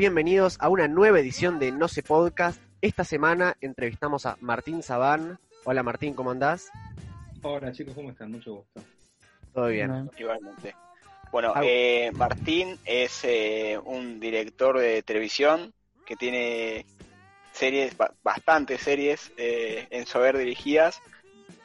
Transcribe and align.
bienvenidos 0.00 0.56
a 0.60 0.70
una 0.70 0.88
nueva 0.88 1.20
edición 1.20 1.58
de 1.58 1.72
No 1.72 1.86
sé 1.86 2.02
Podcast. 2.02 2.58
Esta 2.80 3.04
semana 3.04 3.58
entrevistamos 3.60 4.24
a 4.24 4.38
Martín 4.40 4.82
Sabán. 4.82 5.38
Hola 5.64 5.82
Martín, 5.82 6.14
¿cómo 6.14 6.30
andás? 6.30 6.70
Hola 7.42 7.70
chicos, 7.70 7.94
¿cómo 7.94 8.08
están? 8.08 8.30
Mucho 8.30 8.54
gusto. 8.54 8.80
Todo 9.52 9.66
bien. 9.66 10.10
Igualmente. 10.16 10.74
Bueno, 11.30 11.52
eh, 11.62 12.10
Martín 12.14 12.78
es 12.86 13.20
eh, 13.24 13.78
un 13.84 14.18
director 14.18 14.78
de 14.78 15.02
televisión 15.02 15.74
que 16.06 16.16
tiene 16.16 16.86
series, 17.52 17.94
bastantes 18.22 18.80
series 18.80 19.30
eh, 19.36 19.86
en 19.90 20.06
su 20.06 20.16
haber 20.16 20.38
dirigidas 20.38 21.02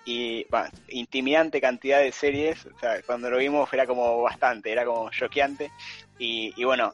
y 0.03 0.45
intimidante 0.89 1.61
cantidad 1.61 2.01
de 2.01 2.11
series. 2.11 2.65
O 2.65 2.77
sea, 2.79 3.01
cuando 3.03 3.29
lo 3.29 3.37
vimos 3.37 3.71
era 3.71 3.87
como 3.87 4.21
bastante, 4.23 4.73
era 4.73 4.83
como 4.83 5.09
choqueante. 5.09 5.71
Y, 6.19 6.53
y 6.57 6.65
bueno, 6.65 6.93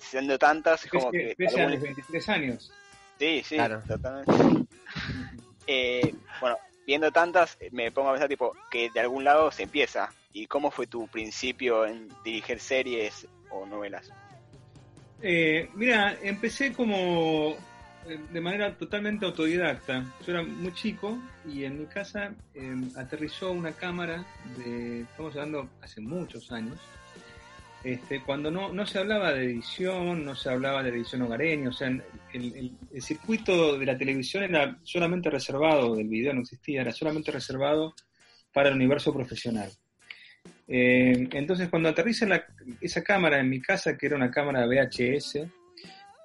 siendo 0.00 0.38
tantas, 0.38 0.84
es 0.84 0.90
como 0.90 1.10
que. 1.10 1.34
Pese 1.36 1.62
a 1.62 1.68
los 1.68 1.80
23 1.80 2.28
años. 2.28 2.72
Sí, 3.18 3.42
sí, 3.44 3.56
totalmente. 3.86 4.32
eh, 5.66 6.14
bueno, 6.40 6.56
viendo 6.86 7.12
tantas, 7.12 7.58
me 7.70 7.92
pongo 7.92 8.08
a 8.08 8.12
pensar, 8.12 8.28
tipo, 8.28 8.56
que 8.70 8.90
de 8.90 9.00
algún 9.00 9.24
lado 9.24 9.50
se 9.50 9.64
empieza. 9.64 10.12
¿Y 10.32 10.46
cómo 10.46 10.70
fue 10.70 10.86
tu 10.86 11.08
principio 11.08 11.86
en 11.86 12.08
dirigir 12.24 12.60
series 12.60 13.26
o 13.50 13.66
novelas? 13.66 14.10
Eh, 15.22 15.68
mira, 15.74 16.16
empecé 16.22 16.72
como 16.72 17.56
eh, 18.06 18.18
de 18.32 18.40
manera 18.40 18.74
totalmente 18.76 19.26
autodidacta. 19.26 20.04
Yo 20.26 20.32
era 20.32 20.42
muy 20.42 20.72
chico 20.72 21.18
y 21.46 21.64
en 21.64 21.80
mi 21.80 21.86
casa 21.86 22.32
eh, 22.54 22.74
aterrizó 22.96 23.52
una 23.52 23.72
cámara 23.72 24.24
de, 24.56 25.02
estamos 25.02 25.34
hablando 25.34 25.68
hace 25.82 26.00
muchos 26.00 26.50
años, 26.52 26.78
este, 27.82 28.22
cuando 28.22 28.50
no, 28.50 28.72
no 28.72 28.84
se 28.84 28.98
hablaba 28.98 29.32
de 29.32 29.44
edición, 29.44 30.24
no 30.24 30.34
se 30.34 30.50
hablaba 30.50 30.82
de 30.82 30.90
edición 30.90 31.22
hogareña, 31.22 31.70
o 31.70 31.72
sea, 31.72 31.88
el, 32.32 32.72
circuito 33.00 33.78
de 33.78 33.86
la 33.86 33.96
televisión 33.96 34.44
era 34.44 34.78
solamente 34.82 35.30
reservado, 35.30 35.96
del 35.96 36.08
video 36.08 36.34
no 36.34 36.42
existía, 36.42 36.82
era 36.82 36.92
solamente 36.92 37.32
reservado 37.32 37.94
para 38.52 38.68
el 38.68 38.74
universo 38.74 39.12
profesional. 39.14 39.70
Eh, 40.68 41.28
entonces, 41.32 41.68
cuando 41.68 41.88
aterriza 41.88 42.26
esa 42.80 43.02
cámara 43.02 43.40
en 43.40 43.48
mi 43.48 43.60
casa, 43.60 43.96
que 43.96 44.06
era 44.06 44.16
una 44.16 44.30
cámara 44.30 44.66
VHS, 44.66 45.36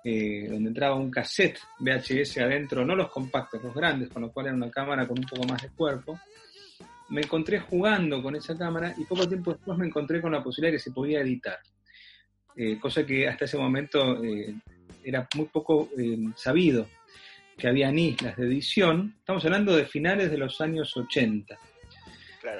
eh, 0.03 0.47
donde 0.49 0.69
entraba 0.69 0.95
un 0.95 1.09
cassette 1.09 1.59
VHS 1.79 2.37
adentro, 2.39 2.85
no 2.85 2.95
los 2.95 3.09
compactos, 3.09 3.63
los 3.63 3.73
grandes, 3.73 4.09
con 4.09 4.21
lo 4.23 4.31
cual 4.31 4.47
era 4.47 4.55
una 4.55 4.69
cámara 4.69 5.07
con 5.07 5.17
un 5.17 5.25
poco 5.25 5.47
más 5.47 5.61
de 5.61 5.69
cuerpo, 5.69 6.19
me 7.09 7.21
encontré 7.21 7.59
jugando 7.59 8.21
con 8.21 8.35
esa 8.35 8.57
cámara 8.57 8.93
y 8.97 9.03
poco 9.05 9.27
tiempo 9.27 9.53
después 9.53 9.77
me 9.77 9.85
encontré 9.85 10.21
con 10.21 10.31
la 10.31 10.43
posibilidad 10.43 10.71
de 10.71 10.77
que 10.77 10.83
se 10.83 10.91
podía 10.91 11.21
editar. 11.21 11.59
Eh, 12.55 12.79
cosa 12.79 13.05
que 13.05 13.27
hasta 13.27 13.45
ese 13.45 13.57
momento 13.57 14.23
eh, 14.23 14.55
era 15.03 15.27
muy 15.35 15.45
poco 15.47 15.89
eh, 15.97 16.17
sabido, 16.35 16.87
que 17.57 17.67
habían 17.67 17.97
islas 17.99 18.35
de 18.37 18.47
edición. 18.47 19.15
Estamos 19.19 19.43
hablando 19.45 19.75
de 19.75 19.85
finales 19.85 20.31
de 20.31 20.37
los 20.37 20.59
años 20.61 20.95
80. 20.95 21.57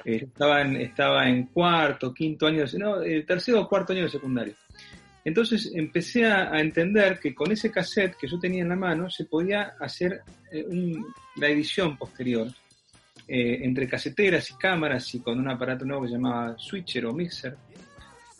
estaba, 0.04 0.62
en, 0.62 0.76
estaba 0.76 1.28
en 1.28 1.46
cuarto, 1.46 2.12
quinto 2.12 2.46
año, 2.46 2.64
no, 2.78 3.00
tercero 3.26 3.62
o 3.62 3.68
cuarto 3.68 3.92
año 3.92 4.04
de 4.04 4.10
secundario. 4.10 4.54
Entonces 5.24 5.72
empecé 5.74 6.24
a, 6.24 6.60
entender 6.60 7.18
que 7.18 7.34
con 7.34 7.50
ese 7.50 7.70
cassette 7.70 8.16
que 8.16 8.28
yo 8.28 8.38
tenía 8.38 8.62
en 8.62 8.68
la 8.68 8.76
mano 8.76 9.10
se 9.10 9.24
podía 9.24 9.74
hacer 9.80 10.20
la 11.36 11.48
edición 11.48 11.96
posterior 11.96 12.48
eh, 13.28 13.58
entre 13.62 13.88
caseteras 13.88 14.52
y 14.52 14.54
cámaras 14.54 15.12
y 15.16 15.18
con 15.18 15.40
un 15.40 15.48
aparato 15.48 15.84
nuevo 15.84 16.02
que 16.02 16.10
se 16.10 16.14
llamaba 16.14 16.56
switcher 16.56 17.06
o 17.06 17.12
mixer, 17.12 17.56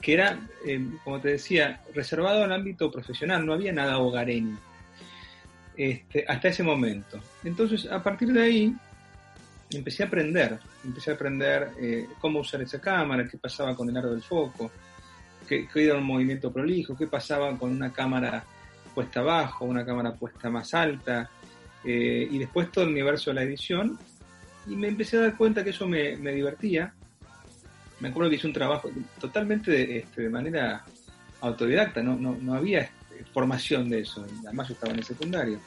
que 0.01 0.13
era, 0.13 0.39
eh, 0.65 0.81
como 1.03 1.21
te 1.21 1.31
decía, 1.31 1.81
reservado 1.93 2.45
al 2.45 2.53
ámbito 2.53 2.89
profesional, 2.89 3.45
no 3.45 3.53
había 3.53 3.73
nada 3.73 3.99
hogareño 3.99 4.57
este, 5.77 6.25
hasta 6.29 6.49
ese 6.49 6.63
momento. 6.63 7.19
Entonces, 7.43 7.91
a 7.91 8.01
partir 8.01 8.33
de 8.33 8.41
ahí, 8.41 8.77
empecé 9.73 10.05
a 10.05 10.07
aprender, 10.07 10.57
empecé 10.85 11.11
a 11.11 11.15
aprender 11.15 11.71
eh, 11.81 12.07
cómo 12.21 12.39
usar 12.39 12.63
esa 12.63 12.81
cámara, 12.81 13.27
qué 13.29 13.39
pasaba 13.39 13.75
con 13.75 13.91
el 13.91 13.97
aro 13.97 14.13
del 14.13 14.23
foco, 14.23 14.71
qué, 15.49 15.67
qué, 15.67 15.85
era 15.85 15.97
un 15.97 16.05
movimiento 16.05 16.53
prolijo, 16.53 16.97
qué 16.97 17.09
pasaba 17.09 17.59
con 17.59 17.73
una 17.73 17.93
cámara 17.93 18.45
puesta 18.95 19.19
abajo, 19.19 19.65
una 19.65 19.85
cámara 19.85 20.15
puesta 20.15 20.49
más 20.49 20.73
alta, 20.75 21.29
y 21.85 22.37
después 22.39 22.73
todo 22.73 22.83
el 22.83 22.91
universo 22.91 23.31
de 23.31 23.35
la 23.35 23.43
edición 23.45 23.97
y 24.67 24.77
me 24.77 24.89
empecé 24.89 25.17
a 25.17 25.23
dar 25.23 25.37
cuenta 25.37 25.63
que 25.65 25.71
eso 25.71 25.87
me, 25.87 26.17
divertía. 26.17 26.95
Me 28.01 28.09
acuerdo 28.09 28.31
que 28.31 28.37
hice 28.37 28.47
un 28.47 28.53
trabajo 28.53 28.91
totalmente 29.21 29.71
de, 29.71 29.99
este, 29.99 30.23
de 30.23 30.29
manera 30.29 30.85
autodidacta, 31.41 32.03
no, 32.03 32.17
no, 32.17 32.37
no 32.41 32.55
había 32.55 32.81
este, 32.81 33.25
formación 33.33 33.89
de 33.89 34.01
eso, 34.01 34.27
además 34.45 34.69
yo 34.69 34.75
estaba 34.75 34.93
en 34.93 34.99
el 34.99 35.05
secundario. 35.05 35.61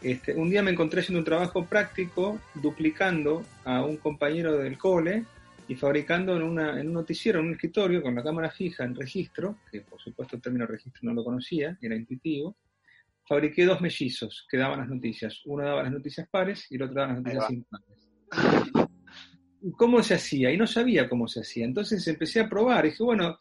Este, 0.00 0.34
un 0.34 0.50
día 0.50 0.62
me 0.62 0.70
encontré 0.70 1.00
haciendo 1.00 1.20
un 1.20 1.24
trabajo 1.24 1.64
práctico, 1.64 2.38
duplicando 2.54 3.44
a 3.64 3.82
un 3.82 3.96
compañero 3.96 4.56
del 4.58 4.76
cole 4.76 5.24
y 5.66 5.76
fabricando 5.76 6.36
en, 6.36 6.42
una, 6.42 6.78
en 6.78 6.88
un 6.88 6.92
noticiero, 6.92 7.40
en 7.40 7.46
un 7.46 7.52
escritorio, 7.52 8.02
con 8.02 8.14
la 8.14 8.22
cámara 8.22 8.50
fija 8.50 8.84
en 8.84 8.94
registro, 8.94 9.56
que 9.70 9.80
por 9.80 9.98
supuesto 10.00 10.36
el 10.36 10.42
término 10.42 10.66
registro 10.66 11.00
no 11.04 11.14
lo 11.14 11.24
conocía, 11.24 11.78
era 11.80 11.96
intuitivo, 11.96 12.56
fabriqué 13.26 13.64
dos 13.64 13.80
mellizos 13.80 14.46
que 14.50 14.58
daban 14.58 14.80
las 14.80 14.88
noticias. 14.88 15.40
Uno 15.46 15.64
daba 15.64 15.82
las 15.82 15.92
noticias 15.92 16.28
pares 16.28 16.66
y 16.70 16.76
el 16.76 16.82
otro 16.82 16.96
daba 16.96 17.14
las 17.14 17.22
noticias 17.22 17.50
impares. 17.50 17.86
¿Cómo 19.76 20.02
se 20.02 20.14
hacía? 20.14 20.50
Y 20.52 20.56
no 20.56 20.66
sabía 20.66 21.08
cómo 21.08 21.26
se 21.26 21.40
hacía. 21.40 21.64
Entonces 21.64 22.06
empecé 22.06 22.40
a 22.40 22.48
probar. 22.48 22.84
Y 22.84 22.90
dije, 22.90 23.02
bueno, 23.02 23.38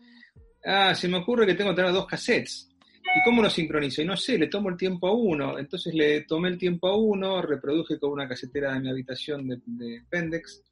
ah, 0.66 0.96
se 0.96 1.08
me 1.08 1.18
ocurre 1.18 1.46
que 1.46 1.56
tengo 1.56 1.72
que 1.72 1.76
tener 1.78 1.92
dos 1.92 2.08
cassettes. 2.08 2.70
¿Y 3.16 3.24
cómo 3.26 3.42
lo 3.44 3.50
sincronizo? 3.50 4.02
Y 4.02 4.06
no 4.06 4.16
sé, 4.16 4.38
le 4.38 4.48
tomo 4.48 4.70
el 4.70 4.78
tiempo 4.78 5.08
a 5.08 5.14
uno. 5.14 5.60
Entonces 5.60 5.94
le 5.94 6.22
tomé 6.22 6.50
el 6.50 6.58
tiempo 6.58 6.88
a 6.88 6.98
uno, 6.98 7.42
reproduje 7.42 8.00
con 8.00 8.12
una 8.12 8.28
casetera 8.28 8.74
de 8.74 8.80
mi 8.80 8.90
habitación 8.90 9.48
de, 9.48 10.02
Pendex 10.10 10.64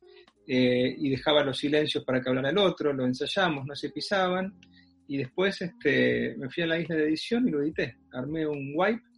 eh, 0.47 0.95
y 0.97 1.09
dejaba 1.09 1.43
los 1.43 1.57
silencios 1.57 2.03
para 2.03 2.21
que 2.21 2.29
hablara 2.29 2.49
el 2.49 2.57
otro, 2.57 2.93
lo 2.93 3.05
ensayamos, 3.05 3.65
no 3.65 3.75
se 3.75 3.89
pisaban. 3.89 4.53
Y 5.07 5.17
después 5.17 5.61
este, 5.61 6.35
me 6.37 6.49
fui 6.49 6.63
a 6.63 6.67
la 6.67 6.79
isla 6.79 6.95
de 6.95 7.03
edición 7.03 7.47
y 7.47 7.51
lo 7.51 7.61
edité. 7.61 7.97
Armé 8.13 8.47
un 8.47 8.71
wipe 8.73 9.10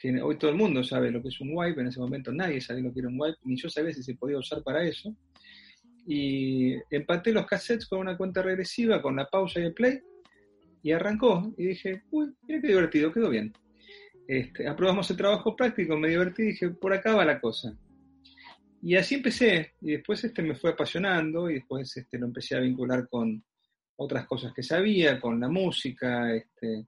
que 0.00 0.20
hoy 0.20 0.38
todo 0.38 0.50
el 0.50 0.56
mundo 0.56 0.84
sabe 0.84 1.10
lo 1.10 1.22
que 1.22 1.28
es 1.28 1.40
un 1.40 1.50
wipe, 1.52 1.80
en 1.80 1.88
ese 1.88 2.00
momento 2.00 2.32
nadie 2.32 2.60
sabía 2.60 2.84
lo 2.84 2.92
que 2.92 3.00
era 3.00 3.08
un 3.08 3.20
wipe, 3.20 3.38
ni 3.44 3.56
yo 3.56 3.68
sabía 3.68 3.92
si 3.92 4.02
se 4.02 4.14
podía 4.14 4.38
usar 4.38 4.62
para 4.62 4.84
eso. 4.84 5.14
Y 6.06 6.74
empaté 6.90 7.32
los 7.32 7.46
cassettes 7.46 7.86
con 7.86 8.00
una 8.00 8.16
cuenta 8.16 8.42
regresiva, 8.42 9.02
con 9.02 9.16
la 9.16 9.26
pausa 9.26 9.60
y 9.60 9.64
el 9.64 9.74
play, 9.74 9.98
y 10.82 10.92
arrancó. 10.92 11.52
Y 11.56 11.66
dije, 11.66 12.02
uy, 12.10 12.32
mira 12.46 12.60
qué 12.60 12.68
divertido, 12.68 13.12
quedó 13.12 13.30
bien. 13.30 13.52
Este, 14.28 14.68
aprobamos 14.68 15.10
el 15.10 15.16
trabajo 15.16 15.56
práctico, 15.56 15.96
me 15.96 16.08
divertí, 16.08 16.42
dije, 16.42 16.70
por 16.70 16.92
acá 16.92 17.14
va 17.14 17.24
la 17.24 17.40
cosa. 17.40 17.76
Y 18.82 18.94
así 18.94 19.16
empecé, 19.16 19.72
y 19.80 19.92
después 19.92 20.22
este 20.22 20.42
me 20.42 20.54
fue 20.54 20.70
apasionando, 20.70 21.50
y 21.50 21.54
después 21.54 21.96
este, 21.96 22.18
lo 22.18 22.26
empecé 22.26 22.56
a 22.56 22.60
vincular 22.60 23.08
con 23.08 23.42
otras 23.96 24.26
cosas 24.26 24.52
que 24.52 24.62
sabía, 24.62 25.18
con 25.18 25.40
la 25.40 25.48
música, 25.48 26.34
este, 26.34 26.84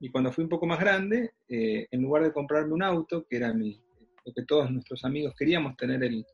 y 0.00 0.10
cuando 0.10 0.32
fui 0.32 0.44
un 0.44 0.50
poco 0.50 0.66
más 0.66 0.78
grande, 0.78 1.32
eh, 1.48 1.86
en 1.90 2.02
lugar 2.02 2.22
de 2.22 2.32
comprarme 2.32 2.72
un 2.72 2.82
auto, 2.82 3.26
que 3.28 3.36
era 3.36 3.52
mi, 3.52 3.80
lo 4.24 4.32
que 4.32 4.44
todos 4.44 4.70
nuestros 4.70 5.04
amigos 5.04 5.34
queríamos, 5.36 5.76
tener 5.76 6.02
el, 6.04 6.24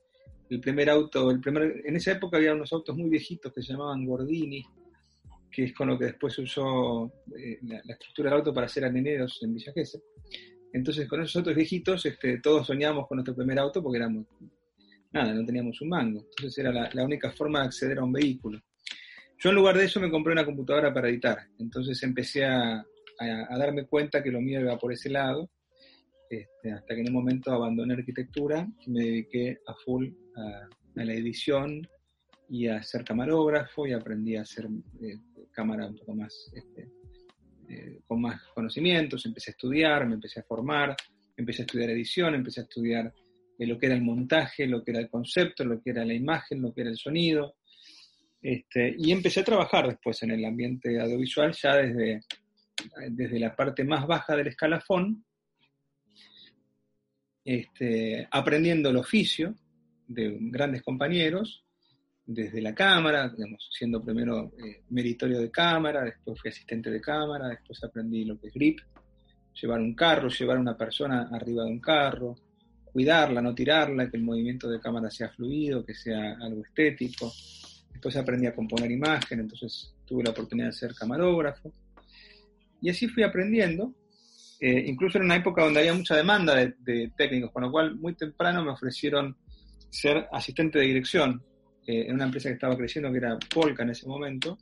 el 0.51 0.61
primer 0.61 0.91
auto, 0.91 1.31
el 1.31 1.41
primer, 1.41 1.83
en 1.85 1.97
esa 1.97 2.13
época 2.13 2.37
había 2.37 2.53
unos 2.53 2.73
autos 2.73 2.97
muy 2.97 3.09
viejitos 3.09 3.53
que 3.53 3.63
se 3.63 3.73
llamaban 3.73 4.05
Gordini, 4.05 4.65
que 5.51 5.65
es 5.65 5.73
con 5.73 5.89
lo 5.89 5.99
que 5.99 6.07
después 6.07 6.39
usó 6.39 7.11
eh, 7.39 7.59
la, 7.63 7.95
estructura 7.95 8.31
del 8.31 8.41
auto 8.41 8.53
para 8.53 8.67
hacer 8.67 8.85
aneneros 8.85 9.41
en 9.43 9.55
Villa. 9.55 9.73
Entonces, 10.73 11.09
con 11.09 11.23
esos 11.23 11.37
autos 11.37 11.55
viejitos, 11.55 12.05
este, 12.05 12.41
todos 12.41 12.67
soñábamos 12.67 13.07
con 13.07 13.17
nuestro 13.17 13.37
primer 13.37 13.59
auto 13.61 13.83
porque 13.83 13.99
éramos, 13.99 14.27
nada, 15.13 15.33
no 15.33 15.47
teníamos 15.47 15.81
un 15.81 15.89
mango. 15.89 16.27
Entonces 16.37 16.59
era 16.59 16.73
la, 16.73 16.91
la 16.93 17.05
única 17.05 17.31
forma 17.31 17.61
de 17.61 17.67
acceder 17.67 17.99
a 17.99 18.05
un 18.05 18.13
vehículo. 18.13 18.61
Yo 19.39 19.51
en 19.51 19.57
lugar 19.57 19.79
de 19.79 19.85
eso 19.85 20.01
me 20.01 20.11
compré 20.11 20.33
una 20.33 20.45
computadora 20.45 20.93
para 20.93 21.09
editar. 21.09 21.39
Entonces 21.59 22.03
empecé 22.03 22.45
a, 22.45 22.85
a, 23.19 23.59
darme 23.59 23.87
cuenta 23.87 24.23
que 24.23 24.31
lo 24.31 24.41
mío 24.41 24.61
iba 24.61 24.79
por 24.79 24.93
ese 24.93 25.11
lado, 25.11 25.51
este, 26.29 26.73
hasta 26.73 26.95
que 26.95 27.01
en 27.01 27.09
un 27.09 27.15
momento 27.15 27.53
abandoné 27.53 27.95
arquitectura 27.95 28.67
y 28.87 28.91
me 28.91 29.05
dediqué 29.05 29.59
a 29.67 29.75
full 29.75 30.09
a, 30.37 30.69
la 30.95 31.13
edición 31.13 31.87
y 32.49 32.69
a 32.69 32.83
ser 32.83 33.05
camarógrafo 33.05 33.87
y 33.87 33.93
aprendí 33.93 34.37
a 34.37 34.43
hacer 34.43 34.69
eh, 35.03 35.19
cámara 35.51 35.87
un 35.87 35.97
poco 35.97 36.15
más, 36.15 36.53
este, 36.55 36.91
eh, 37.69 38.01
con 38.07 38.21
más 38.21 38.41
conocimientos, 38.55 39.25
empecé 39.27 39.51
a 39.51 39.53
estudiar, 39.53 40.07
me 40.07 40.15
empecé 40.15 40.41
a 40.41 40.45
formar, 40.45 40.95
empecé 41.37 41.63
a 41.63 41.65
estudiar 41.65 41.91
edición, 41.91 42.35
empecé 42.35 42.61
a 42.61 42.65
estudiar 42.65 43.13
eh, 43.59 43.67
lo 43.67 43.79
que 43.79 43.87
era 43.87 43.95
el 43.95 44.03
montaje, 44.03 44.67
lo 44.67 44.83
que 44.83 44.91
era 44.91 45.01
el 45.01 45.09
concepto, 45.09 45.65
lo 45.65 45.81
que 45.81 45.91
era 45.91 46.05
la 46.05 46.15
imagen, 46.15 46.63
lo 46.63 46.73
que 46.73 46.83
era 46.83 46.91
el 46.91 46.97
sonido. 46.97 47.57
Este, 48.43 48.95
y 48.99 49.11
empecé 49.11 49.41
a 49.41 49.45
trabajar 49.45 49.89
después 49.89 50.23
en 50.23 50.33
el 50.33 50.45
ambiente 50.45 51.01
audiovisual 51.01 51.53
ya 51.53 51.77
desde, 51.77 52.21
desde 53.11 53.39
la 53.39 53.55
parte 53.55 53.85
más 53.85 54.07
baja 54.07 54.37
del 54.37 54.49
escalafón, 54.49 55.25
este, 57.45 58.27
aprendiendo 58.31 58.91
el 58.91 58.97
oficio 58.97 59.55
de 60.07 60.37
grandes 60.41 60.83
compañeros, 60.83 61.65
desde 62.27 62.63
la 62.63 62.75
cámara, 62.75 63.29
digamos, 63.29 63.69
siendo 63.71 64.03
primero 64.03 64.53
eh, 64.59 64.83
meritorio 64.91 65.41
de 65.41 65.51
cámara, 65.51 66.05
después 66.05 66.41
fui 66.41 66.51
asistente 66.51 66.91
de 66.91 67.01
cámara, 67.01 67.49
después 67.49 67.83
aprendí 67.85 68.25
lo 68.25 68.39
que 68.41 68.49
es 68.49 68.55
grip, 68.55 68.81
llevar 69.61 69.81
un 69.81 69.95
carro, 69.95 70.29
llevar 70.29 70.57
a 70.57 70.61
una 70.61 70.77
persona 70.77 71.29
arriba 71.31 71.65
de 71.65 71.71
un 71.71 71.81
carro, 71.81 72.35
cuidarla, 72.85 73.43
no 73.43 73.55
tirarla, 73.55 74.11
que 74.11 74.17
el 74.17 74.23
movimiento 74.23 74.69
de 74.69 74.81
cámara 74.81 75.11
sea 75.11 75.29
fluido, 75.29 75.85
que 75.85 75.95
sea 75.95 76.37
algo 76.41 76.63
estético. 76.63 77.33
Después 77.93 78.17
aprendí 78.17 78.47
a 78.47 78.55
componer 78.55 78.91
imagen, 78.91 79.41
entonces 79.41 79.95
tuve 80.07 80.25
la 80.25 80.31
oportunidad 80.31 80.69
de 80.69 80.73
ser 80.73 80.95
camarógrafo. 80.95 81.73
Y 82.85 82.91
así 82.91 83.09
fui 83.09 83.23
aprendiendo. 83.23 83.95
Eh, 84.61 84.85
incluso 84.87 85.17
en 85.17 85.25
una 85.25 85.37
época 85.37 85.65
donde 85.65 85.81
había 85.81 85.95
mucha 85.95 86.17
demanda 86.17 86.55
de, 86.55 87.11
técnicos, 87.17 87.51
con 87.51 87.63
lo 87.63 87.71
cual 87.71 87.97
muy 87.97 88.15
temprano 88.15 88.63
me 88.63 88.73
ofrecieron 88.73 89.35
ser 89.89 90.29
asistente 90.31 90.79
de 90.79 90.85
dirección 90.85 91.43
eh, 91.87 92.05
en 92.07 92.15
una 92.15 92.25
empresa 92.25 92.51
que 92.51 92.55
estaba 92.55 92.77
creciendo, 92.77 93.11
que 93.11 93.19
era 93.19 93.39
Polka 93.53 93.85
en 93.85 93.91
ese 93.91 94.07
momento. 94.07 94.59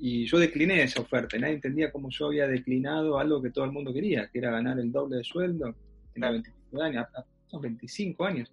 Y 0.00 0.26
yo 0.26 0.38
decliné 0.38 0.82
esa 0.82 1.00
oferta, 1.00 1.38
nadie 1.38 1.54
entendía 1.54 1.92
cómo 1.92 2.08
yo 2.10 2.26
había 2.26 2.48
declinado 2.48 3.18
algo 3.18 3.40
que 3.40 3.50
todo 3.50 3.64
el 3.64 3.72
mundo 3.72 3.94
quería, 3.94 4.28
que 4.32 4.40
era 4.40 4.50
ganar 4.50 4.78
el 4.80 4.90
doble 4.90 5.18
de 5.18 5.24
sueldo, 5.24 5.72
tenía 6.12 6.30
25 6.30 6.82
años, 6.82 7.06
25 7.52 8.24
años. 8.24 8.52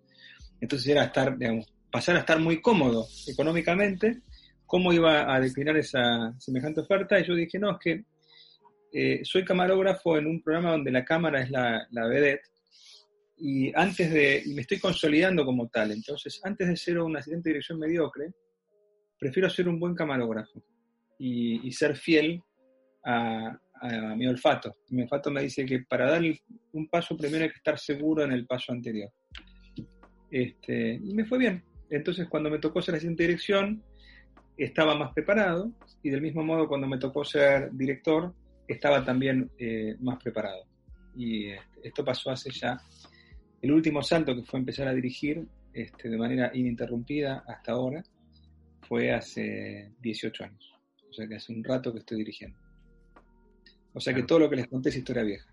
Entonces 0.61 0.87
era 0.89 1.05
estar, 1.05 1.35
digamos, 1.35 1.73
pasar 1.91 2.17
a 2.17 2.19
estar 2.19 2.39
muy 2.39 2.61
cómodo 2.61 3.07
económicamente, 3.27 4.21
cómo 4.67 4.93
iba 4.93 5.33
a 5.33 5.39
declinar 5.39 5.75
esa 5.77 6.33
semejante 6.39 6.81
oferta, 6.81 7.19
y 7.19 7.25
yo 7.25 7.33
dije, 7.33 7.57
no, 7.57 7.71
es 7.71 7.77
que 7.79 8.05
eh, 8.97 9.25
soy 9.25 9.43
camarógrafo 9.43 10.17
en 10.17 10.25
un 10.25 10.41
programa 10.41 10.71
donde 10.71 10.89
la 10.89 11.03
cámara 11.03 11.41
es 11.41 11.51
la, 11.51 11.85
la 11.91 12.07
vedette, 12.07 12.47
y 13.37 13.77
antes 13.77 14.09
de, 14.09 14.41
y 14.45 14.53
me 14.53 14.61
estoy 14.61 14.79
consolidando 14.79 15.43
como 15.43 15.67
tal, 15.67 15.91
entonces 15.91 16.39
antes 16.45 16.65
de 16.65 16.77
ser 16.77 16.99
un 16.99 17.17
asistente 17.17 17.49
de 17.49 17.53
dirección 17.55 17.77
mediocre, 17.77 18.31
prefiero 19.19 19.49
ser 19.49 19.67
un 19.67 19.81
buen 19.81 19.95
camarógrafo 19.95 20.63
y, 21.19 21.69
ser 21.73 21.97
fiel 21.97 22.41
a, 23.03 23.59
mi 24.15 24.25
olfato. 24.27 24.77
Mi 24.89 25.01
olfato 25.01 25.29
me 25.29 25.41
dice 25.41 25.65
que 25.65 25.79
para 25.81 26.09
dar 26.09 26.21
un 26.71 26.87
paso 26.87 27.17
primero 27.17 27.43
hay 27.43 27.49
que 27.49 27.57
estar 27.57 27.77
seguro 27.77 28.23
en 28.23 28.31
el 28.31 28.45
paso 28.47 28.71
anterior. 28.71 29.11
Este, 30.31 30.93
y 30.93 31.13
me 31.13 31.25
fue 31.25 31.37
bien. 31.37 31.61
Entonces 31.89 32.27
cuando 32.29 32.49
me 32.49 32.59
tocó 32.59 32.81
ser 32.81 32.95
asistente 32.95 33.23
de 33.23 33.27
dirección, 33.27 33.83
estaba 34.57 34.95
más 34.95 35.13
preparado 35.13 35.71
y 36.01 36.09
del 36.09 36.21
mismo 36.21 36.43
modo 36.43 36.67
cuando 36.67 36.87
me 36.87 36.97
tocó 36.97 37.25
ser 37.25 37.69
director, 37.73 38.33
estaba 38.67 39.03
también 39.03 39.51
eh, 39.57 39.95
más 39.99 40.21
preparado. 40.21 40.65
Y 41.15 41.49
este, 41.49 41.87
esto 41.87 42.03
pasó 42.03 42.31
hace 42.31 42.51
ya 42.51 42.79
el 43.61 43.71
último 43.71 44.03
salto 44.03 44.35
que 44.35 44.43
fue 44.43 44.59
empezar 44.59 44.87
a 44.87 44.93
dirigir 44.93 45.47
este, 45.73 46.09
de 46.09 46.17
manera 46.17 46.51
ininterrumpida 46.53 47.43
hasta 47.47 47.71
ahora 47.71 48.03
fue 48.87 49.11
hace 49.11 49.91
18 50.01 50.43
años. 50.43 50.73
O 51.09 51.13
sea 51.13 51.27
que 51.27 51.35
hace 51.35 51.53
un 51.53 51.63
rato 51.63 51.91
que 51.91 51.99
estoy 51.99 52.17
dirigiendo. 52.17 52.59
O 53.93 53.99
sea 53.99 54.13
que 54.13 54.23
todo 54.23 54.39
lo 54.39 54.49
que 54.49 54.57
les 54.57 54.67
conté 54.67 54.89
es 54.89 54.97
historia 54.97 55.23
vieja. 55.23 55.47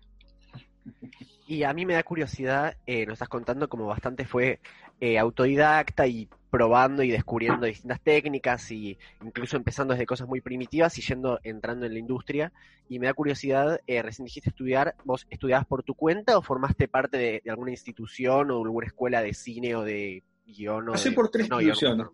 Y 1.47 1.63
a 1.63 1.73
mí 1.73 1.85
me 1.85 1.93
da 1.93 2.03
curiosidad, 2.03 2.77
eh, 2.85 3.05
nos 3.05 3.13
estás 3.13 3.29
contando 3.29 3.69
como 3.69 3.85
bastante 3.85 4.25
fue 4.25 4.59
eh, 4.99 5.17
autodidacta 5.17 6.07
y 6.07 6.29
probando 6.53 7.01
y 7.01 7.09
descubriendo 7.09 7.65
distintas 7.65 7.99
técnicas 7.99 8.69
y 8.69 8.95
incluso 9.23 9.57
empezando 9.57 9.95
desde 9.95 10.05
cosas 10.05 10.27
muy 10.27 10.39
primitivas 10.39 10.95
y 10.99 11.01
yendo 11.01 11.39
entrando 11.43 11.87
en 11.87 11.93
la 11.93 11.97
industria. 11.97 12.53
Y 12.87 12.99
me 12.99 13.07
da 13.07 13.15
curiosidad, 13.15 13.81
eh, 13.87 14.03
recién 14.03 14.25
dijiste 14.25 14.51
estudiar, 14.51 14.93
¿vos 15.03 15.25
estudiabas 15.31 15.65
por 15.65 15.81
tu 15.81 15.95
cuenta 15.95 16.37
o 16.37 16.43
formaste 16.43 16.87
parte 16.87 17.17
de, 17.17 17.41
alguna 17.49 17.71
institución 17.71 18.51
o 18.51 18.63
alguna 18.63 18.85
escuela 18.85 19.23
de 19.23 19.33
cine 19.33 19.75
o 19.75 19.81
de 19.81 20.21
guion? 20.45 20.89
O 20.89 20.93
por 21.15 21.31
tres 21.31 21.49
instituciones. 21.49 22.05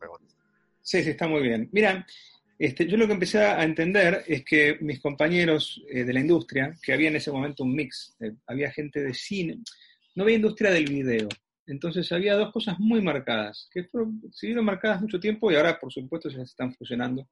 sí, 0.82 1.04
sí, 1.04 1.10
está 1.10 1.28
muy 1.28 1.42
bien. 1.42 1.68
Mira, 1.74 2.06
este, 2.58 2.88
yo 2.88 2.96
lo 2.96 3.08
que 3.08 3.14
empecé 3.14 3.40
a 3.40 3.62
entender 3.62 4.24
es 4.26 4.46
que 4.46 4.78
mis 4.80 5.02
compañeros 5.02 5.84
eh, 5.90 6.06
de 6.06 6.14
la 6.14 6.22
industria, 6.22 6.78
que 6.82 6.94
había 6.94 7.10
en 7.10 7.18
ese 7.18 7.34
momento 7.34 7.66
un 7.66 7.76
mix, 7.76 8.16
eh, 8.22 8.32
había 8.48 8.72
gente 8.72 9.04
de 9.04 9.14
cine, 9.14 9.60
no 10.16 10.24
había 10.24 10.38
industria 10.38 10.72
del 10.72 10.86
video. 10.86 11.28
Entonces 11.70 12.12
había 12.12 12.36
dos 12.36 12.52
cosas 12.52 12.80
muy 12.80 13.02
marcadas, 13.02 13.70
que 13.72 13.84
fueron, 13.84 14.22
siguieron 14.32 14.66
marcadas 14.66 15.02
mucho 15.02 15.20
tiempo 15.20 15.52
y 15.52 15.56
ahora 15.56 15.80
por 15.80 15.92
supuesto 15.92 16.30
se 16.30 16.42
están 16.42 16.74
fusionando 16.74 17.28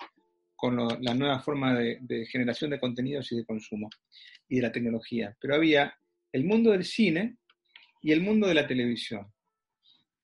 con 0.56 0.78
la 0.78 1.13
nueva 1.13 1.39
forma 1.39 1.75
de, 1.75 2.00
de 2.01 2.25
generación 2.25 2.72
de 2.72 2.80
contenidos 2.80 3.31
y 3.31 3.38
de 3.38 3.45
consumo 3.45 3.89
y 4.48 4.56
de 4.56 4.62
la 4.63 4.72
tecnología. 4.72 5.36
Pero 5.39 5.56
había 5.56 5.94
el 6.31 6.45
mundo 6.45 6.72
del 6.72 6.84
cine 6.84 7.38
y 8.01 8.12
el 8.12 8.22
mundo 8.22 8.48
de 8.48 8.54
la 8.54 8.66
televisión. 8.66 9.28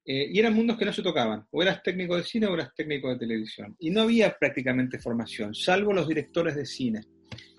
Eh, 0.06 0.28
y 0.32 0.40
eran 0.40 0.54
mundos 0.54 0.78
que 0.78 0.86
no 0.86 0.94
se 0.94 1.02
tocaban. 1.02 1.48
O 1.52 1.62
eras 1.62 1.82
técnico 1.82 2.18
de 2.18 2.24
cine 2.24 2.48
o 2.48 2.54
eras 2.54 2.74
técnico 2.76 3.10
de 3.10 3.18
televisión. 3.18 3.76
Y 3.80 3.90
no 3.90 4.02
había 4.02 4.38
prácticamente 4.38 5.00
formación, 5.00 5.56
salvo 5.56 5.94
los 5.94 6.08
directores 6.08 6.56
de 6.56 6.66
cine, 6.66 7.02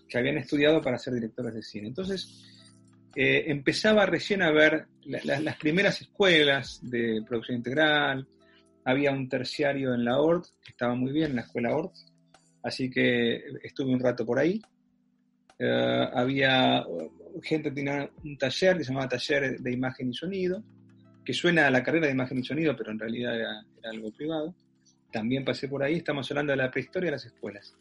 que 0.09 0.19
habían 0.19 0.39
estudiado 0.39 0.83
para 0.83 0.99
ser 0.99 1.15
directores 1.15 1.55
de 1.55 1.63
cine. 1.63 1.89
Entonces, 1.89 2.54
eh, 3.17 3.45
empezaba 3.47 4.07
recién 4.07 4.43
a 4.43 4.51
ver 4.51 4.87
las 5.05 5.57
primeras 5.57 6.01
escuelas 6.01 6.81
de 6.83 7.23
producción 7.27 7.59
integral. 7.59 8.27
Había 8.85 9.13
un 9.13 9.29
terciario 9.29 9.95
en 9.95 10.05
la 10.05 10.19
ORT, 10.19 10.47
que 10.63 10.71
estaba 10.71 10.95
muy 10.95 11.13
bien, 11.13 11.31
en 11.31 11.37
la 11.37 11.43
escuela 11.43 11.77
ORT. 11.77 11.95
Así 12.63 12.91
que 12.91 13.43
estuve 13.63 13.93
un 13.93 14.01
rato 14.01 14.25
por 14.25 14.39
ahí. 14.39 14.61
Eh, 15.59 16.09
había 16.13 16.85
gente 17.43 17.69
que 17.69 17.75
tenía 17.75 18.11
un 18.25 18.37
taller 18.37 18.79
que 18.79 18.85
se 18.85 18.91
llamaba 18.91 19.09
Taller 19.09 19.59
de 19.61 19.73
Imagen 19.73 20.11
y 20.11 20.15
Sonido 20.15 20.63
que 21.25 21.33
suena 21.33 21.67
a 21.67 21.71
la 21.71 21.83
carrera 21.83 22.07
de 22.07 22.13
imagen 22.13 22.39
y 22.39 22.45
sonido, 22.45 22.77
pero 22.77 22.93
en 22.93 22.99
realidad 22.99 23.35
era, 23.35 23.65
algo 23.91 24.13
privado. 24.13 24.55
También 25.11 25.45
pasé 25.45 25.69
por 25.69 25.83
ahí, 25.83 25.97
estamos 25.97 26.31
hablando 26.31 26.53
de 26.53 26.57
la 26.59 26.71
prehistoria 26.71 27.09
de 27.09 27.13
las 27.13 27.25
escuelas. 27.25 27.75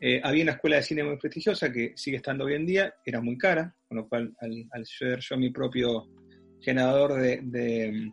Eh, 0.00 0.20
había 0.22 0.44
una 0.44 0.52
escuela 0.52 0.76
de 0.76 0.82
cine 0.82 1.04
muy 1.04 1.16
prestigiosa 1.16 1.72
que 1.72 1.92
sigue 1.96 2.18
estando 2.18 2.44
hoy 2.44 2.54
en 2.54 2.66
día, 2.66 2.94
era 3.04 3.20
muy 3.20 3.36
cara, 3.36 3.74
con 3.88 3.98
lo 3.98 4.08
cual 4.08 4.32
al, 4.40 4.86
ser 4.86 5.18
yo 5.20 5.36
mi 5.36 5.50
propio 5.50 6.08
generador 6.60 7.14
de, 7.14 8.12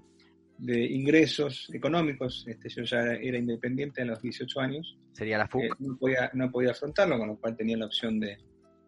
ingresos 0.57 1.69
económicos, 1.73 2.45
este, 2.47 2.69
yo 2.69 2.83
ya 2.83 3.13
era 3.13 3.37
independiente 3.37 4.01
a 4.01 4.05
los 4.05 4.21
18 4.21 4.59
años. 4.59 4.97
Sería 5.13 5.37
la 5.37 5.47
FUC. 5.47 5.63
Eh, 5.63 5.69
no, 5.79 5.97
podía, 5.97 6.31
no 6.33 6.51
podía 6.51 6.71
afrontarlo, 6.71 7.17
con 7.17 7.27
lo 7.27 7.37
cual 7.37 7.55
tenía 7.55 7.77
la 7.77 7.85
opción 7.85 8.19
de 8.19 8.37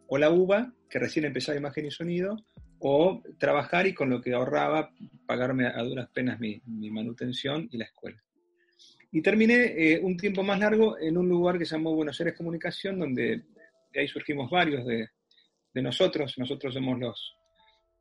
o 0.07 0.17
la 0.17 0.29
UBA, 0.29 0.73
que 0.89 0.99
recién 0.99 1.25
empezaba 1.25 1.57
imagen 1.57 1.85
y 1.85 1.91
sonido, 1.91 2.37
o 2.79 3.21
trabajar 3.37 3.87
y 3.87 3.93
con 3.93 4.09
lo 4.09 4.21
que 4.21 4.33
ahorraba 4.33 4.91
pagarme 5.25 5.67
a, 5.67 5.83
duras 5.83 6.09
penas 6.13 6.39
mi, 6.39 6.61
manutención 6.65 7.67
y 7.71 7.77
la 7.77 7.85
escuela. 7.85 8.23
Y 9.11 9.21
terminé 9.21 9.73
eh, 9.77 9.99
un 10.01 10.17
tiempo 10.17 10.43
más 10.43 10.59
largo 10.59 10.97
en 10.99 11.17
un 11.17 11.29
lugar 11.29 11.57
que 11.57 11.65
se 11.65 11.75
llamó 11.75 11.95
Buenos 11.95 12.19
Aires 12.19 12.35
Comunicación, 12.35 12.99
donde 12.99 13.43
de 13.93 13.99
ahí 13.99 14.07
surgimos 14.07 14.49
varios 14.49 14.85
de, 14.85 15.09
nosotros. 15.75 16.33
Nosotros 16.37 16.73
somos 16.73 16.99
los, 16.99 17.35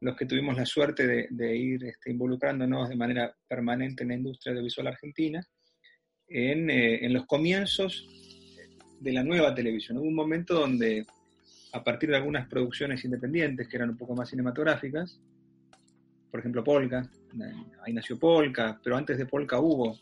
los 0.01 0.17
que 0.17 0.25
tuvimos 0.25 0.57
la 0.57 0.65
suerte 0.65 1.29
de, 1.31 1.57
ir 1.57 1.85
este, 1.85 2.11
involucrándonos 2.11 2.89
de 2.89 2.97
manera 2.97 3.37
permanente 3.47 4.03
en 4.03 4.09
la 4.09 4.15
industria 4.15 4.53
audiovisual 4.53 4.87
argentina, 4.87 5.47
en, 6.27 6.71
eh, 6.71 7.05
en 7.05 7.13
los 7.13 7.27
comienzos 7.27 8.09
de 8.99 9.13
la 9.13 9.23
nueva 9.23 9.55
televisión. 9.55 9.99
Hubo 9.99 10.07
un 10.07 10.15
momento 10.15 10.55
donde 10.55 11.05
a 11.73 11.85
partir 11.85 12.09
de 12.09 12.17
algunas 12.17 12.49
producciones 12.49 13.05
independientes 13.05 13.69
que 13.69 13.77
eran 13.77 13.91
un 13.91 13.97
poco 13.97 14.15
más 14.15 14.31
cinematográficas, 14.31 15.21
por 16.31 16.41
ejemplo 16.41 16.65
Polka, 16.65 17.09
ahí 17.85 17.93
nació 17.93 18.19
Polka, 18.19 18.81
pero 18.83 18.97
antes 18.97 19.19
de 19.19 19.27
Polka 19.27 19.61
hubo 19.61 19.99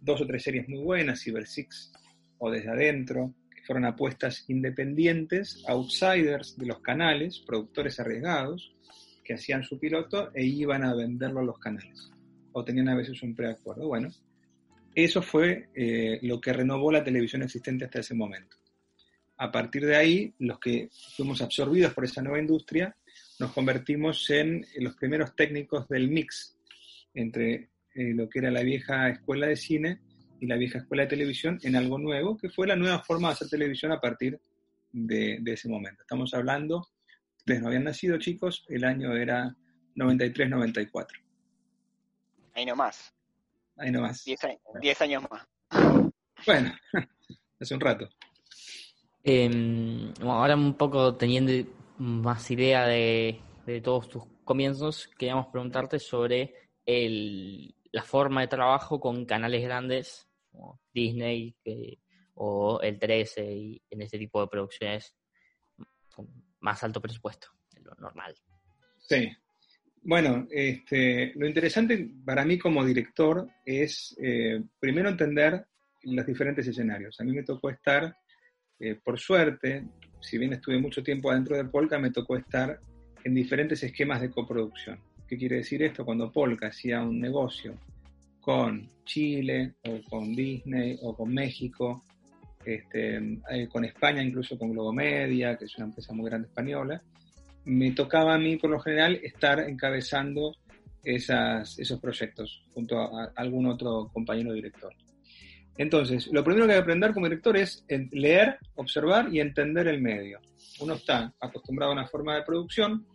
dos 0.00 0.20
o 0.20 0.26
tres 0.26 0.42
series 0.42 0.68
muy 0.68 0.82
buenas, 0.82 1.22
Cyber 1.22 1.46
Six 1.46 1.92
o 2.38 2.50
Desde 2.50 2.70
Adentro, 2.70 3.34
que 3.54 3.62
fueron 3.62 3.84
apuestas 3.84 4.44
independientes, 4.48 5.62
outsiders 5.68 6.56
de 6.56 6.66
los 6.66 6.80
canales, 6.80 7.40
productores 7.46 8.00
arriesgados, 8.00 8.74
que 9.24 9.34
hacían 9.34 9.62
su 9.62 9.78
piloto 9.78 10.30
e 10.34 10.44
iban 10.44 10.84
a 10.84 10.94
venderlo 10.94 11.40
a 11.40 11.44
los 11.44 11.58
canales, 11.58 12.10
o 12.52 12.64
tenían 12.64 12.88
a 12.88 12.96
veces 12.96 13.22
un 13.22 13.34
preacuerdo. 13.34 13.88
Bueno, 13.88 14.10
eso 14.94 15.22
fue 15.22 15.68
eh, 15.74 16.18
lo 16.22 16.40
que 16.40 16.52
renovó 16.52 16.90
la 16.90 17.04
televisión 17.04 17.42
existente 17.42 17.84
hasta 17.84 18.00
ese 18.00 18.14
momento 18.14 18.60
a 19.40 19.50
partir 19.50 19.86
de 19.86 19.96
ahí, 19.96 20.34
los 20.38 20.58
que 20.60 20.90
fuimos 21.16 21.40
absorbidos 21.40 21.94
por 21.94 22.04
esa 22.04 22.20
nueva 22.20 22.38
industria, 22.38 22.94
nos 23.38 23.52
convertimos 23.52 24.28
en 24.28 24.66
los 24.80 24.94
primeros 24.96 25.34
técnicos 25.34 25.88
del 25.88 26.08
mix 26.08 26.58
entre 27.14 27.69
eh, 27.94 28.14
lo 28.14 28.28
que 28.28 28.38
era 28.38 28.50
la 28.50 28.62
vieja 28.62 29.08
escuela 29.08 29.46
de 29.46 29.56
cine 29.56 30.00
y 30.40 30.46
la 30.46 30.56
vieja 30.56 30.78
escuela 30.78 31.02
de 31.04 31.08
televisión 31.10 31.58
en 31.62 31.76
algo 31.76 31.98
nuevo, 31.98 32.36
que 32.36 32.48
fue 32.48 32.66
la 32.66 32.76
nueva 32.76 33.00
forma 33.00 33.28
de 33.28 33.34
hacer 33.34 33.48
televisión 33.48 33.92
a 33.92 34.00
partir 34.00 34.40
de, 34.92 35.40
ese 35.46 35.68
momento. 35.68 36.02
Estamos 36.02 36.32
hablando, 36.34 36.88
ustedes 37.36 37.60
no 37.60 37.68
habían 37.68 37.84
nacido 37.84 38.18
chicos, 38.18 38.64
el 38.68 38.84
año 38.84 39.14
era 39.14 39.54
93-94. 39.96 41.06
Ahí 42.54 42.64
nomás. 42.64 43.14
Ahí 43.76 43.90
nomás. 43.90 44.24
Diez 44.80 45.00
años 45.00 45.24
más. 45.30 45.46
Bueno, 46.46 46.72
hace 47.60 47.74
un 47.74 47.80
rato. 47.80 48.08
Eh, 49.22 50.12
ahora 50.22 50.56
un 50.56 50.74
poco 50.74 51.14
teniendo 51.16 51.52
más 51.98 52.50
idea 52.50 52.86
de, 52.86 53.40
todos 53.84 54.08
tus 54.08 54.24
comienzos, 54.44 55.08
queríamos 55.18 55.46
preguntarte 55.48 55.98
sobre 55.98 56.54
el, 56.84 57.74
la 57.92 58.02
forma 58.02 58.40
de 58.42 58.48
trabajo 58.48 59.00
con 59.00 59.24
canales 59.24 59.62
grandes 59.62 60.28
como 60.50 60.80
Disney 60.92 61.56
o 62.34 62.80
el 62.80 62.98
13 62.98 63.52
y 63.52 63.82
en 63.90 64.02
este 64.02 64.18
tipo 64.18 64.40
de 64.40 64.48
producciones 64.48 65.14
con 66.14 66.28
más 66.60 66.82
alto 66.82 67.00
presupuesto. 67.00 67.48
lo 67.82 67.94
normal. 67.94 68.34
Sí. 68.98 69.30
Bueno, 70.02 70.46
este, 70.50 71.32
lo 71.34 71.46
interesante 71.46 72.10
para 72.24 72.44
mí 72.44 72.58
como 72.58 72.84
director 72.84 73.46
es 73.64 74.16
eh, 74.22 74.62
primero 74.78 75.10
entender 75.10 75.66
los 76.04 76.26
diferentes 76.26 76.66
escenarios. 76.66 77.20
A 77.20 77.24
mí 77.24 77.32
me 77.32 77.42
tocó 77.42 77.68
estar, 77.68 78.16
eh, 78.78 78.98
por 79.04 79.18
suerte, 79.18 79.86
si 80.20 80.38
bien 80.38 80.54
estuve 80.54 80.78
mucho 80.78 81.02
tiempo 81.02 81.30
adentro 81.30 81.56
de 81.56 81.64
Polka, 81.64 81.98
me 81.98 82.10
tocó 82.10 82.36
estar 82.36 82.80
en 83.24 83.34
diferentes 83.34 83.82
esquemas 83.82 84.22
de 84.22 84.30
coproducción. 84.30 84.98
¿Qué 85.30 85.38
quiere 85.38 85.58
decir 85.58 85.80
esto? 85.84 86.04
Cuando 86.04 86.32
Polka 86.32 86.66
hacía 86.66 87.00
un 87.00 87.20
negocio 87.20 87.78
con 88.40 88.88
Chile 89.04 89.74
o 89.86 90.00
con 90.10 90.34
Disney 90.34 90.98
o 91.02 91.14
con 91.16 91.32
México, 91.32 92.02
este, 92.64 93.38
eh, 93.48 93.68
con 93.68 93.84
España, 93.84 94.24
incluso 94.24 94.58
con 94.58 94.72
Globomedia, 94.72 95.56
que 95.56 95.66
es 95.66 95.76
una 95.76 95.86
empresa 95.86 96.12
muy 96.14 96.28
grande 96.28 96.48
española, 96.48 97.00
me 97.64 97.92
tocaba 97.92 98.34
a 98.34 98.38
mí 98.38 98.56
por 98.56 98.70
lo 98.70 98.80
general 98.80 99.20
estar 99.22 99.60
encabezando 99.60 100.56
esas, 101.04 101.78
esos 101.78 102.00
proyectos 102.00 102.64
junto 102.74 102.98
a, 102.98 103.30
algún 103.36 103.66
otro 103.66 104.10
compañero 104.12 104.52
director. 104.52 104.92
Entonces, 105.78 106.26
lo 106.32 106.42
primero 106.42 106.66
que 106.66 106.72
hay 106.72 106.78
que 106.78 106.82
aprender 106.82 107.14
como 107.14 107.26
director 107.26 107.56
es 107.56 107.84
leer, 108.10 108.58
observar 108.74 109.32
y 109.32 109.38
entender 109.38 109.86
el 109.86 110.02
medio. 110.02 110.40
Uno 110.80 110.94
está 110.94 111.32
acostumbrado 111.38 111.92
a 111.92 111.94
una 111.94 112.08
forma 112.08 112.34
de 112.34 112.42
producción, 112.42 113.06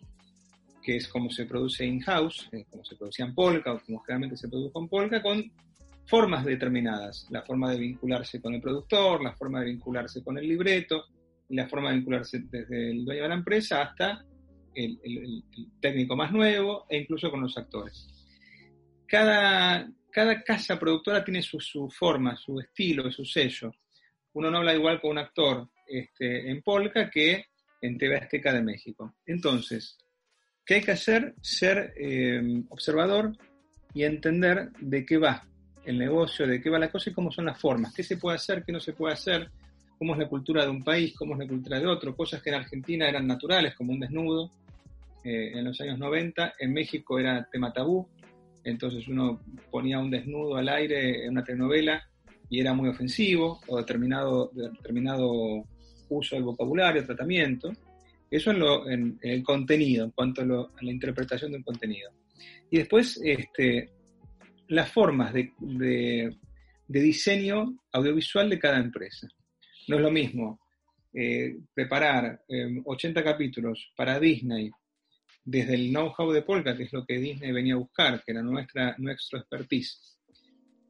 que 0.86 0.98
es 0.98 1.08
como 1.08 1.28
se 1.30 1.46
produce 1.46 1.84
in-house, 1.84 2.48
eh, 2.52 2.64
como 2.70 2.84
se 2.84 2.94
producía 2.94 3.24
en 3.24 3.34
Polka 3.34 3.72
o 3.72 3.80
como 3.80 3.98
generalmente 4.04 4.36
se 4.36 4.48
produce 4.48 4.78
en 4.78 4.88
Polka, 4.88 5.20
con 5.20 5.42
formas 6.06 6.44
determinadas. 6.44 7.26
La 7.30 7.42
forma 7.42 7.72
de 7.72 7.78
vincularse 7.78 8.40
con 8.40 8.54
el 8.54 8.60
productor, 8.60 9.20
la 9.20 9.34
forma 9.34 9.58
de 9.58 9.66
vincularse 9.66 10.22
con 10.22 10.38
el 10.38 10.46
libreto, 10.46 11.06
la 11.48 11.66
forma 11.66 11.90
de 11.90 11.96
vincularse 11.96 12.38
desde 12.48 12.92
el 12.92 13.04
dueño 13.04 13.24
de 13.24 13.28
la 13.28 13.34
empresa 13.34 13.82
hasta 13.82 14.24
el, 14.76 15.42
técnico 15.80 16.14
más 16.14 16.30
nuevo 16.30 16.86
e 16.88 16.98
incluso 16.98 17.32
con 17.32 17.40
los 17.40 17.58
actores. 17.58 18.06
Cada, 19.08 19.90
cada 20.12 20.40
casa 20.44 20.78
productora 20.78 21.24
tiene 21.24 21.42
su, 21.42 21.58
su, 21.58 21.90
forma, 21.90 22.36
su 22.36 22.60
estilo, 22.60 23.10
su 23.10 23.24
sello. 23.24 23.72
Uno 24.34 24.52
no 24.52 24.58
habla 24.58 24.72
igual 24.72 25.00
con 25.00 25.10
un 25.10 25.18
actor 25.18 25.68
este, 25.88 26.48
en 26.48 26.62
Polka 26.62 27.10
que 27.10 27.46
en 27.80 27.98
TV 27.98 28.18
Azteca 28.18 28.52
de 28.52 28.62
México. 28.62 29.16
Entonces, 29.26 29.98
¿qué 30.66 30.74
hay 30.74 30.80
que 30.82 30.90
hacer? 30.90 31.34
Ser 31.40 31.94
eh, 31.96 32.62
observador 32.68 33.32
y 33.94 34.02
entender 34.02 34.70
de 34.80 35.06
qué 35.06 35.16
va 35.16 35.46
el 35.84 35.98
negocio, 35.98 36.46
de 36.46 36.60
qué 36.60 36.68
va 36.68 36.78
la 36.78 36.90
cosa 36.90 37.10
y 37.10 37.12
cómo 37.12 37.30
son 37.30 37.46
las 37.46 37.58
formas, 37.58 37.94
qué 37.94 38.02
se 38.02 38.16
puede 38.16 38.36
hacer, 38.36 38.64
qué 38.64 38.72
no 38.72 38.80
se 38.80 38.92
puede 38.92 39.14
hacer, 39.14 39.48
cómo 39.96 40.12
es 40.12 40.18
la 40.18 40.28
cultura 40.28 40.64
de 40.64 40.70
un 40.70 40.82
país, 40.82 41.14
cómo 41.16 41.34
es 41.34 41.38
la 41.38 41.46
cultura 41.46 41.78
de 41.78 41.86
otro, 41.86 42.14
cosas 42.16 42.42
que 42.42 42.50
en 42.50 42.56
Argentina 42.56 43.08
eran 43.08 43.26
naturales, 43.26 43.74
como 43.76 43.92
un 43.92 44.00
desnudo, 44.00 44.50
eh, 45.24 45.52
en 45.54 45.64
los 45.64 45.80
años 45.80 45.98
90, 45.98 46.54
en 46.58 46.72
México 46.72 47.18
era 47.18 47.48
tema 47.50 47.72
tabú, 47.72 48.06
entonces 48.64 49.06
uno 49.06 49.40
ponía 49.70 50.00
un 50.00 50.10
desnudo 50.10 50.56
al 50.56 50.68
aire 50.68 51.24
en 51.24 51.30
una 51.30 51.44
telenovela 51.44 52.04
y 52.50 52.60
era 52.60 52.74
muy 52.74 52.88
ofensivo, 52.88 53.60
o 53.68 53.78
determinado, 53.78 54.50
determinado 54.52 55.64
uso 56.08 56.36
del 56.36 56.44
vocabulario, 56.44 57.04
tratamiento. 57.04 57.72
Eso 58.36 58.52
en, 58.88 59.18
el 59.22 59.42
contenido, 59.42 60.04
en 60.04 60.10
cuanto 60.10 60.42
a, 60.42 60.82
la 60.82 60.90
interpretación 60.90 61.52
de 61.52 61.58
un 61.58 61.62
contenido. 61.62 62.10
Y 62.70 62.78
después, 62.78 63.20
este, 63.22 63.90
las 64.68 64.90
formas 64.90 65.32
de, 65.32 66.36
diseño 66.86 67.78
audiovisual 67.92 68.50
de 68.50 68.58
cada 68.58 68.78
empresa. 68.78 69.28
No 69.88 69.96
es 69.96 70.02
lo 70.02 70.10
mismo 70.10 70.60
eh, 71.12 71.56
preparar 71.72 72.42
80 72.84 73.20
eh, 73.20 73.24
capítulos 73.24 73.92
para 73.96 74.20
Disney 74.20 74.70
desde 75.44 75.74
el 75.74 75.90
know-how 75.90 76.32
de 76.32 76.42
Polka, 76.42 76.76
que 76.76 76.82
es 76.82 76.92
lo 76.92 77.06
que 77.06 77.18
Disney 77.18 77.52
venía 77.52 77.74
a 77.74 77.78
buscar, 77.78 78.22
que 78.24 78.32
era 78.32 78.42
nuestra, 78.42 78.96
nuestro 78.98 79.38
expertise, 79.38 80.18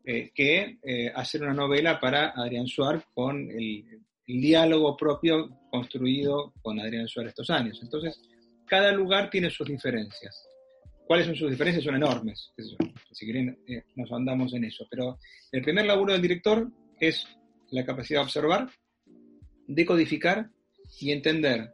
eh, 0.02 0.30
que 0.34 0.78
eh, 0.82 1.12
hacer 1.14 1.42
una 1.42 1.52
novela 1.52 2.00
para 2.00 2.30
Adrián 2.30 2.66
Suárez 2.66 3.04
con 3.12 3.50
el, 3.50 3.84
diálogo 4.26 4.96
propio 4.96 5.50
construido 5.70 6.52
con 6.62 6.80
Adrián 6.80 7.08
Suárez 7.08 7.30
estos 7.30 7.50
años. 7.50 7.78
Entonces, 7.82 8.20
cada 8.66 8.92
lugar 8.92 9.30
tiene 9.30 9.50
sus 9.50 9.68
diferencias. 9.68 10.46
¿Cuáles 11.06 11.26
son 11.26 11.36
sus 11.36 11.50
diferencias? 11.50 11.84
Son 11.84 11.94
enormes. 11.94 12.52
Si 13.12 13.24
quieren, 13.24 13.56
eh, 13.68 13.84
nos 13.94 14.10
andamos 14.10 14.52
en 14.54 14.64
eso. 14.64 14.86
Pero 14.90 15.18
el 15.52 15.62
primer 15.62 15.86
laburo 15.86 16.12
del 16.12 16.22
director 16.22 16.68
es 16.98 17.26
la 17.70 17.84
capacidad 17.84 18.20
de 18.20 18.24
observar, 18.24 18.68
decodificar 19.68 20.50
y 21.00 21.12
entender 21.12 21.70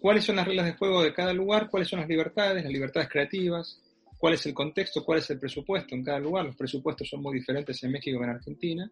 cuáles 0.00 0.24
son 0.24 0.36
las 0.36 0.46
reglas 0.46 0.66
de 0.66 0.74
juego 0.74 1.02
de 1.02 1.12
cada 1.12 1.32
lugar, 1.32 1.70
cuáles 1.70 1.88
son 1.88 2.00
las 2.00 2.08
libertades, 2.08 2.62
las 2.62 2.72
libertades 2.72 3.08
creativas, 3.08 3.80
cuál 4.18 4.34
es 4.34 4.46
el 4.46 4.54
contexto, 4.54 5.04
cuál 5.04 5.18
es 5.18 5.30
el 5.30 5.38
presupuesto 5.40 5.96
en 5.96 6.04
cada 6.04 6.20
lugar. 6.20 6.44
Los 6.44 6.56
presupuestos 6.56 7.08
son 7.08 7.22
muy 7.22 7.34
diferentes 7.34 7.82
en 7.82 7.90
México 7.90 8.18
que 8.18 8.24
en 8.24 8.30
Argentina. 8.30 8.90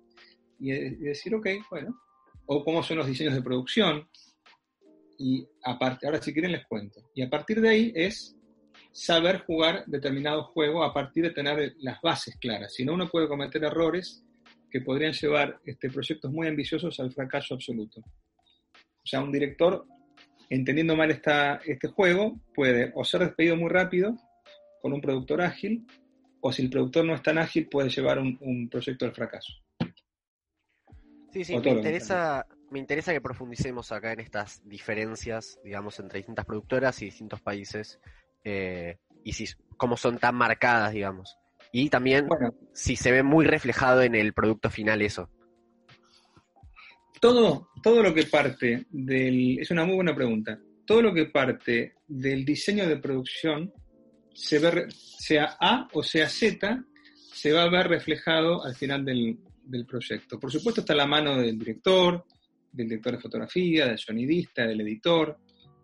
Y, 0.59 0.73
decir, 0.73 1.35
ok, 1.35 1.47
bueno, 1.71 1.97
o 2.53 2.65
cómo 2.65 2.83
son 2.83 2.99
los 2.99 3.07
diseños 3.07 3.35
de 3.35 3.43
producción. 3.43 4.09
Y 5.19 5.47
aparte, 5.63 6.07
ahora 6.07 6.21
si 6.21 6.33
quieren 6.33 6.53
les 6.53 6.67
cuento. 6.67 7.01
Y 7.15 7.23
a 7.23 7.31
partir 7.31 7.61
de 7.61 7.69
ahí 7.69 7.93
es 7.95 8.37
saber 8.91 9.43
jugar 9.43 9.85
determinado 9.87 10.45
juego 10.45 10.83
a 10.83 10.93
partir 10.93 11.23
de 11.23 11.31
tener 11.31 11.75
las 11.79 12.01
bases 12.01 12.37
claras. 12.41 12.75
Si 12.75 12.85
no, 12.85 12.95
uno 12.95 13.09
puede 13.09 13.29
cometer 13.29 13.63
errores 13.63 14.25
que 14.69 14.81
podrían 14.81 15.13
llevar 15.13 15.61
este, 15.65 15.91
proyectos 15.91 16.33
muy 16.33 16.49
ambiciosos 16.49 16.99
al 16.99 17.13
fracaso 17.13 17.55
absoluto. 17.55 18.01
O 18.01 19.07
sea, 19.07 19.23
un 19.23 19.31
director 19.31 19.87
entendiendo 20.49 20.97
mal 20.97 21.13
esta, 21.13 21.61
este 21.65 21.87
juego, 21.87 22.41
puede 22.53 22.91
o 22.97 23.05
ser 23.05 23.21
despedido 23.21 23.57
muy 23.57 23.69
rápido 23.69 24.17
con 24.83 24.93
un 24.93 25.01
productor 25.01 25.41
ágil, 25.41 25.87
o 26.41 26.51
si 26.51 26.63
el 26.63 26.71
productor 26.71 27.05
no 27.05 27.15
es 27.15 27.23
tan 27.23 27.39
ágil, 27.39 27.69
puede 27.69 27.91
llevar 27.91 28.19
un, 28.19 28.69
proyecto 28.69 29.05
al 29.05 29.15
fracaso. 29.15 29.53
Sí, 31.33 31.45
sí, 31.45 31.59
me 31.59 31.71
interesa, 31.71 32.47
me 32.71 32.79
interesa 32.79 33.13
que 33.13 33.21
profundicemos 33.21 33.93
acá 33.93 34.13
en 34.13 34.21
estas 34.21 34.67
diferencias, 34.69 35.61
digamos, 35.63 35.99
entre 36.01 36.19
distintas 36.19 36.45
productoras 36.45 37.01
y 37.03 37.07
distintos 37.07 37.41
países, 37.41 38.01
eh, 38.45 38.99
y 39.23 39.33
si 39.33 39.47
cómo 39.77 39.97
son 39.97 40.19
tan 40.19 40.35
marcadas, 40.35 40.93
digamos. 40.93 41.37
Y 41.73 41.89
también 41.89 42.29
si 42.73 42.97
se 42.97 43.13
ve 43.13 43.23
muy 43.23 43.45
reflejado 43.45 44.03
en 44.03 44.17
el 44.17 44.33
producto 44.33 44.71
final 44.71 45.03
eso. 45.03 45.31
Todo, 47.21 47.69
todo 47.83 48.03
lo 48.03 48.13
que 48.13 48.25
parte 48.25 48.87
del, 48.91 49.61
es 49.61 49.71
una 49.71 49.85
muy 49.85 49.95
buena 49.95 50.15
pregunta, 50.15 50.59
todo 50.85 51.03
lo 51.03 51.15
que 51.15 51.27
parte 51.27 51.95
del 52.09 52.45
diseño 52.45 52.89
de 52.89 52.97
producción, 52.97 53.73
se 54.35 54.59
ve, 54.59 54.87
sea 54.91 55.57
A 55.61 55.87
o 55.93 56.03
sea 56.03 56.29
Z, 56.29 56.83
se 57.15 57.53
va 57.53 57.65
a 57.65 57.71
ver 57.71 57.89
reflejado 57.89 58.65
al 58.65 58.75
final 58.75 59.05
del, 59.05 59.39
proyecto. 59.87 60.39
Por 60.39 60.51
supuesto 60.51 60.81
está 60.81 60.95
la 60.95 61.07
mano 61.07 61.37
del 61.37 61.59
director, 61.59 62.25
del 62.73 62.89
director 62.89 63.13
de 63.13 63.23
fotografía, 63.23 63.87
del 63.87 63.99
sonidista, 63.99 64.67
del 64.67 64.81
editor, 64.81 65.39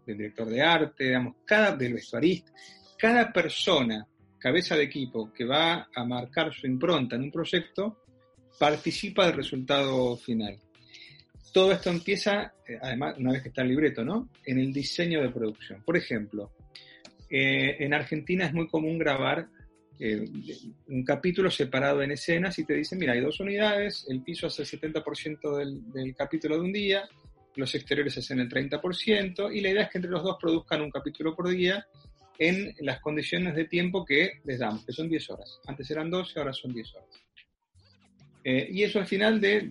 del 0.07 0.19
director 0.19 0.49
de 0.49 0.63
arte, 0.63 1.05
digamos, 1.05 1.37
cada, 1.45 1.77
del 1.77 1.95
vestuarista, 1.95 2.53
cada 2.99 3.33
persona, 3.33 4.07
cabeza 4.39 4.77
de 4.77 4.85
equipo 4.85 5.33
que 5.33 5.45
va 5.45 5.89
a 5.95 6.05
marcar 6.05 6.53
su 6.53 6.67
impronta 6.67 7.17
en 7.17 7.23
un 7.23 7.31
proyecto, 7.31 8.05
participa 8.59 9.27
del 9.27 9.37
resultado 9.37 10.17
final 10.17 10.59
todo 11.57 11.73
esto 11.73 11.89
empieza, 11.89 12.53
eh, 12.69 12.77
además, 12.83 13.17
una 13.17 13.33
vez 13.33 13.41
que 13.41 13.49
está 13.49 13.63
el 13.63 13.69
libreto, 13.69 14.05
¿no? 14.05 14.29
En 14.45 14.59
el 14.59 14.75
diseño 14.75 15.23
de 15.23 15.31
producción. 15.31 15.83
Por 15.83 15.97
ejemplo, 15.97 16.53
eh, 17.31 17.77
en 17.79 17.95
Argentina 17.95 18.45
es 18.45 18.53
muy 18.53 18.69
común 18.69 18.99
grabar 18.99 19.49
eh, 19.99 20.29
un 20.89 21.05
capítulo 21.05 21.51
separado 21.51 22.03
en 22.03 22.13
escenas 22.13 22.59
y 22.59 22.65
te 22.65 22.75
dicen, 22.75 22.99
mira, 22.99 23.13
hay 23.13 23.21
dos 23.21 23.41
unidades, 23.41 24.07
el 24.09 24.23
piso 24.23 24.47
hace 24.47 24.63
el 24.63 24.69
70% 24.69 25.57
del, 25.57 25.93
del 25.93 26.15
capítulo 26.15 26.57
de 26.57 26.61
un 26.61 26.73
día, 26.73 27.09
los 27.57 27.75
exteriores 27.75 28.17
hacen 28.19 28.41
el 28.41 28.49
30%, 28.49 29.55
y 29.55 29.61
la 29.61 29.71
idea 29.71 29.83
es 29.85 29.91
que 29.91 29.99
entre 29.99 30.11
los 30.11 30.23
dos 30.23 30.37
produzcan 30.41 30.83
un 30.83 30.91
capítulo 30.91 31.35
por 31.35 31.49
día 31.49 31.87
en 32.39 32.75
las 32.81 33.01
condiciones 33.01 33.55
de 33.55 33.65
tiempo 33.65 34.05
que 34.05 34.41
les 34.45 34.59
damos, 34.59 34.85
que 34.85 34.93
son 34.93 35.09
10 35.09 35.31
horas. 35.31 35.59
Antes 35.67 35.91
eran 35.91 36.11
12, 36.11 36.39
ahora 36.39 36.53
son 36.53 36.73
10 36.75 36.95
horas. 36.95 37.09
Eh, 38.45 38.69
y 38.71 38.83
eso 38.83 38.99
al 38.99 39.07
final 39.07 39.41
de, 39.41 39.63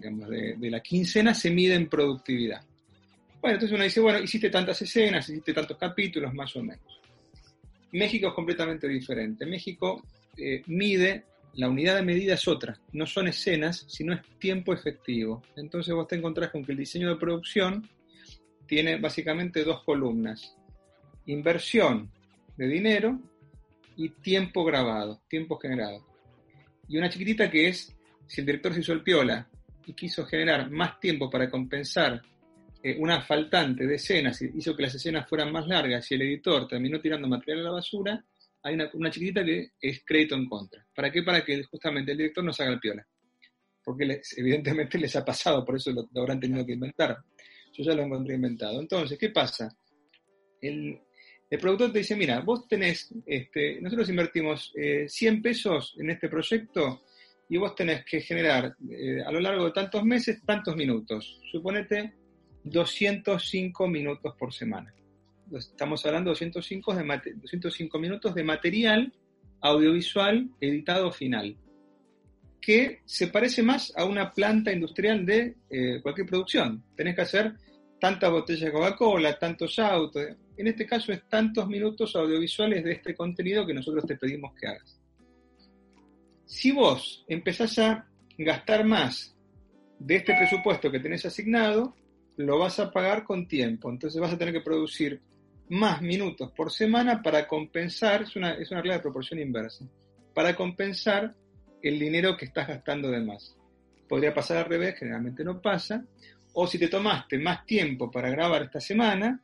de, 0.57 0.69
la 0.69 0.81
quincena 0.81 1.33
se 1.33 1.51
mide 1.51 1.75
en 1.75 1.87
productividad. 1.87 2.61
Bueno, 3.39 3.55
entonces 3.55 3.73
uno 3.73 3.83
dice, 3.83 4.01
bueno, 4.01 4.19
hiciste 4.19 4.49
tantas 4.49 4.81
escenas, 4.81 5.29
hiciste 5.29 5.53
tantos 5.53 5.77
capítulos, 5.77 6.33
más 6.33 6.53
o 6.55 6.63
menos. 6.63 6.99
México 7.93 8.27
es 8.27 8.33
completamente 8.33 8.87
diferente. 8.87 9.45
México 9.45 10.03
eh, 10.37 10.63
mide, 10.67 11.25
la 11.53 11.69
unidad 11.69 11.95
de 11.95 12.03
medida 12.03 12.33
es 12.33 12.47
otra, 12.47 12.79
no 12.91 13.05
son 13.05 13.27
escenas, 13.27 13.85
sino 13.87 14.13
es 14.13 14.21
tiempo 14.39 14.73
efectivo. 14.73 15.41
Entonces 15.55 15.93
vos 15.93 16.07
te 16.07 16.15
encontrás 16.15 16.51
con 16.51 16.63
que 16.65 16.73
el 16.73 16.77
diseño 16.77 17.09
de 17.09 17.15
producción 17.15 17.87
tiene 18.67 18.97
básicamente 18.97 19.63
dos 19.63 19.83
columnas. 19.83 20.55
Inversión 21.27 22.11
de 22.57 22.67
dinero 22.67 23.19
y 23.95 24.09
tiempo 24.09 24.63
grabado, 24.63 25.21
tiempo 25.29 25.57
generado. 25.57 26.05
Y 26.87 26.97
una 26.97 27.09
chiquitita 27.09 27.49
que 27.49 27.69
es 27.69 27.95
si 28.27 28.41
el 28.41 28.47
director 28.47 28.73
se 28.73 28.81
hizo 28.81 28.93
el 28.93 29.03
piola 29.03 29.47
y 29.85 29.93
quiso 29.93 30.25
generar 30.25 30.69
más 30.69 30.99
tiempo 30.99 31.29
para 31.29 31.49
compensar 31.49 32.21
eh, 32.83 32.95
una 32.99 33.21
faltante 33.21 33.87
de 33.87 33.95
escenas 33.95 34.41
hizo 34.41 34.75
que 34.75 34.83
las 34.83 34.95
escenas 34.95 35.27
fueran 35.27 35.51
más 35.51 35.67
largas 35.67 36.11
y 36.11 36.15
el 36.15 36.21
editor 36.23 36.67
terminó 36.67 36.99
tirando 36.99 37.27
material 37.27 37.61
a 37.61 37.63
la 37.63 37.71
basura, 37.71 38.23
hay 38.65 38.73
una, 38.73 39.11
chiquitita 39.11 39.45
que 39.45 39.73
es 39.79 40.03
crédito 40.03 40.33
en 40.33 40.47
contra. 40.47 40.83
¿Para 40.95 41.11
qué? 41.11 41.21
Para 41.21 41.45
que 41.45 41.61
justamente 41.63 42.11
el 42.11 42.17
director 42.17 42.43
no 42.43 42.51
se 42.51 42.63
haga 42.63 42.73
el 42.73 42.79
piola. 42.79 43.07
Porque 43.83 44.19
evidentemente 44.37 44.97
les 44.97 45.15
ha 45.15 45.23
pasado, 45.23 45.63
por 45.63 45.75
eso 45.75 45.91
lo, 45.91 46.09
habrán 46.19 46.39
tenido 46.39 46.65
que 46.65 46.73
inventar. 46.73 47.15
Yo 47.73 47.83
ya 47.83 47.93
lo 47.93 48.01
encontré 48.01 48.33
inventado. 48.33 48.79
Entonces, 48.81 49.19
¿qué 49.19 49.29
pasa? 49.29 49.69
El, 50.59 50.99
productor 51.61 51.91
te 51.91 51.99
dice, 51.99 52.15
mira, 52.15 52.39
vos 52.39 52.67
tenés, 52.67 53.13
este, 53.27 53.79
nosotros 53.81 54.09
invertimos 54.09 54.73
100 55.07 55.35
eh, 55.35 55.41
pesos 55.43 55.95
en 55.99 56.09
este 56.09 56.27
proyecto 56.27 57.03
y 57.47 57.57
vos 57.57 57.75
tenés 57.75 58.03
que 58.03 58.19
generar 58.19 58.75
eh, 58.89 59.21
a 59.23 59.31
lo 59.31 59.39
largo 59.41 59.65
de 59.65 59.71
tantos 59.73 60.03
meses 60.03 60.41
tantos 60.43 60.75
minutos. 60.75 61.39
Suponete 61.51 62.15
205 62.63 63.87
minutos 63.87 64.33
por 64.39 64.51
semana. 64.51 64.91
Estamos 65.53 66.05
hablando 66.05 66.29
de 66.29 66.33
205, 66.33 66.95
de 66.95 67.33
205 67.35 67.99
minutos 67.99 68.33
de 68.33 68.43
material 68.43 69.13
audiovisual 69.61 70.49
editado 70.59 71.11
final, 71.11 71.55
que 72.59 73.01
se 73.05 73.27
parece 73.27 73.61
más 73.61 73.93
a 73.95 74.05
una 74.05 74.31
planta 74.31 74.71
industrial 74.71 75.25
de 75.25 75.55
eh, 75.69 75.99
cualquier 76.01 76.27
producción. 76.27 76.83
Tenés 76.95 77.15
que 77.15 77.21
hacer 77.21 77.53
tantas 77.99 78.31
botellas 78.31 78.61
de 78.61 78.71
Coca-Cola, 78.71 79.37
tantos 79.37 79.77
autos. 79.79 80.25
En 80.57 80.67
este 80.67 80.85
caso 80.85 81.11
es 81.11 81.27
tantos 81.27 81.67
minutos 81.67 82.15
audiovisuales 82.15 82.83
de 82.83 82.93
este 82.93 83.15
contenido 83.15 83.65
que 83.65 83.73
nosotros 83.73 84.05
te 84.05 84.17
pedimos 84.17 84.53
que 84.55 84.67
hagas. 84.67 84.99
Si 86.45 86.71
vos 86.71 87.23
empezás 87.27 87.77
a 87.79 88.07
gastar 88.37 88.85
más 88.85 89.35
de 89.99 90.15
este 90.15 90.35
presupuesto 90.35 90.91
que 90.91 90.99
tenés 90.99 91.25
asignado, 91.25 91.95
lo 92.37 92.59
vas 92.59 92.79
a 92.79 92.91
pagar 92.91 93.23
con 93.23 93.47
tiempo. 93.47 93.89
Entonces 93.89 94.19
vas 94.19 94.33
a 94.33 94.37
tener 94.37 94.53
que 94.53 94.61
producir 94.61 95.21
más 95.69 96.01
minutos 96.01 96.51
por 96.51 96.71
semana 96.71 97.21
para 97.21 97.47
compensar, 97.47 98.23
es 98.23 98.35
una, 98.35 98.53
es 98.53 98.71
una 98.71 98.81
regla 98.81 98.95
de 98.95 99.01
proporción 99.01 99.39
inversa, 99.39 99.85
para 100.33 100.55
compensar 100.55 101.33
el 101.81 101.99
dinero 101.99 102.35
que 102.37 102.45
estás 102.45 102.67
gastando 102.67 103.09
de 103.09 103.21
más. 103.21 103.55
Podría 104.07 104.33
pasar 104.33 104.57
al 104.57 104.65
revés, 104.65 104.99
generalmente 104.99 105.43
no 105.43 105.61
pasa. 105.61 106.03
O 106.53 106.67
si 106.67 106.77
te 106.77 106.87
tomaste 106.87 107.37
más 107.37 107.65
tiempo 107.65 108.09
para 108.09 108.29
grabar 108.29 108.63
esta 108.63 108.79
semana, 108.79 109.41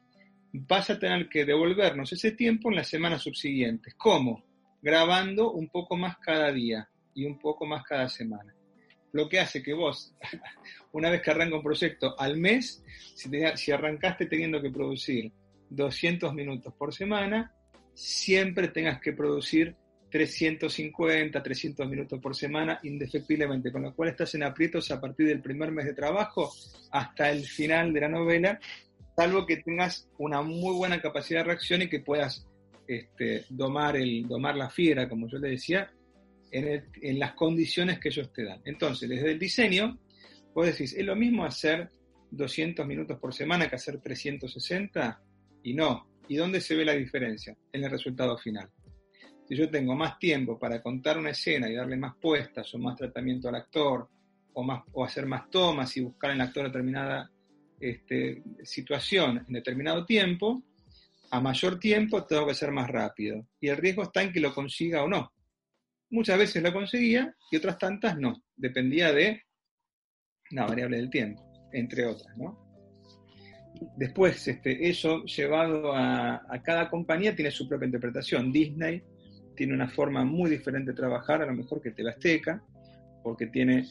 vas 0.54 0.90
a 0.90 1.00
tener 1.00 1.28
que 1.28 1.46
devolvernos 1.46 2.12
ese 2.14 2.32
tiempo 2.32 2.70
en 2.70 2.78
las 2.78 2.88
semanas 2.88 3.24
subsiguientes. 3.24 3.96
¿Cómo? 3.96 4.44
Grabando 4.82 5.52
un 5.52 5.70
poco 5.70 5.98
más 5.98 6.18
cada 6.18 6.52
día 6.52 6.88
y 7.14 7.26
un 7.26 7.38
poco 7.40 7.66
más 7.66 7.84
cada 7.84 8.08
semana 8.08 8.54
lo 9.14 9.28
que 9.28 9.40
hace 9.40 9.62
que 9.62 9.74
vos, 9.74 10.14
una 10.94 11.10
vez 11.10 11.22
que 11.22 11.32
arranca 11.32 11.56
un 11.56 11.64
proyecto 11.64 12.20
al 12.20 12.38
mes, 12.38 12.84
si, 13.16 13.72
arrancaste 13.72 14.26
teniendo 14.26 14.62
que 14.62 14.70
producir 14.70 15.32
200 15.72 16.34
minutos 16.34 16.74
por 16.78 16.94
semana, 16.94 17.54
siempre 17.94 18.68
tengas 18.68 19.02
que 19.02 19.14
producir 19.14 19.76
350, 20.12 21.42
300 21.42 21.90
minutos 21.90 22.20
por 22.20 22.36
semana 22.36 22.80
indefectiblemente, 22.84 23.72
con 23.72 23.84
lo 23.84 23.96
cual 23.96 24.10
estás 24.10 24.36
en 24.36 24.44
aprietos 24.44 24.92
a 24.92 25.00
partir 25.00 25.28
del 25.28 25.42
primer 25.42 25.72
mes 25.72 25.86
de 25.86 25.94
trabajo 25.94 26.52
hasta 26.92 27.32
el 27.32 27.46
final 27.46 27.94
de 27.94 28.02
la 28.02 28.10
novela, 28.10 28.60
salvo 29.16 29.46
que 29.46 29.58
tengas 29.58 30.10
una 30.18 30.42
muy 30.42 30.76
buena 30.76 31.02
capacidad 31.02 31.40
de 31.40 31.46
reacción 31.46 31.82
y 31.82 31.90
que 31.90 32.02
puedas 32.02 32.46
este, 32.88 33.46
domar, 33.50 33.96
el, 33.96 34.28
la 34.28 34.70
fiera, 34.70 35.08
como 35.08 35.30
yo 35.30 35.38
le 35.38 35.52
decía, 35.52 35.90
en, 36.52 37.20
las 37.20 37.34
condiciones 37.34 38.00
que 38.00 38.10
ellos 38.10 38.32
te 38.34 38.44
dan. 38.44 38.62
Entonces, 38.66 39.08
desde 39.08 39.32
el 39.32 39.40
diseño, 39.40 39.98
vos 40.54 40.66
decís, 40.66 40.94
¿es 40.94 41.06
lo 41.06 41.16
mismo 41.16 41.46
hacer 41.46 41.90
200 42.32 42.86
minutos 42.86 43.18
por 43.18 43.34
semana 43.34 43.70
que 43.70 43.76
hacer 43.76 44.02
360? 44.02 45.22
Y 45.64 45.74
no. 45.74 46.08
¿Y 46.28 46.36
dónde 46.36 46.62
se 46.62 46.76
ve 46.76 46.86
la 46.86 46.94
diferencia? 46.94 47.56
En 47.72 47.84
el 47.84 47.92
resultado 47.92 48.38
final. 48.38 48.70
Si 49.48 49.56
yo 49.56 49.70
tengo 49.70 49.96
más 49.96 50.18
tiempo 50.18 50.58
para 50.58 50.82
contar 50.82 51.18
una 51.18 51.32
escena 51.32 51.70
y 51.70 51.76
darle 51.76 51.98
más 51.98 52.16
puestas 52.22 52.74
o 52.74 52.78
más 52.78 52.96
tratamiento 52.96 53.50
al 53.50 53.56
actor, 53.56 54.08
o, 54.54 54.64
más, 54.64 54.84
o 54.94 55.04
hacer 55.04 55.26
más 55.26 55.50
tomas 55.50 55.96
y 55.98 56.02
buscar 56.02 56.32
en 56.32 56.38
el 56.38 56.42
actor 56.42 56.66
determinada 56.66 57.30
este, 57.80 58.44
situación 58.64 59.44
en 59.48 59.54
determinado 59.54 60.06
tiempo, 60.06 60.64
a 61.32 61.40
mayor 61.40 61.80
tiempo 61.80 62.26
tengo 62.26 62.48
que 62.48 62.54
ser 62.54 62.72
más 62.72 62.90
rápido. 62.90 63.48
Y 63.60 63.70
el 63.70 63.78
riesgo 63.78 64.04
está 64.04 64.22
en 64.22 64.32
que 64.32 64.40
lo 64.40 64.54
consiga 64.54 65.04
o 65.04 65.08
no. 65.08 65.34
Muchas 66.10 66.38
veces 66.38 66.62
lo 66.62 66.74
conseguía 66.74 67.34
y 67.50 67.58
otras 67.58 67.78
tantas 67.78 68.18
no. 68.18 68.44
Dependía 68.56 69.14
de 69.14 69.44
la 70.52 70.66
variable 70.66 70.98
del 70.98 71.10
tiempo, 71.10 71.42
entre 71.72 72.06
otras, 72.06 72.38
¿no? 72.38 72.61
Después, 73.96 74.48
este, 74.48 74.90
eso 74.90 75.24
llevado 75.26 75.94
a, 75.96 76.42
cada 76.64 76.90
compañía 76.90 77.36
tiene 77.36 77.52
su 77.52 77.68
propia 77.68 77.86
interpretación. 77.86 78.52
Disney 78.52 79.02
tiene 79.56 79.74
una 79.74 79.90
forma 79.90 80.24
muy 80.24 80.50
diferente 80.50 80.92
de 80.92 80.98
trabajar, 80.98 81.42
a 81.42 81.46
lo 81.46 81.54
mejor 81.54 81.82
que 81.82 81.92
TV 81.92 82.10
Azteca, 82.10 82.64
porque 83.24 83.48
tiene 83.48 83.88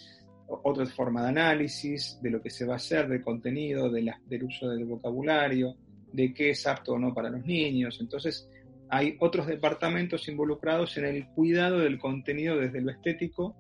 otra 0.47 0.87
forma 0.87 1.23
de 1.23 1.29
análisis 1.29 2.19
de 2.23 2.31
lo 2.31 2.41
que 2.41 2.51
se 2.51 2.65
va 2.65 2.75
a 2.75 2.77
hacer, 2.77 3.09
del 3.09 3.23
contenido, 3.23 3.91
de 3.91 4.13
del 4.27 4.45
uso 4.45 4.69
del 4.69 4.85
vocabulario, 4.85 5.77
de 6.13 6.33
qué 6.33 6.51
es 6.51 6.67
apto 6.67 6.93
o 6.93 6.99
no 6.99 7.13
para 7.15 7.31
los 7.31 7.45
niños. 7.45 7.99
Entonces, 8.01 8.49
hay 8.89 9.17
otros 9.21 9.47
departamentos 9.47 10.29
involucrados 10.29 10.97
en 10.97 11.05
el 11.05 11.27
cuidado 11.29 11.79
del 11.79 11.99
contenido 11.99 12.57
desde 12.57 12.81
lo 12.81 12.91
estético 12.91 13.57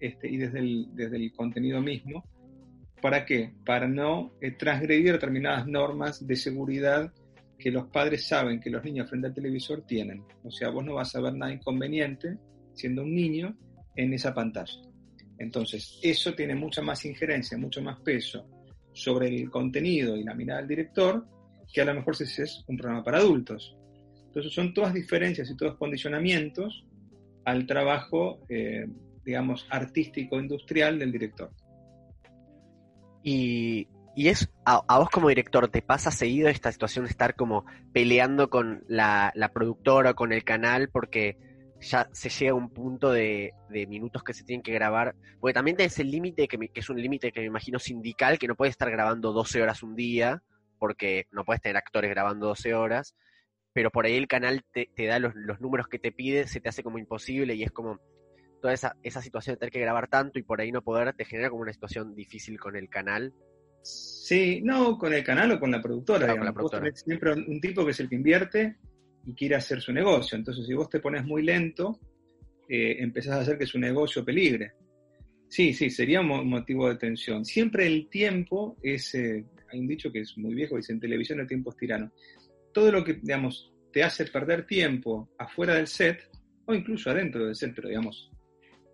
este, 0.00 0.28
y 0.28 0.36
desde 0.36 1.16
el 1.16 1.32
contenido 1.36 1.80
mismo. 1.80 2.24
¿Para 3.02 3.26
qué? 3.26 3.52
Para 3.66 3.88
no 3.88 4.32
eh, 4.40 4.52
transgredir 4.52 5.12
determinadas 5.12 5.66
normas 5.66 6.24
de 6.24 6.36
seguridad 6.36 7.12
que 7.58 7.72
los 7.72 7.88
padres 7.88 8.26
saben 8.26 8.60
que 8.60 8.70
los 8.70 8.84
niños 8.84 9.10
frente 9.10 9.26
al 9.26 9.34
televisor 9.34 9.82
tienen. 9.84 10.24
O 10.44 10.52
sea, 10.52 10.70
vos 10.70 10.84
no 10.84 10.94
vas 10.94 11.14
a 11.16 11.20
ver 11.20 11.34
nada 11.34 11.52
inconveniente 11.52 12.38
siendo 12.74 13.02
un 13.02 13.12
niño 13.12 13.56
en 13.96 14.14
esa 14.14 14.32
pantalla. 14.32 14.80
Entonces, 15.38 15.98
eso 16.00 16.32
tiene 16.34 16.54
mucha 16.54 16.80
más 16.80 17.04
injerencia, 17.04 17.58
mucho 17.58 17.82
más 17.82 17.98
peso 18.00 18.46
sobre 18.92 19.28
el 19.28 19.50
contenido 19.50 20.16
y 20.16 20.22
la 20.22 20.34
mirada 20.34 20.60
del 20.60 20.68
director 20.68 21.26
que 21.72 21.80
a 21.80 21.84
lo 21.86 21.94
mejor 21.94 22.14
si 22.14 22.24
es 22.40 22.64
un 22.68 22.76
programa 22.76 23.02
para 23.02 23.18
adultos. 23.18 23.76
Entonces 24.26 24.52
son 24.52 24.72
todas 24.72 24.94
diferencias 24.94 25.50
y 25.50 25.56
todos 25.56 25.76
condicionamientos 25.76 26.84
al 27.44 27.66
trabajo, 27.66 28.40
eh, 28.48 28.86
digamos, 29.24 29.66
artístico 29.70 30.38
industrial 30.38 31.00
del 31.00 31.10
director. 31.10 31.50
Y, 33.22 33.88
es 34.16 34.50
a, 34.64 34.98
vos 34.98 35.08
como 35.10 35.28
director, 35.28 35.68
¿te 35.68 35.82
pasa 35.82 36.10
seguido 36.10 36.48
esta 36.48 36.70
situación 36.70 37.06
de 37.06 37.10
estar 37.10 37.34
como 37.34 37.64
peleando 37.92 38.50
con 38.50 38.84
la, 38.88 39.32
productora 39.54 40.10
o 40.10 40.14
con 40.14 40.32
el 40.32 40.44
canal 40.44 40.90
porque 40.90 41.38
ya 41.80 42.08
se 42.12 42.28
llega 42.28 42.52
a 42.52 42.54
un 42.54 42.70
punto 42.70 43.10
de, 43.10 43.54
minutos 43.88 44.22
que 44.22 44.34
se 44.34 44.44
tienen 44.44 44.62
que 44.62 44.72
grabar? 44.72 45.14
Porque 45.40 45.54
también 45.54 45.76
tenés 45.76 45.98
el 45.98 46.10
límite, 46.10 46.46
que, 46.46 46.58
que, 46.58 46.80
es 46.80 46.90
un 46.90 47.00
límite 47.00 47.32
que 47.32 47.40
me 47.40 47.46
imagino 47.46 47.78
sindical, 47.78 48.38
que 48.38 48.48
no 48.48 48.54
puedes 48.54 48.72
estar 48.72 48.90
grabando 48.90 49.32
12 49.32 49.62
horas 49.62 49.82
un 49.82 49.96
día, 49.96 50.42
porque 50.78 51.26
no 51.30 51.44
puedes 51.44 51.62
tener 51.62 51.76
actores 51.76 52.10
grabando 52.10 52.48
12 52.48 52.74
horas, 52.74 53.14
pero 53.72 53.90
por 53.90 54.04
ahí 54.04 54.16
el 54.16 54.28
canal 54.28 54.64
te, 54.72 54.90
da 55.06 55.18
los, 55.18 55.34
números 55.60 55.86
que 55.88 55.98
te 55.98 56.12
pide, 56.12 56.46
se 56.46 56.60
te 56.60 56.68
hace 56.68 56.82
como 56.82 56.98
imposible 56.98 57.54
y 57.54 57.62
es 57.62 57.70
como 57.70 58.00
toda 58.62 58.72
esa, 58.72 58.96
esa 59.02 59.20
situación 59.20 59.54
de 59.54 59.58
tener 59.58 59.72
que 59.72 59.80
grabar 59.80 60.08
tanto 60.08 60.38
y 60.38 60.42
por 60.42 60.60
ahí 60.60 60.72
no 60.72 60.82
poder, 60.82 61.12
te 61.12 61.26
genera 61.26 61.50
como 61.50 61.62
una 61.62 61.72
situación 61.72 62.14
difícil 62.14 62.58
con 62.58 62.76
el 62.76 62.88
canal. 62.88 63.34
Sí, 63.82 64.60
no 64.62 64.96
con 64.96 65.12
el 65.12 65.22
canal 65.22 65.52
o 65.52 65.60
con 65.60 65.70
la 65.70 65.82
productora. 65.82 66.34
con 66.34 66.46
la 66.46 66.52
productora. 66.52 66.90
siempre 66.94 67.32
un, 67.32 67.60
tipo 67.60 67.84
que 67.84 67.90
es 67.90 68.00
el 68.00 68.08
que 68.08 68.14
invierte 68.14 68.76
y 69.26 69.34
quiere 69.34 69.56
hacer 69.56 69.82
su 69.82 69.92
negocio. 69.92 70.38
Entonces, 70.38 70.66
si 70.66 70.72
vos 70.72 70.88
te 70.88 71.00
pones 71.00 71.24
muy 71.24 71.42
lento, 71.42 71.98
eh, 72.68 72.96
empezás 73.00 73.34
a 73.34 73.40
hacer 73.40 73.58
que 73.58 73.66
su 73.66 73.78
negocio 73.78 74.24
peligre. 74.24 74.72
Sí, 75.48 75.74
sí, 75.74 75.90
sería 75.90 76.20
un 76.20 76.48
motivo 76.48 76.88
de 76.88 76.96
tensión. 76.96 77.44
Siempre 77.44 77.86
el 77.86 78.08
tiempo 78.08 78.78
es, 78.82 79.14
eh, 79.14 79.44
hay 79.70 79.80
un 79.80 79.88
dicho 79.88 80.10
que 80.10 80.20
es 80.20 80.38
muy 80.38 80.54
viejo, 80.54 80.76
dice 80.76 80.92
en 80.92 81.00
televisión 81.00 81.40
el 81.40 81.46
tiempo 81.46 81.70
es 81.70 81.76
tirano 81.76 82.10
todo 82.72 82.90
lo 82.90 83.04
que, 83.04 83.14
digamos, 83.14 83.72
te 83.92 84.02
hace 84.02 84.24
perder 84.26 84.66
tiempo 84.66 85.30
afuera 85.38 85.74
del 85.74 85.86
set, 85.86 86.28
o 86.64 86.74
incluso 86.74 87.10
adentro 87.10 87.44
del 87.46 87.54
set, 87.54 87.72
pero 87.74 87.88
digamos, 87.88 88.30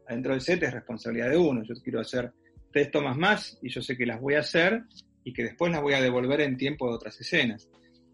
adentro 0.09 0.33
del 0.33 0.41
set 0.41 0.63
es 0.63 0.73
responsabilidad 0.73 1.31
de 1.31 1.37
uno. 1.37 1.63
Yo 1.63 1.75
quiero 1.83 2.01
hacer 2.01 2.33
tres 2.73 2.91
tomas 2.91 3.17
más 3.17 3.59
y 3.63 3.69
yo 3.69 3.83
sé 3.83 3.97
que 3.97 4.07
las 4.07 4.21
voy 4.21 4.35
a 4.35 4.41
hacer 4.41 4.83
y 5.23 5.33
que 5.33 5.43
después 5.43 5.71
las 5.71 5.83
voy 5.83 5.95
a 5.95 6.01
devolver 6.01 6.41
en 6.41 6.57
tiempo 6.57 6.89
de 6.89 6.95
otras 6.95 7.21
escenas. 7.21 7.69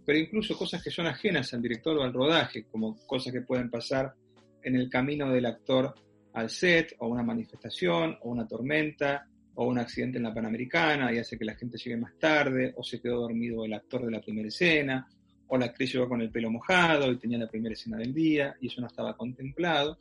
Pero 0.04 0.18
incluso 0.18 0.59
cosas 0.59 0.83
que 0.83 0.90
son 0.90 1.07
ajenas 1.07 1.54
al 1.54 1.62
director 1.62 1.96
o 1.96 2.02
al 2.02 2.12
rodaje, 2.12 2.64
como 2.64 2.96
cosas 3.07 3.33
que 3.33 3.42
pueden 3.42 3.70
pasar 3.70 4.14
en 4.62 4.76
el 4.76 4.90
camino 4.90 5.30
del 5.30 5.46
actor 5.46 5.94
al 6.35 6.50
set, 6.50 6.94
o 6.98 7.07
una 7.07 7.22
manifestación, 7.22 8.18
o 8.22 8.30
una 8.30 8.46
tormenta, 8.46 9.26
o 9.54 9.66
un 9.66 9.78
accidente 9.78 10.18
en 10.18 10.24
la 10.24 10.35
Panamericana 10.35 11.12
y 11.12 11.18
hace 11.18 11.38
que 11.38 11.44
la 11.44 11.54
gente 11.54 11.78
llegue 11.78 11.96
más 11.96 12.18
tarde, 12.18 12.74
o 12.76 12.83
se 12.83 13.00
quedó 13.00 13.20
dormido 13.20 13.64
el 13.64 13.72
actor 13.72 14.04
de 14.04 14.11
la 14.11 14.20
primera 14.20 14.48
escena, 14.48 15.07
o 15.48 15.59
la 15.59 15.66
actriz 15.66 15.92
llegó 15.92 16.09
con 16.09 16.20
el 16.20 16.30
pelo 16.30 16.50
mojado 16.50 17.11
y 17.11 17.18
tenía 17.18 17.38
la 17.38 17.48
primera 17.48 17.74
escena 17.74 17.98
del 17.98 18.14
día 18.14 18.57
y 18.61 18.68
eso 18.68 18.80
no 18.80 18.87
estaba 18.87 19.16
contemplado. 19.16 19.98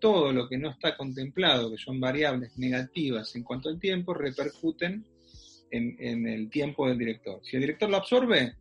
Todo 0.00 0.32
lo 0.32 0.48
que 0.48 0.58
no 0.58 0.70
está 0.70 0.96
contemplado, 0.96 1.70
que 1.70 1.78
son 1.78 1.98
variables 2.00 2.56
negativas 2.58 3.34
en 3.36 3.42
cuanto 3.42 3.68
al 3.68 3.78
tiempo, 3.78 4.14
repercuten 4.14 5.04
en, 5.70 6.28
el 6.28 6.48
tiempo 6.50 6.86
del 6.86 6.98
director. 6.98 7.40
Si 7.42 7.56
el 7.56 7.62
director 7.62 7.90
lo 7.90 7.96
absorbe, 7.96 8.54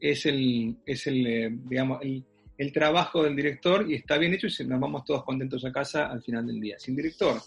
es 0.00 0.26
el, 0.26 0.76
eh, 0.86 2.72
trabajo 2.72 3.22
del 3.22 3.36
director 3.36 3.88
y 3.88 3.94
está 3.94 4.18
bien 4.18 4.34
hecho 4.34 4.48
y 4.48 4.66
nos 4.66 4.80
vamos 4.80 5.04
todos 5.04 5.24
contentos 5.24 5.64
a 5.64 5.72
casa 5.72 6.06
al 6.06 6.22
final 6.22 6.46
del 6.46 6.60
día. 6.60 6.78
Si 6.78 6.90
el 6.90 6.96
director 6.96 7.40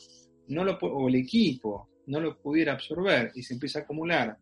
no 0.47 0.63
lo, 0.63 0.77
o 0.77 1.09
el 1.09 1.15
equipo 1.15 1.89
no 2.07 2.19
lo 2.19 2.37
pudiera 2.37 2.73
absorber 2.73 3.31
y 3.35 3.43
se 3.43 3.53
empieza 3.53 3.79
a 3.79 3.81
acumular 3.83 4.37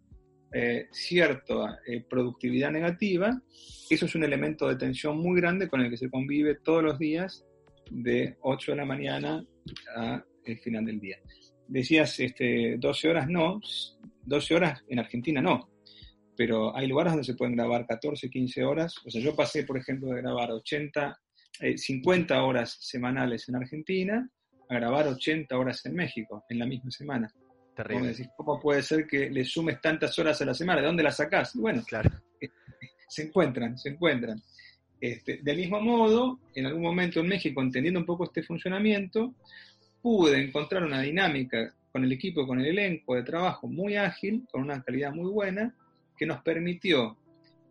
eh, 0.53 0.87
cierta 0.91 1.79
eh, 1.85 2.03
productividad 2.09 2.71
negativa, 2.71 3.41
eso 3.89 4.05
es 4.05 4.15
un 4.15 4.23
elemento 4.23 4.67
de 4.67 4.75
tensión 4.75 5.17
muy 5.17 5.39
grande 5.39 5.67
con 5.67 5.81
el 5.81 5.89
que 5.89 5.97
se 5.97 6.09
convive 6.09 6.55
todos 6.55 6.83
los 6.83 6.99
días 6.99 7.45
de 7.89 8.37
8 8.41 8.71
de 8.71 8.77
la 8.77 8.85
mañana 8.85 9.45
a 9.95 10.23
final 10.63 10.85
del 10.85 10.99
día. 10.99 11.17
Decías 11.67 12.19
este, 12.19 12.75
12 12.77 13.09
horas 13.09 13.29
no, 13.29 13.59
12 14.23 14.55
horas 14.55 14.83
en 14.89 14.99
Argentina 14.99 15.41
no, 15.41 15.69
pero 16.35 16.75
hay 16.75 16.87
lugares 16.87 17.13
donde 17.13 17.25
se 17.25 17.35
pueden 17.35 17.55
grabar 17.55 17.85
14, 17.85 18.29
15 18.29 18.63
horas. 18.63 18.95
O 19.05 19.09
sea, 19.09 19.21
yo 19.21 19.35
pasé, 19.35 19.63
por 19.63 19.77
ejemplo, 19.77 20.09
de 20.09 20.21
grabar 20.21 20.51
80, 20.51 21.17
50 21.75 22.35
eh, 22.35 22.39
horas 22.39 22.77
semanales 22.79 23.47
en 23.47 23.55
Argentina 23.55 24.29
a 24.69 24.75
grabar 24.75 25.07
80 25.07 25.57
horas 25.57 25.85
en 25.85 25.93
México 25.93 26.43
en 26.49 26.59
la 26.59 26.65
misma 26.65 26.91
semana. 26.91 27.31
¿Cómo 28.37 28.59
puede 28.59 28.81
ser 28.83 29.07
que 29.07 29.29
le 29.29 29.43
sumes 29.43 29.81
tantas 29.81 30.17
horas 30.19 30.41
a 30.41 30.45
la 30.45 30.53
semana? 30.53 30.81
¿De 30.81 30.87
dónde 30.87 31.03
las 31.03 31.17
sacás? 31.17 31.55
Bueno, 31.55 31.83
claro. 31.83 32.09
se 33.07 33.23
encuentran, 33.23 33.77
se 33.77 33.89
encuentran. 33.89 34.41
Este, 34.99 35.39
del 35.41 35.57
mismo 35.57 35.81
modo, 35.81 36.39
en 36.53 36.67
algún 36.67 36.83
momento 36.83 37.19
en 37.19 37.27
México, 37.27 37.61
entendiendo 37.61 37.99
un 37.99 38.05
poco 38.05 38.25
este 38.25 38.43
funcionamiento, 38.43 39.33
pude 40.01 40.41
encontrar 40.43 40.83
una 40.83 41.01
dinámica 41.01 41.73
con 41.91 42.03
el 42.03 42.11
equipo, 42.11 42.45
con 42.45 42.59
el 42.59 42.67
elenco 42.67 43.15
de 43.15 43.23
trabajo 43.23 43.67
muy 43.67 43.95
ágil, 43.95 44.45
con 44.51 44.61
una 44.61 44.81
calidad 44.81 45.11
muy 45.11 45.29
buena, 45.29 45.75
que 46.17 46.25
nos 46.25 46.41
permitió 46.41 47.17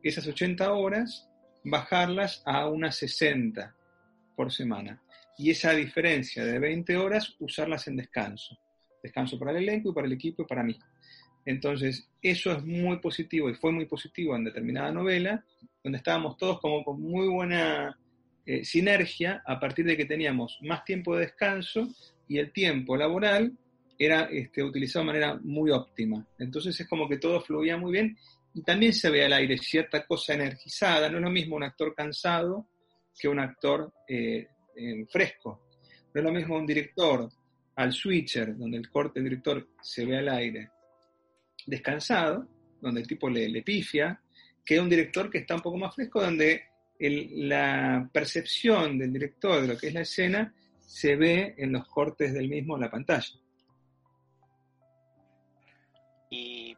esas 0.03 0.27
80 0.27 0.73
horas 0.73 1.29
bajarlas 1.65 2.43
a 2.45 2.69
unas 2.69 2.97
60 2.97 3.75
por 4.37 4.53
semana. 4.53 5.01
Y 5.39 5.51
esa 5.51 5.73
diferencia 5.73 6.45
de 6.45 6.59
20 6.59 6.97
horas, 6.97 7.37
usarlas 7.39 7.87
en 7.87 7.97
descanso 7.97 8.59
descanso 9.03 9.39
para 9.39 9.53
el 9.53 9.59
elenco 9.59 9.91
y 9.91 9.95
para 9.95 10.07
el 10.07 10.13
equipo 10.13 10.43
y 10.43 10.47
para 10.47 10.63
mí. 10.63 10.79
Entonces, 11.45 12.09
eso 12.21 12.53
es 12.53 12.65
muy 12.65 12.99
positivo 12.99 13.49
y 13.49 13.55
fue 13.55 13.73
muy 13.73 13.87
positivo 13.87 14.37
en 14.37 14.45
determinada 14.45 14.93
novela, 14.93 15.45
donde 15.83 15.99
estábamos 15.99 16.37
todos 16.37 16.61
como 16.61 16.85
con 16.85 17.01
muy 17.01 17.29
buena 17.29 17.99
eh, 18.45 18.65
sinergia 18.65 19.43
a 19.47 19.59
partir 19.59 19.87
de 19.87 19.97
que 19.97 20.05
teníamos 20.05 20.59
más 20.63 20.85
tiempo 20.85 21.15
de 21.15 21.27
descanso 21.27 21.89
y 22.29 22.39
el 22.39 22.53
tiempo 22.53 22.97
laboral 22.97 23.57
era 23.99 24.25
este, 24.25 24.63
utilizado 24.63 25.05
de 25.05 25.13
manera 25.13 25.39
muy 25.43 25.71
óptima. 25.71 26.27
Entonces 26.39 26.79
es 26.81 26.89
como 26.89 27.09
que 27.09 27.19
todo 27.19 27.41
fluía 27.43 27.77
muy 27.77 27.93
bien 27.93 28.17
y 28.55 28.63
también 28.63 28.93
se 28.93 29.11
ve 29.11 29.25
al 29.25 29.33
aire 29.35 29.59
cierta 29.59 30.07
cosa 30.07 30.35
energizada. 30.35 31.09
No 31.11 31.19
es 31.19 31.25
lo 31.25 31.31
mismo 31.31 31.57
un 31.57 31.65
actor 31.65 31.95
cansado 31.95 32.67
que 33.19 33.29
un 33.29 33.39
actor 33.39 33.93
eh, 34.09 34.49
eh, 34.75 35.07
fresco. 35.11 35.69
No 36.15 36.21
es 36.21 36.25
lo 36.25 36.33
mismo 36.33 36.57
un 36.57 36.67
director 36.67 37.29
al 37.81 37.93
switcher, 37.93 38.57
donde 38.57 38.77
el 38.77 38.91
corte 38.91 39.21
director 39.23 39.67
se 39.81 40.05
ve 40.05 40.19
al 40.19 40.29
aire, 40.29 40.71
descansado, 41.67 42.47
donde 42.81 43.01
el 43.01 43.07
tipo 43.07 43.31
le, 43.31 43.49
le 43.49 43.63
pifia, 43.63 44.21
que 44.65 44.79
un 44.79 44.89
director 44.89 45.31
que 45.31 45.39
está 45.39 45.55
un 45.55 45.63
poco 45.63 45.79
más 45.79 45.95
fresco, 45.95 46.21
donde 46.21 46.65
la 46.99 48.09
percepción 48.13 48.99
del 48.99 49.13
director 49.15 49.63
de 49.63 49.69
lo 49.69 49.79
que 49.79 49.89
es 49.89 49.95
la 49.95 50.03
escena 50.03 50.55
se 50.81 51.17
ve 51.17 51.55
en 51.57 51.73
los 51.73 51.89
cortes 51.89 52.35
del 52.35 52.49
mismo 52.49 52.75
en 52.75 52.83
la 52.83 52.91
pantalla. 52.91 53.41
Y 56.29 56.77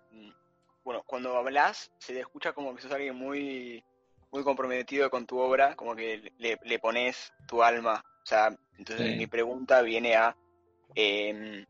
bueno, 0.85 1.03
cuando 1.05 1.37
hablas 1.37 1.91
se 1.99 2.13
te 2.13 2.21
escucha 2.21 2.53
como 2.53 2.75
que 2.75 2.83
sos 2.83 2.93
alguien 2.93 3.17
muy, 3.17 3.83
muy 4.31 4.45
comprometido 4.45 5.11
con 5.11 5.27
tu 5.27 5.39
obra, 5.39 5.75
como 5.75 5.97
que 5.97 6.33
le, 6.39 6.79
pones 6.79 7.33
tu 7.49 7.63
alma. 7.63 8.05
O 8.23 8.27
sea, 8.27 8.57
entonces 8.79 9.17
mi 9.17 9.27
pregunta 9.27 9.83
viene 9.83 10.15
a 10.15 10.37
eh, 10.95 11.65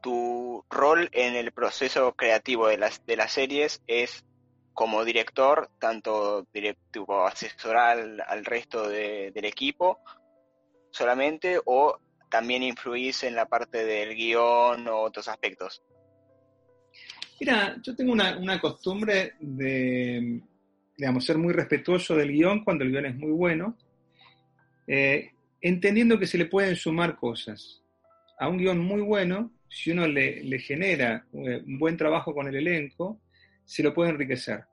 tu 0.00 0.64
rol 0.70 1.08
en 1.12 1.34
el 1.34 1.52
proceso 1.52 2.12
creativo 2.12 2.68
de 2.68 2.78
las, 2.78 3.04
de 3.06 3.16
las 3.16 3.32
series 3.32 3.82
es 3.86 4.24
como 4.72 5.04
director, 5.04 5.70
tanto 5.78 6.46
directivo, 6.52 7.26
asesorar 7.26 7.98
al, 8.28 8.44
resto 8.44 8.88
del 8.88 9.44
equipo 9.44 9.98
solamente 10.90 11.58
o 11.64 11.98
también 12.30 12.62
influís 12.62 13.24
en 13.24 13.34
la 13.34 13.46
parte 13.46 13.84
del 13.84 14.14
guion 14.14 14.86
o 14.88 15.00
otros 15.00 15.28
aspectos? 15.28 15.82
Mira, 17.40 17.76
yo 17.82 17.96
tengo 17.96 18.12
una, 18.12 18.60
costumbre 18.60 19.34
de, 19.40 20.40
digamos, 20.96 21.24
ser 21.24 21.38
muy 21.38 21.52
respetuoso 21.52 22.14
del 22.14 22.32
guion 22.32 22.62
cuando 22.62 22.84
el 22.84 22.90
guion 22.90 23.06
es 23.06 23.16
muy 23.16 23.32
bueno, 23.32 23.76
eh, 24.86 25.32
entendiendo 25.60 26.18
que 26.18 26.26
se 26.26 26.38
le 26.38 26.46
pueden 26.46 26.76
sumar 26.76 27.16
cosas 27.16 27.82
a 28.38 28.48
un 28.48 28.58
guion 28.58 28.78
muy 28.78 29.00
bueno, 29.00 29.52
si 29.68 29.90
uno 29.90 30.06
le, 30.06 30.58
genera 30.58 31.26
eh, 31.32 31.62
un 31.66 31.78
buen 31.78 31.96
trabajo 31.96 32.34
con 32.34 32.48
el 32.48 32.56
elenco, 32.56 33.20
se 33.64 33.82
lo 33.82 33.92
puede 33.92 34.10
enriquecer. 34.10 34.64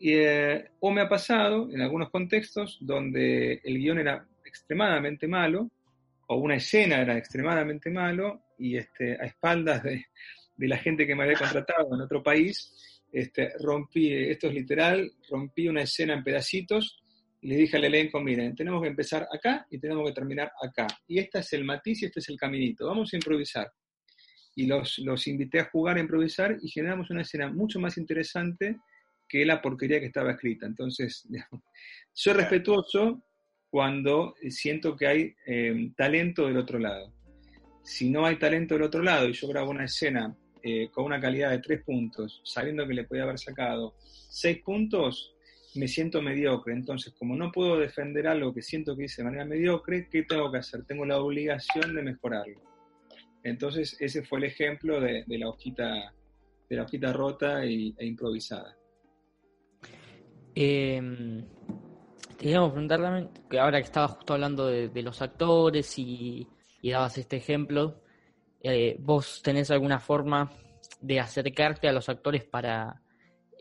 Eh, 0.00 0.70
o 0.80 0.90
me 0.90 1.02
ha 1.02 1.08
pasado 1.08 1.70
en 1.70 1.80
algunos 1.80 2.10
contextos 2.10 2.78
donde 2.80 3.60
el 3.64 3.78
guion 3.78 3.98
era 3.98 4.26
extremadamente 4.44 5.26
malo, 5.28 5.70
o 6.26 6.36
una 6.36 6.56
escena 6.56 7.00
era 7.00 7.16
extremadamente 7.16 7.90
malo, 7.90 8.42
y 8.58 8.76
este, 8.76 9.14
a 9.20 9.26
espaldas 9.26 9.82
de, 9.82 10.06
la 10.56 10.78
gente 10.78 11.06
que 11.06 11.14
me 11.14 11.24
había 11.24 11.36
contratado 11.36 11.94
en 11.94 12.00
otro 12.00 12.22
país, 12.22 13.02
este, 13.12 13.52
rompí, 13.60 14.12
esto 14.12 14.48
es 14.48 14.54
literal, 14.54 15.10
rompí 15.28 15.68
una 15.68 15.82
escena 15.82 16.14
en 16.14 16.24
pedacitos 16.24 17.02
y 17.02 17.03
le 17.44 17.56
dije 17.56 17.76
al 17.76 17.84
elenco, 17.84 18.20
miren, 18.20 18.54
tenemos 18.54 18.80
que 18.82 18.88
empezar 18.88 19.28
acá 19.30 19.66
y 19.70 19.78
tenemos 19.78 20.06
que 20.06 20.14
terminar 20.14 20.50
acá. 20.62 20.86
Y 21.06 21.18
este 21.18 21.40
es 21.40 21.52
el 21.52 21.64
matiz 21.64 22.02
y 22.02 22.06
este 22.06 22.20
es 22.20 22.28
el 22.30 22.38
caminito. 22.38 22.86
Vamos 22.86 23.12
a 23.12 23.16
improvisar. 23.16 23.70
Y 24.56 24.66
los, 24.66 24.98
los 25.00 25.26
invité 25.26 25.60
a 25.60 25.66
jugar 25.66 25.98
a 25.98 26.00
improvisar 26.00 26.56
y 26.62 26.68
generamos 26.70 27.10
una 27.10 27.22
escena 27.22 27.50
mucho 27.50 27.78
más 27.78 27.98
interesante 27.98 28.78
que 29.28 29.44
la 29.44 29.60
porquería 29.60 30.00
que 30.00 30.06
estaba 30.06 30.30
escrita. 30.30 30.64
Entonces, 30.64 31.28
soy 32.12 32.32
respetuoso 32.32 33.22
cuando 33.68 34.34
siento 34.48 34.96
que 34.96 35.06
hay 35.06 35.34
em, 35.44 35.92
talento 35.94 36.46
del 36.46 36.56
otro 36.56 36.78
lado. 36.78 37.12
Si 37.82 38.08
no 38.08 38.24
hay 38.24 38.36
talento 38.36 38.74
del 38.74 38.84
otro 38.84 39.02
lado 39.02 39.28
y 39.28 39.32
yo 39.34 39.48
grabo 39.48 39.70
una 39.70 39.84
escena 39.84 40.34
eh, 40.62 40.88
con 40.90 41.04
una 41.04 41.20
calidad 41.20 41.50
de 41.50 41.58
tres 41.58 41.82
puntos, 41.82 42.40
sabiendo 42.44 42.86
que 42.86 42.94
le 42.94 43.04
podía 43.04 43.24
haber 43.24 43.38
sacado 43.38 43.96
seis 44.30 44.62
puntos, 44.62 45.33
me 45.74 45.88
siento 45.88 46.22
mediocre. 46.22 46.72
Entonces, 46.72 47.14
como 47.18 47.36
no 47.36 47.50
puedo 47.50 47.78
defender 47.78 48.26
algo 48.26 48.54
que 48.54 48.62
siento 48.62 48.96
que 48.96 49.04
hice 49.04 49.22
de 49.22 49.26
manera 49.26 49.44
mediocre, 49.44 50.08
¿qué 50.08 50.22
tengo 50.22 50.50
que 50.50 50.58
hacer? 50.58 50.84
Tengo 50.84 51.04
la 51.04 51.18
obligación 51.18 51.94
de 51.94 52.02
mejorarlo. 52.02 52.60
Entonces, 53.42 53.96
ese 54.00 54.22
fue 54.22 54.38
el 54.38 54.44
ejemplo 54.44 55.00
de, 55.00 55.24
la 55.28 55.48
hojita 55.48 56.14
de 56.68 56.76
la 56.76 56.84
hojita 56.84 57.12
rota 57.12 57.64
e 57.64 57.94
improvisada. 58.00 58.76
Eh, 60.54 61.44
te 62.30 62.36
queríamos 62.36 62.72
preguntar 62.72 63.00
también, 63.00 63.30
que 63.50 63.58
ahora 63.58 63.78
que 63.78 63.84
estabas 63.84 64.12
justo 64.12 64.34
hablando 64.34 64.66
de, 64.66 65.02
los 65.02 65.20
actores 65.20 65.98
y, 65.98 66.46
dabas 66.82 67.18
este 67.18 67.36
ejemplo, 67.36 68.02
eh, 68.62 68.96
¿vos 69.00 69.42
tenés 69.42 69.70
alguna 69.70 69.98
forma 69.98 70.50
de 71.00 71.20
acercarte 71.20 71.88
a 71.88 71.92
los 71.92 72.08
actores 72.08 72.44
para, 72.44 73.02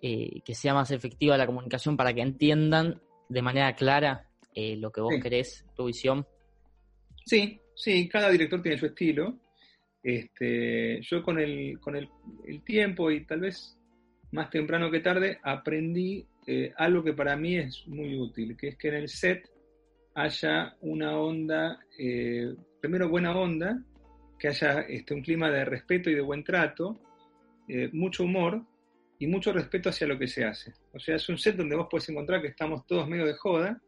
eh, 0.06 0.42
que 0.44 0.54
sea 0.54 0.74
más 0.74 0.92
efectiva 0.92 1.38
la 1.38 1.46
comunicación 1.46 1.96
para 1.96 2.14
que 2.14 2.20
entiendan 2.20 3.02
de 3.30 3.42
manera 3.42 3.74
clara 3.74 4.28
eh, 4.54 4.76
lo 4.76 4.92
que 4.92 5.00
vos 5.00 5.14
querés, 5.24 5.66
tu 5.78 5.86
visión? 5.86 6.28
Sí, 7.26 7.62
sí, 7.74 8.10
cada 8.10 8.30
director 8.30 8.62
tiene 8.62 8.78
su 8.78 8.88
estilo. 8.88 9.40
Este, 10.04 11.00
yo 11.04 11.24
con 11.24 11.40
el, 11.40 11.80
con 11.80 11.96
el, 11.96 12.10
tiempo 12.66 13.12
y 13.12 13.26
tal 13.26 13.40
vez 13.40 13.80
más 14.34 14.50
temprano 14.50 14.92
que 14.92 15.00
tarde 15.00 15.40
aprendí 15.42 16.28
eh, 16.48 16.74
algo 16.76 17.02
que 17.02 17.14
para 17.14 17.38
mí 17.38 17.56
es 17.56 17.88
muy 17.88 18.20
útil, 18.20 18.58
que 18.58 18.68
es 18.68 18.78
que 18.78 18.90
en 18.90 18.96
el 18.96 19.08
set 19.08 19.50
haya 20.16 20.76
una 20.82 21.18
onda, 21.18 21.80
primero 22.82 23.08
buena 23.08 23.34
onda, 23.34 23.82
que 24.38 24.50
haya 24.50 24.82
este, 24.82 25.14
un 25.14 25.22
clima 25.22 25.50
de 25.50 25.64
respeto 25.64 26.10
y 26.10 26.16
de 26.16 26.22
buen 26.22 26.44
trato, 26.44 27.00
mucho 27.94 28.26
humor 28.26 28.66
y 29.20 29.28
mucho 29.28 29.54
respeto 29.54 29.90
hacia 29.90 30.08
lo 30.08 30.18
que 30.18 30.28
se 30.28 30.44
hace. 30.44 30.74
O 30.94 31.00
sea, 31.00 31.16
es 31.16 31.30
un 31.30 31.38
set 31.38 31.56
donde 31.56 31.76
vos 31.76 31.88
podés 31.90 32.10
encontrar 32.10 32.42
que 32.42 32.50
estamos 32.50 32.86
todos 32.86 33.08
medio 33.08 33.26
de 33.26 33.34
joda, 33.34 33.82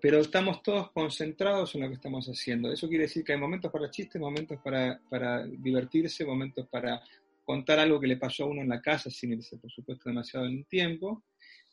pero 0.00 0.18
estamos 0.18 0.62
todos 0.62 0.90
concentrados 0.92 1.74
en 1.74 1.82
lo 1.82 1.88
que 1.88 1.94
estamos 1.94 2.26
haciendo. 2.26 2.72
Eso 2.72 2.88
quiere 2.88 3.04
decir 3.04 3.24
que 3.24 3.32
hay 3.32 3.38
momentos 3.38 3.70
para 3.72 3.90
chistes, 3.90 4.20
momentos 4.20 4.58
para, 4.62 5.00
para 5.08 5.44
divertirse, 5.46 6.24
momentos 6.24 6.68
para 6.68 7.00
contar 7.44 7.78
algo 7.78 7.98
que 7.98 8.06
le 8.06 8.16
pasó 8.16 8.44
a 8.44 8.48
uno 8.48 8.62
en 8.62 8.68
la 8.68 8.80
casa 8.80 9.10
sin 9.10 9.32
irse, 9.32 9.56
por 9.56 9.70
supuesto, 9.70 10.08
demasiado 10.08 10.46
en 10.46 10.56
un 10.56 10.64
tiempo. 10.64 11.24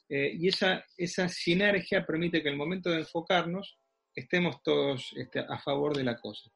Eh, 0.08 0.32
y 0.40 0.48
esa, 0.48 0.86
esa 0.98 1.28
sinergia 1.28 2.06
permite 2.06 2.42
que 2.42 2.48
en 2.48 2.54
el 2.54 2.58
momento 2.58 2.90
de 2.90 3.00
enfocarnos 3.00 3.78
estemos 4.16 4.64
todos 4.64 5.14
este, 5.18 5.40
a 5.40 5.60
favor 5.60 5.96
de 5.96 6.04
la 6.04 6.16
cosa. 6.16 6.50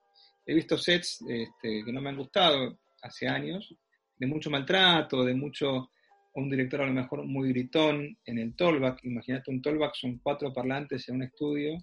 He 0.45 0.53
visto 0.53 0.77
sets 0.77 1.23
este, 1.27 1.83
que 1.83 1.91
no 1.91 2.01
me 2.01 2.09
han 2.09 2.17
gustado 2.17 2.79
hace 3.01 3.27
años, 3.27 3.75
de 4.17 4.27
mucho 4.27 4.49
maltrato, 4.49 5.23
de 5.23 5.33
mucho, 5.33 5.91
un 6.39 6.49
director 6.49 6.81
a 6.81 6.87
lo 6.87 6.93
mejor 6.93 7.25
muy 7.25 7.49
gritón 7.49 8.17
en 8.25 8.37
el 8.37 8.55
tollback. 8.55 9.03
Imagínate 9.03 9.51
un 9.51 9.61
tollback, 9.61 9.95
son 9.95 10.19
cuatro 10.19 10.53
parlantes 10.53 11.07
en 11.09 11.15
un 11.15 11.23
estudio 11.23 11.77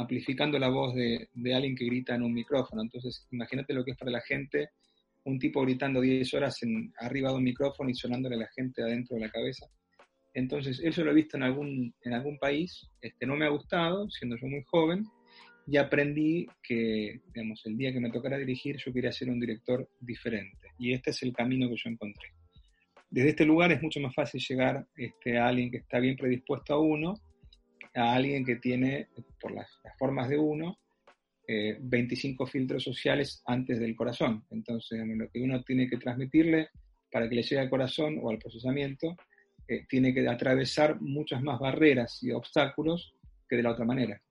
amplificando 0.00 0.58
la 0.58 0.68
voz 0.68 0.94
de, 0.94 1.28
alguien 1.54 1.76
que 1.76 1.84
grita 1.84 2.14
en 2.14 2.22
un 2.22 2.32
micrófono. 2.32 2.82
Entonces, 2.82 3.26
imagínate 3.30 3.74
lo 3.74 3.84
que 3.84 3.92
es 3.92 3.96
para 3.96 4.10
la 4.10 4.20
gente 4.20 4.70
un 5.24 5.38
tipo 5.38 5.60
gritando 5.62 6.00
10 6.00 6.32
horas 6.34 6.62
en, 6.62 6.92
arriba 6.98 7.30
de 7.30 7.36
un 7.36 7.44
micrófono 7.44 7.90
y 7.90 7.94
sonándole 7.94 8.36
a 8.36 8.38
la 8.38 8.48
gente 8.56 8.82
adentro 8.82 9.16
de 9.16 9.26
la 9.26 9.30
cabeza. 9.30 9.66
Entonces, 10.32 10.80
eso 10.82 11.04
lo 11.04 11.10
he 11.10 11.14
visto 11.14 11.36
en 11.36 11.42
algún, 11.42 11.94
en 12.02 12.12
algún 12.14 12.38
país, 12.38 12.88
este, 13.00 13.26
no 13.26 13.36
me 13.36 13.44
ha 13.44 13.50
gustado, 13.50 14.08
siendo 14.08 14.36
yo 14.36 14.46
muy 14.46 14.62
joven, 14.66 15.04
y 15.66 15.76
aprendí 15.76 16.46
que, 16.62 17.20
digamos, 17.34 17.60
el 17.66 17.76
día 17.76 17.92
que 17.92 18.00
me 18.00 18.10
tocara 18.10 18.38
dirigir, 18.38 18.76
yo 18.78 18.92
quería 18.92 19.12
ser 19.12 19.28
un 19.28 19.38
director 19.38 19.88
diferente. 20.00 20.68
Y 20.78 20.94
este 20.94 21.10
es 21.10 21.22
el 21.22 21.32
camino 21.32 21.68
que 21.68 21.76
yo 21.76 21.90
encontré. 21.90 22.28
Desde 23.10 23.30
este 23.30 23.44
lugar 23.44 23.72
es 23.72 23.82
mucho 23.82 23.98
más 24.00 24.14
fácil 24.14 24.40
llegar 24.40 24.86
este, 24.96 25.36
a 25.36 25.48
alguien 25.48 25.70
que 25.70 25.78
está 25.78 25.98
bien 25.98 26.16
predispuesto 26.16 26.74
a 26.74 26.78
uno, 26.78 27.14
a 27.94 28.14
alguien 28.14 28.44
que 28.44 28.56
tiene, 28.56 29.08
por 29.40 29.52
las, 29.52 29.68
formas 29.98 30.28
de 30.28 30.38
uno, 30.38 30.78
25 31.80 32.44
eh, 32.44 32.50
filtros 32.50 32.84
sociales 32.84 33.42
antes 33.46 33.80
del 33.80 33.96
corazón. 33.96 34.44
Entonces, 34.50 35.00
lo 35.04 35.28
que 35.28 35.40
uno 35.40 35.62
tiene 35.64 35.88
que 35.88 35.96
transmitirle 35.96 36.68
para 37.10 37.28
que 37.28 37.34
le 37.34 37.42
llegue 37.42 37.58
al 37.58 37.70
corazón 37.70 38.20
o 38.22 38.30
al 38.30 38.38
procesamiento, 38.38 39.16
eh, 39.66 39.84
tiene 39.88 40.14
que 40.14 40.28
atravesar 40.28 41.00
muchas 41.00 41.42
más 41.42 41.58
barreras 41.58 42.22
y 42.22 42.30
obstáculos 42.30 43.14
que 43.48 43.56
de 43.56 43.64
la 43.64 43.72
otra 43.72 43.84
manera. 43.84 44.22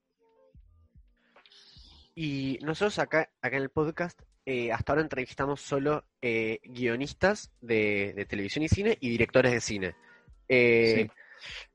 Y 2.15 2.59
nosotros 2.61 2.99
acá, 2.99 3.29
acá 3.41 3.57
en 3.57 3.63
el 3.63 3.69
podcast, 3.69 4.21
eh, 4.45 4.71
hasta 4.71 4.93
ahora 4.93 5.03
entrevistamos 5.03 5.61
solo 5.61 6.05
guionistas 6.21 7.51
de, 7.61 8.25
televisión 8.29 8.63
y 8.63 8.69
cine 8.69 8.97
y 8.99 9.09
directores 9.09 9.51
de 9.51 9.61
cine. 9.61 9.95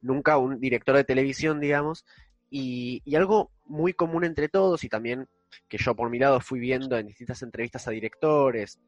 Nunca 0.00 0.38
un 0.38 0.60
director 0.60 0.96
de 0.96 1.04
televisión, 1.04 1.60
digamos. 1.60 2.04
Y, 2.50 3.02
algo 3.16 3.50
muy 3.64 3.94
común 3.94 4.24
entre 4.24 4.48
todos, 4.48 4.84
y 4.84 4.88
también 4.88 5.28
que 5.68 5.78
yo 5.78 5.94
por 5.94 6.10
mi 6.10 6.18
lado 6.18 6.40
fui 6.40 6.60
viendo 6.60 6.96
en 6.98 7.06
distintas 7.06 7.42
entrevistas 7.42 7.88
a 7.88 7.92
directores, 7.92 8.80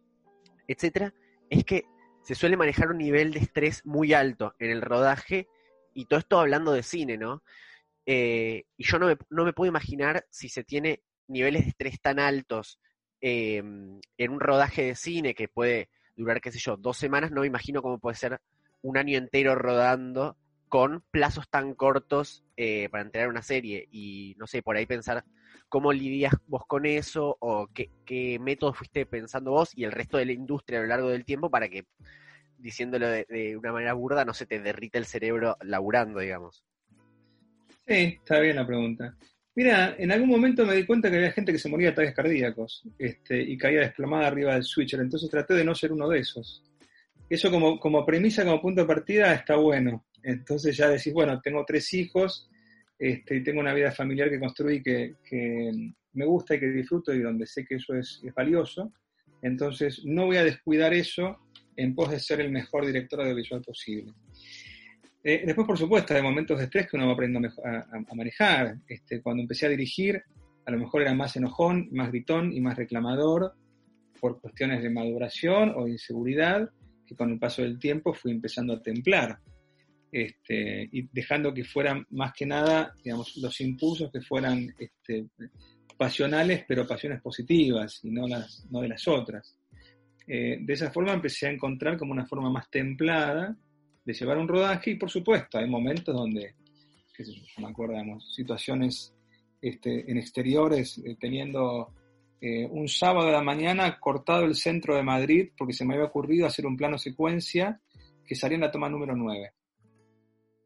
etcétera, 0.69 1.15
es 1.49 1.65
que 1.65 1.85
se 2.23 2.35
suele 2.35 2.57
manejar 2.57 2.91
un 2.91 2.99
nivel 2.99 3.33
de 3.33 3.41
estrés 3.41 3.85
muy 3.85 4.13
alto 4.13 4.55
en 4.59 4.71
el 4.71 4.83
rodaje, 4.83 5.49
y 5.95 6.07
todo 6.07 6.21
esto 6.21 6.39
hablando 6.39 6.73
de 6.73 6.83
cine, 6.83 7.17
¿no? 7.17 7.43
Eh, 8.05 8.65
y 8.77 8.85
yo 8.85 8.99
no 8.99 9.07
me, 9.07 9.17
no 9.31 9.45
me, 9.45 9.53
puedo 9.53 9.69
imaginar 9.69 10.27
si 10.31 10.49
se 10.49 10.63
tiene 10.63 11.03
niveles 11.27 11.65
de 11.65 11.71
estrés 11.71 12.01
tan 12.01 12.21
altos 12.21 12.79
em, 13.29 14.01
en 14.19 14.31
un 14.31 14.39
rodaje 14.39 14.85
de 14.85 14.95
cine 14.95 15.35
que 15.35 15.49
puede 15.49 15.89
durar, 16.15 16.41
qué 16.41 16.53
sé 16.53 16.61
yo, 16.61 16.77
dos 16.77 16.97
semanas, 16.97 17.33
no 17.33 17.41
me 17.41 17.49
imagino 17.49 17.83
cómo 17.83 17.99
puede 17.99 18.15
ser 18.15 18.41
un 18.83 18.97
año 18.97 19.19
entero 19.19 19.57
rodando 19.57 20.37
con 20.69 21.03
plazos 21.11 21.49
tan 21.49 21.75
cortos 21.75 22.45
eh, 22.57 22.89
para 22.89 23.03
entregar 23.03 23.29
una 23.29 23.43
serie 23.43 23.89
y 23.91 24.37
no 24.39 24.47
sé, 24.47 24.63
por 24.63 24.77
ahí 24.77 24.87
pensar 24.87 25.25
cómo 25.69 25.93
lidias 25.93 26.35
vos 26.47 26.63
con 26.69 26.87
eso 26.87 27.37
o 27.41 27.67
qué, 27.75 27.91
qué 28.05 28.39
método 28.39 28.73
fuiste 28.73 29.07
pensando 29.07 29.51
vos 29.51 29.77
y 29.77 29.83
el 29.83 29.91
resto 29.91 30.19
de 30.19 30.27
la 30.27 30.33
industria 30.33 30.79
a 30.79 30.83
lo 30.83 30.89
largo 30.89 31.09
del 31.09 31.25
tiempo 31.25 31.51
para 31.51 31.69
que, 31.69 31.85
diciéndolo 32.59 33.09
de, 33.09 33.57
una 33.59 33.73
manera 33.73 33.95
burda, 33.95 34.25
no 34.25 34.35
se 34.35 34.47
te 34.47 34.61
derrite 34.61 34.99
el 34.99 35.05
cerebro 35.05 35.57
laburando, 35.63 36.21
digamos. 36.21 36.65
Sí, 37.89 38.19
está 38.21 38.39
bien 38.39 38.55
la 38.55 38.67
pregunta. 38.67 39.17
Mira, 39.57 39.97
en 39.99 40.13
algún 40.13 40.29
momento 40.29 40.67
me 40.67 40.75
di 40.75 40.85
cuenta 40.85 41.11
que 41.11 41.17
había 41.17 41.33
gente 41.33 41.51
que 41.51 41.59
se 41.59 41.71
moría 41.71 41.87
de 41.87 41.93
ataques 41.93 42.15
cardíacos 42.15 42.83
este, 42.99 43.41
y 43.41 43.57
caía 43.57 43.81
desplomada 43.81 44.27
arriba 44.27 44.53
del 44.53 44.63
switcher, 44.63 45.01
entonces 45.01 45.31
traté 45.31 45.55
de 45.55 45.65
no 45.65 45.75
ser 45.75 45.93
uno 45.93 46.11
de 46.11 46.19
esos. 46.19 46.63
Eso 47.29 47.51
como, 47.51 47.81
como 47.81 48.05
premisa, 48.05 48.45
como 48.45 48.61
punto 48.61 48.83
de 48.83 48.87
partida, 48.87 49.33
está 49.33 49.57
bueno. 49.57 50.05
Entonces 50.23 50.77
ya 50.77 50.91
decís, 50.91 51.13
bueno, 51.15 51.41
tengo 51.41 51.65
tres 51.67 51.93
hijos 51.95 52.51
este, 52.99 53.37
y 53.37 53.43
tengo 53.43 53.61
una 53.61 53.73
vida 53.73 53.91
familiar 53.93 54.29
que 54.29 54.39
construí 54.39 54.83
que, 54.83 55.15
me 56.13 56.25
gusta 56.27 56.55
y 56.55 56.61
que 56.61 56.67
disfruto 56.67 57.15
y 57.15 57.21
donde 57.21 57.47
sé 57.47 57.65
que 57.65 57.77
eso 57.77 57.95
es, 57.95 58.21
valioso. 58.35 58.93
Entonces 59.41 60.05
no 60.05 60.27
voy 60.27 60.37
a 60.37 60.45
descuidar 60.45 60.93
eso 60.93 61.39
en 61.77 61.95
pos 61.95 62.11
de 62.11 62.21
ser 62.21 62.43
el 62.43 62.51
mejor 62.51 62.85
director 62.85 63.23
audiovisual 63.23 63.63
posible. 63.63 64.13
Eh, 65.29 65.43
después, 65.45 65.67
por 65.67 65.77
supuesto, 65.77 66.15
hay 66.15 66.23
momentos 66.23 66.57
de 66.57 66.67
estrés 66.67 66.89
que 66.89 66.97
uno 66.97 67.09
va 67.09 67.15
aprendiendo 67.15 67.49
a, 67.65 68.15
manejar. 68.15 68.77
Este, 68.87 69.21
cuando 69.21 69.43
empecé 69.43 69.67
a 69.67 69.71
dirigir, 69.71 70.23
a 70.65 70.71
lo 70.71 70.79
mejor 70.79 71.03
era 71.03 71.15
más 71.15 71.35
enojón, 71.35 71.89
más 71.91 72.11
gritón 72.13 72.53
y 72.53 72.61
más 72.61 72.77
reclamador 72.77 73.53
por 74.21 74.41
cuestiones 74.41 74.85
de 74.85 74.91
maduración 74.91 75.73
o 75.75 75.89
inseguridad, 75.89 76.71
que 77.05 77.17
con 77.17 77.33
el 77.33 77.41
paso 77.41 77.63
del 77.63 77.77
tiempo 77.81 78.15
fui 78.15 78.31
empezando 78.31 78.75
a 78.75 78.81
templar 78.81 79.41
este, 80.13 80.89
y 80.93 81.09
dejando 81.13 81.53
que 81.53 81.65
fueran 81.65 82.07
más 82.11 82.33
que 82.33 82.47
nada, 82.47 82.95
digamos, 83.03 83.37
los 83.39 83.61
impulsos 83.61 84.13
que 84.13 84.21
fueran 84.21 84.73
este, 84.79 85.27
pasionales, 85.97 86.65
pero 86.69 86.87
pasiones 86.87 87.21
positivas 87.21 87.99
y 88.05 88.13
no, 88.13 88.29
las, 88.29 88.65
no 88.71 88.81
de 88.81 88.89
las 88.91 89.09
otras. 89.09 89.59
Eh, 90.29 90.59
de 90.61 90.73
esa 90.73 90.93
forma 90.93 91.15
empecé 91.15 91.49
a 91.49 91.51
encontrar 91.51 91.97
como 91.97 92.13
una 92.13 92.27
forma 92.27 92.49
más 92.49 92.71
templada 92.71 93.57
de 94.07 94.15
llevar 94.15 94.39
un 94.39 94.49
rodaje 94.49 94.93
y 94.93 94.95
por 94.95 95.11
supuesto 95.11 95.59
hay 95.59 95.69
momentos 95.69 96.15
donde, 96.15 96.55
qué 97.13 97.25
me 97.59 97.69
acuerdo, 97.69 97.97
situaciones 98.21 99.13
este, 99.61 100.11
en 100.11 100.17
exteriores, 100.17 100.99
eh, 100.99 101.17
teniendo 101.19 101.93
eh, 102.41 102.67
un 102.71 102.89
sábado 102.89 103.27
de 103.27 103.33
la 103.33 103.43
mañana 103.43 103.99
cortado 103.99 104.45
el 104.45 104.55
centro 104.55 104.95
de 104.95 105.03
Madrid 105.03 105.51
porque 105.59 105.73
se 105.73 105.85
me 105.85 105.95
había 105.95 106.07
ocurrido 106.07 106.47
hacer 106.47 106.67
un 106.67 106.77
plano 106.77 106.99
secuencia 106.99 107.81
que 108.25 108.37
salía 108.37 108.55
en 108.55 108.63
la 108.63 108.71
toma 108.71 108.89
número 108.89 109.17
9 109.17 109.53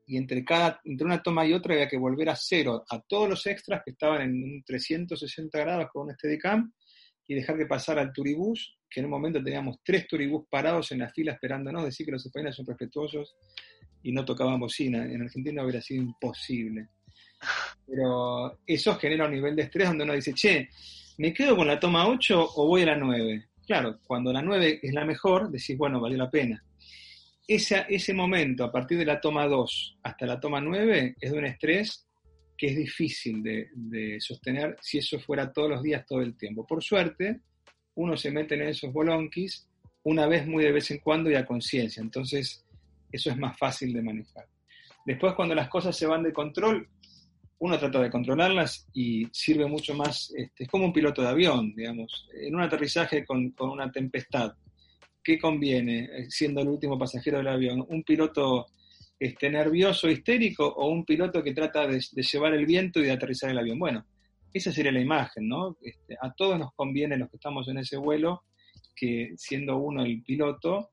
y 0.06 0.16
entre, 0.16 0.44
cada, 0.44 0.80
entre 0.84 1.06
una 1.06 1.22
toma 1.22 1.46
y 1.46 1.52
otra 1.54 1.72
había 1.74 1.88
que 1.88 1.96
volver 1.96 2.28
a 2.28 2.36
cero 2.36 2.84
a 2.90 3.00
todos 3.00 3.28
los 3.28 3.46
extras 3.46 3.82
que 3.84 3.92
estaban 3.92 4.22
en 4.22 4.42
un 4.42 4.62
360 4.64 5.58
grados 5.60 5.88
con 5.92 6.08
un 6.08 6.14
Steadicam 6.14 6.72
y 7.30 7.34
dejar 7.36 7.56
que 7.56 7.66
pasara 7.66 8.02
el 8.02 8.12
turibús, 8.12 8.76
que 8.90 8.98
en 8.98 9.06
un 9.06 9.12
momento 9.12 9.40
teníamos 9.40 9.76
tres 9.84 10.08
turibús 10.08 10.48
parados 10.50 10.90
en 10.90 10.98
la 10.98 11.10
fila 11.10 11.30
esperándonos, 11.30 11.84
decir 11.84 12.04
que 12.04 12.10
los 12.10 12.26
españoles 12.26 12.56
son 12.56 12.66
respetuosos 12.66 13.36
y 14.02 14.10
no 14.10 14.24
tocaban 14.24 14.58
bocina. 14.58 15.04
En 15.04 15.22
Argentina 15.22 15.62
hubiera 15.62 15.80
sido 15.80 16.02
imposible. 16.02 16.88
Pero 17.86 18.58
eso 18.66 18.96
genera 18.96 19.26
un 19.26 19.30
nivel 19.30 19.54
de 19.54 19.62
estrés 19.62 19.86
donde 19.86 20.02
uno 20.02 20.14
dice, 20.14 20.34
che, 20.34 20.70
¿me 21.18 21.32
quedo 21.32 21.56
con 21.56 21.68
la 21.68 21.78
toma 21.78 22.08
8 22.08 22.50
o 22.56 22.66
voy 22.66 22.82
a 22.82 22.86
la 22.86 22.96
9? 22.96 23.50
Claro, 23.64 24.00
cuando 24.04 24.32
la 24.32 24.42
9 24.42 24.80
es 24.82 24.92
la 24.92 25.04
mejor, 25.04 25.52
decís, 25.52 25.78
bueno, 25.78 26.00
valió 26.00 26.18
la 26.18 26.32
pena 26.32 26.60
ese 27.50 28.14
momento, 28.14 28.64
a 28.64 28.70
partir 28.70 28.98
de 28.98 29.04
la 29.04 29.20
toma 29.20 29.46
2 29.46 29.98
hasta 30.04 30.26
la 30.26 30.38
toma 30.38 30.60
9, 30.60 31.16
es 31.20 31.32
de 31.32 31.38
un 31.38 31.44
estrés 31.44 32.06
que 32.60 32.66
es 32.66 32.76
difícil 32.76 33.42
de, 33.42 34.20
sostener 34.20 34.76
si 34.82 34.98
eso 34.98 35.18
fuera 35.18 35.50
todos 35.50 35.70
los 35.70 35.82
días, 35.82 36.04
todo 36.06 36.20
el 36.20 36.36
tiempo. 36.36 36.66
Por 36.66 36.84
suerte, 36.84 37.40
uno 37.94 38.18
se 38.18 38.30
mete 38.30 38.54
en 38.54 38.68
esos 38.68 38.92
bolonquis 38.92 39.66
una 40.02 40.26
vez 40.26 40.46
muy 40.46 40.64
de 40.64 40.72
vez 40.72 40.90
en 40.90 40.98
cuando 40.98 41.30
y 41.30 41.36
a 41.36 41.46
conciencia, 41.46 42.02
entonces 42.02 42.62
eso 43.10 43.30
es 43.30 43.38
más 43.38 43.56
fácil 43.56 43.94
de 43.94 44.02
manejar. 44.02 44.46
Después, 45.06 45.32
cuando 45.32 45.54
las 45.54 45.70
cosas 45.70 45.96
se 45.96 46.04
van 46.06 46.22
de 46.22 46.34
control, 46.34 46.86
uno 47.60 47.78
trata 47.78 47.98
de 48.02 48.10
controlarlas 48.10 48.86
y 48.92 49.26
sirve 49.32 49.64
mucho 49.64 49.94
más, 49.94 50.30
este, 50.36 50.64
es 50.64 50.68
como 50.68 50.84
un 50.84 50.92
piloto 50.92 51.22
de 51.22 51.28
avión, 51.28 51.74
digamos, 51.74 52.28
en 52.34 52.54
un 52.54 52.60
aterrizaje 52.60 53.24
con, 53.24 53.52
con 53.52 53.70
una 53.70 53.90
tempestad 53.90 54.52
¿qué 55.22 55.38
conviene 55.38 56.30
siendo 56.30 56.60
el 56.60 56.68
último 56.68 56.98
pasajero 56.98 57.38
del 57.38 57.48
avión? 57.48 57.84
¿Un 57.88 58.02
piloto 58.02 58.66
este, 59.20 59.50
nervioso, 59.50 60.08
histérico 60.08 60.66
o 60.66 60.88
un 60.88 61.04
piloto 61.04 61.44
que 61.44 61.54
trata 61.54 61.86
de, 61.86 62.00
llevar 62.00 62.54
el 62.54 62.66
viento 62.66 62.98
y 62.98 63.04
de 63.04 63.12
aterrizar 63.12 63.50
el 63.50 63.58
avión? 63.58 63.78
Bueno, 63.78 64.06
esa 64.52 64.72
sería 64.72 64.90
la 64.90 65.00
imagen, 65.00 65.46
¿no? 65.46 65.76
Este, 65.82 66.16
a 66.20 66.32
todos 66.32 66.58
nos 66.58 66.72
conviene, 66.74 67.16
los 67.16 67.30
que 67.30 67.36
estamos 67.36 67.68
en 67.68 67.78
ese 67.78 67.96
vuelo, 67.98 68.44
que 68.96 69.32
siendo 69.36 69.76
uno 69.76 70.02
el 70.02 70.22
piloto, 70.22 70.88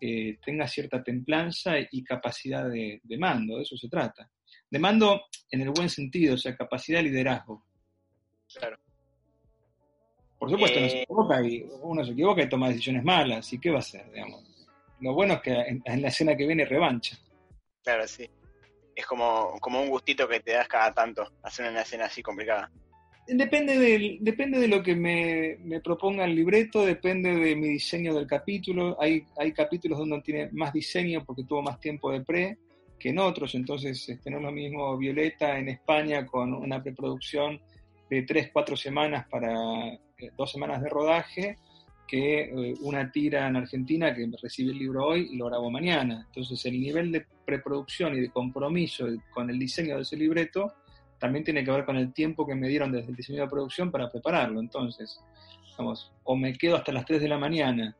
eh, 0.00 0.38
tenga 0.44 0.66
cierta 0.66 1.02
templanza 1.02 1.74
y 1.90 2.04
capacidad 2.04 2.68
de, 2.68 3.00
de, 3.02 3.18
mando, 3.18 3.56
de 3.56 3.62
eso 3.62 3.76
se 3.76 3.88
trata. 3.88 4.30
De 4.70 4.78
mando 4.78 5.22
en 5.50 5.62
el 5.62 5.70
buen 5.70 5.88
sentido, 5.88 6.34
o 6.34 6.38
sea, 6.38 6.56
capacidad 6.56 6.98
de 6.98 7.04
liderazgo. 7.04 7.64
Claro. 8.54 8.76
Por 10.38 10.50
supuesto, 10.50 10.78
se 10.78 10.98
eh, 10.98 11.02
equivoca 11.02 11.42
y 11.42 11.66
uno 11.82 12.04
se 12.04 12.12
equivoca 12.12 12.42
y 12.42 12.48
toma 12.48 12.68
decisiones 12.68 13.04
malas. 13.04 13.52
¿Y 13.52 13.58
qué 13.58 13.70
va 13.70 13.76
a 13.76 13.80
hacer? 13.80 14.10
Digamos? 14.12 14.44
Lo 15.00 15.14
bueno 15.14 15.34
es 15.34 15.40
que 15.40 15.52
en, 15.52 16.02
la 16.02 16.08
escena 16.08 16.36
que 16.36 16.46
viene 16.46 16.64
revancha. 16.64 17.18
Claro, 17.82 18.06
sí. 18.06 18.28
Es 18.94 19.06
como, 19.06 19.58
como 19.60 19.80
un 19.80 19.88
gustito 19.88 20.28
que 20.28 20.40
te 20.40 20.52
das 20.52 20.68
cada 20.68 20.92
tanto 20.92 21.26
hacer 21.42 21.70
una 21.70 21.82
escena 21.82 22.06
así 22.06 22.22
complicada. 22.22 22.70
Depende, 23.30 23.78
del, 23.78 24.18
depende 24.20 24.58
de 24.58 24.68
lo 24.68 24.82
que 24.82 24.96
me, 24.96 25.80
proponga 25.80 26.24
el 26.24 26.34
libreto, 26.34 26.84
depende 26.86 27.36
de 27.36 27.54
mi 27.54 27.68
diseño 27.68 28.14
del 28.14 28.26
capítulo. 28.26 28.96
Hay, 29.00 29.22
hay 29.36 29.52
capítulos 29.52 29.98
donde 29.98 30.22
tiene 30.22 30.48
más 30.52 30.72
diseño 30.72 31.24
porque 31.26 31.44
tuvo 31.44 31.62
más 31.62 31.78
tiempo 31.78 32.10
de 32.10 32.22
pre 32.22 32.56
que 32.98 33.10
en 33.10 33.18
otros, 33.18 33.54
entonces 33.54 34.08
este, 34.08 34.30
no 34.30 34.38
es 34.38 34.42
lo 34.42 34.50
mismo 34.50 34.96
Violeta 34.96 35.58
en 35.58 35.68
España 35.68 36.26
con 36.26 36.52
una 36.52 36.82
preproducción 36.82 37.60
de 38.10 38.22
tres, 38.22 38.50
cuatro 38.52 38.76
semanas 38.76 39.26
para 39.28 39.52
eh, 39.86 40.30
dos 40.36 40.50
semanas 40.50 40.82
de 40.82 40.88
rodaje 40.88 41.56
que 42.08 42.40
eh, 42.40 42.74
una 42.80 43.12
tira 43.12 43.46
en 43.46 43.56
Argentina 43.56 44.12
que 44.14 44.28
recibe 44.42 44.72
el 44.72 44.78
libro 44.78 45.06
hoy 45.06 45.28
y 45.32 45.36
lo 45.36 45.46
grabo 45.46 45.70
mañana. 45.70 46.24
Entonces 46.26 46.64
el 46.66 46.80
nivel 46.80 47.12
de 47.12 47.26
preproducción 47.44 48.16
y 48.16 48.20
de 48.20 48.30
compromiso 48.30 49.06
con 49.30 49.50
el 49.50 49.58
diseño 49.58 49.96
de 49.96 50.02
ese 50.02 50.16
libreto 50.16 50.72
también 51.18 51.44
tiene 51.44 51.64
que 51.64 51.70
ver 51.70 51.84
con 51.84 51.96
el 51.96 52.12
tiempo 52.12 52.46
que 52.46 52.54
me 52.54 52.68
dieron 52.68 52.90
desde 52.90 53.10
el 53.10 53.16
diseño 53.16 53.42
de 53.42 53.48
producción 53.48 53.90
para 53.90 54.10
prepararlo. 54.10 54.60
Entonces, 54.60 55.20
vamos, 55.76 56.12
o 56.24 56.34
me 56.34 56.52
quedo 56.54 56.76
hasta 56.76 56.92
las 56.92 57.04
3 57.04 57.20
de 57.20 57.28
la 57.28 57.38
mañana 57.38 57.96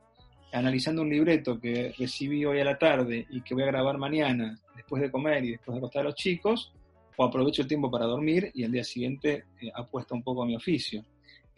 analizando 0.53 1.03
un 1.03 1.11
libreto 1.11 1.61
que 1.61 1.93
recibí 1.99 2.45
hoy 2.45 2.61
a 2.61 2.65
la 2.65 2.79
tarde 2.79 3.27
y 3.31 3.43
que 3.43 3.55
voy 3.55 3.65
a 3.65 3.67
grabar 3.67 3.99
mañana 3.99 4.59
después 4.75 5.03
de 5.03 5.11
comer 5.11 5.45
y 5.45 5.51
después 5.53 5.75
de 5.75 5.79
acostar 5.79 6.01
a 6.01 6.05
los 6.05 6.15
chicos, 6.15 6.73
o 7.17 7.25
aprovecho 7.25 7.63
el 7.63 7.69
tiempo 7.69 7.91
para 7.91 8.07
dormir 8.07 8.51
y 8.55 8.65
al 8.65 8.73
día 8.73 8.85
siguiente 8.85 9.45
eh, 9.61 9.71
apuesto 9.75 10.15
un 10.15 10.23
poco 10.23 10.43
a 10.43 10.47
mi 10.47 10.55
oficio. 10.55 11.05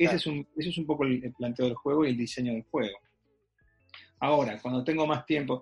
Ese, 0.04 0.16
es 0.16 0.26
un, 0.26 0.46
ese 0.56 0.70
es 0.70 0.78
un 0.78 0.86
poco 0.86 1.04
el, 1.04 1.32
planteo 1.36 1.66
del 1.66 1.74
juego 1.74 2.04
y 2.04 2.10
el 2.10 2.16
diseño 2.16 2.52
del 2.52 2.64
juego. 2.64 2.98
Ahora, 4.20 4.58
cuando 4.60 4.82
tengo 4.82 5.06
más 5.06 5.26
tiempo, 5.26 5.60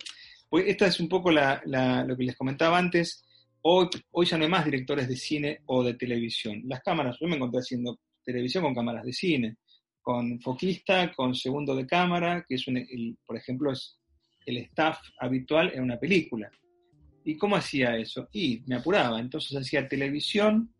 pues 0.48 0.66
esta 0.68 0.86
es 0.86 1.00
un 1.00 1.08
poco 1.08 1.30
la, 1.30 1.60
lo 2.06 2.16
que 2.16 2.24
les 2.24 2.36
comentaba 2.36 2.78
antes, 2.78 3.24
hoy, 3.62 3.88
hoy 4.12 4.26
ya 4.26 4.38
no 4.38 4.44
hay 4.44 4.50
más 4.50 4.64
directores 4.64 5.08
de 5.08 5.16
cine 5.16 5.60
o 5.66 5.82
de 5.82 5.94
televisión. 5.94 6.62
Las 6.66 6.80
cámaras, 6.82 7.16
yo 7.20 7.26
me 7.26 7.36
encontré 7.36 7.60
haciendo 7.60 7.98
televisión 8.24 8.62
con 8.62 8.74
cámaras 8.74 9.04
de 9.04 9.12
cine, 9.12 9.56
con 10.00 10.40
foquista, 10.40 11.12
con 11.12 11.34
segundo 11.34 11.74
de 11.74 11.86
cámara, 11.86 12.44
que 12.48 12.54
es 12.54 12.66
un, 12.68 13.18
por 13.26 13.36
ejemplo 13.36 13.72
es 13.72 13.98
el 14.46 14.58
staff 14.58 14.98
habitual 15.18 15.72
en 15.74 15.82
una 15.82 15.98
película. 15.98 16.50
¿Y 17.24 17.36
cómo 17.36 17.56
hacía 17.56 17.96
eso? 17.96 18.28
Y 18.32 18.62
me 18.66 18.76
apuraba, 18.76 19.20
entonces 19.20 19.56
hacía 19.56 19.88
televisión 19.88 20.72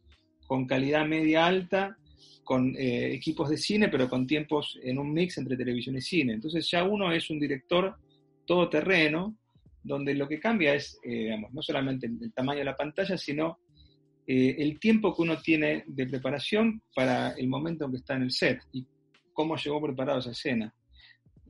con 0.47 0.67
calidad 0.67 1.07
media 1.07 1.45
alta, 1.45 1.99
con 2.49 2.75
eh, 2.79 3.13
equipos 3.13 3.51
de 3.51 3.59
cine, 3.59 3.91
pero 3.91 4.09
con 4.09 4.27
tiempos 4.27 4.79
en 4.83 4.99
un 4.99 5.13
mix 5.13 5.37
entre 5.37 5.55
televisión 5.55 5.99
y 5.99 6.01
cine. 6.01 6.33
Entonces 6.33 6.67
ya 6.71 6.83
uno 6.83 7.13
es 7.13 7.29
un 7.29 7.39
director 7.39 7.95
todoterreno, 8.47 9.37
donde 9.83 10.15
lo 10.15 10.27
que 10.27 10.41
cambia 10.41 10.73
es, 10.73 10.99
eh, 11.03 11.25
digamos, 11.25 11.53
no 11.53 11.61
solamente 11.61 12.07
el, 12.07 12.33
tamaño 12.33 12.61
de 12.61 12.65
la 12.65 12.75
pantalla, 12.75 13.19
sino 13.19 13.59
eh, 14.27 14.57
el 14.61 14.81
tiempo 14.81 15.15
que 15.15 15.21
uno 15.21 15.37
tiene 15.43 15.85
de 15.89 16.07
preparación 16.07 16.81
para 16.95 17.33
el 17.33 17.49
momento 17.49 17.85
en 17.85 17.91
que 17.91 17.99
está 17.99 18.15
en 18.15 18.23
el 18.23 18.31
set 18.31 18.63
y 18.73 18.87
cómo 19.35 19.57
llegó 19.57 19.83
preparado 19.83 20.21
esa 20.21 20.31
escena. 20.31 20.75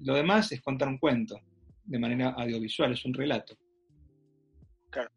Lo 0.02 0.16
demás 0.16 0.50
es 0.50 0.61
contar 0.62 0.88
un 0.88 0.98
cuento 0.98 1.38
de 1.84 1.98
manera 2.00 2.30
audiovisual, 2.30 2.90
es 2.90 3.04
un 3.04 3.14
relato. 3.14 3.56
Claro. 4.90 5.11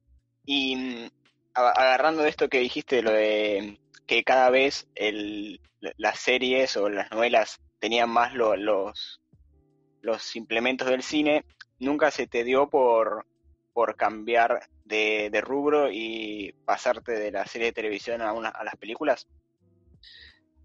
Y 0.46 0.76
mm, 0.76 1.10
agarrando 1.56 2.22
de 2.22 2.30
esto 2.30 2.48
que 2.50 2.60
dijiste, 2.60 3.02
lo 3.02 3.14
de 3.14 3.80
que 4.08 4.24
cada 4.24 4.50
vez 4.50 4.88
el, 4.96 5.62
las 5.98 6.20
series 6.20 6.78
o 6.78 6.90
las 6.90 7.12
novelas 7.12 7.60
tenían 7.80 8.10
más 8.10 8.34
los, 8.34 9.22
los 10.02 10.36
implementos 10.36 10.88
del 10.88 11.04
cine, 11.04 11.46
nunca 11.80 12.12
se 12.12 12.28
te 12.28 12.44
dio 12.44 12.70
por, 12.70 13.26
por 13.74 13.96
cambiar 13.96 14.62
de, 14.86 15.42
rubro 15.42 15.92
y 15.92 16.54
pasarte 16.66 17.14
de 17.14 17.32
la 17.32 17.46
serie 17.46 17.68
de 17.68 17.74
televisión 17.74 18.22
a, 18.22 18.34
una, 18.34 18.50
a 18.50 18.64
las 18.64 18.76
películas? 18.76 19.28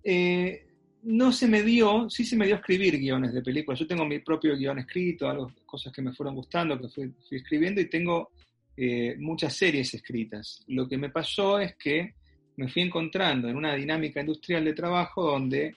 Eh, 0.02 0.66
no 1.02 1.32
se 1.32 1.46
me 1.46 1.62
dio, 1.62 2.10
sí 2.10 2.24
se 2.24 2.36
me 2.36 2.46
dio 2.46 2.56
escribir 2.56 2.98
guiones 2.98 3.32
de 3.32 3.42
películas. 3.42 3.78
Yo 3.78 3.86
tengo 3.86 4.04
mi 4.04 4.18
propio 4.18 4.56
guion 4.56 4.80
escrito, 4.80 5.28
algo, 5.28 5.52
cosas 5.64 5.92
que 5.92 6.02
me 6.02 6.12
fueron 6.12 6.34
gustando, 6.34 6.80
que 6.80 6.88
fui, 6.88 7.14
escribiendo 7.30 7.80
y 7.80 7.88
tengo 7.88 8.30
eh, 8.76 9.14
muchas 9.18 9.54
series 9.54 9.94
escritas. 9.94 10.64
Lo 10.66 10.88
que 10.88 10.98
me 10.98 11.10
pasó 11.10 11.58
es 11.60 11.76
que 11.76 12.14
me 12.56 12.68
fui 12.68 12.82
encontrando 12.82 13.48
en 13.48 13.56
una 13.56 13.74
dinámica 13.74 14.20
industrial 14.20 14.64
de 14.64 14.72
trabajo 14.72 15.22
donde 15.22 15.76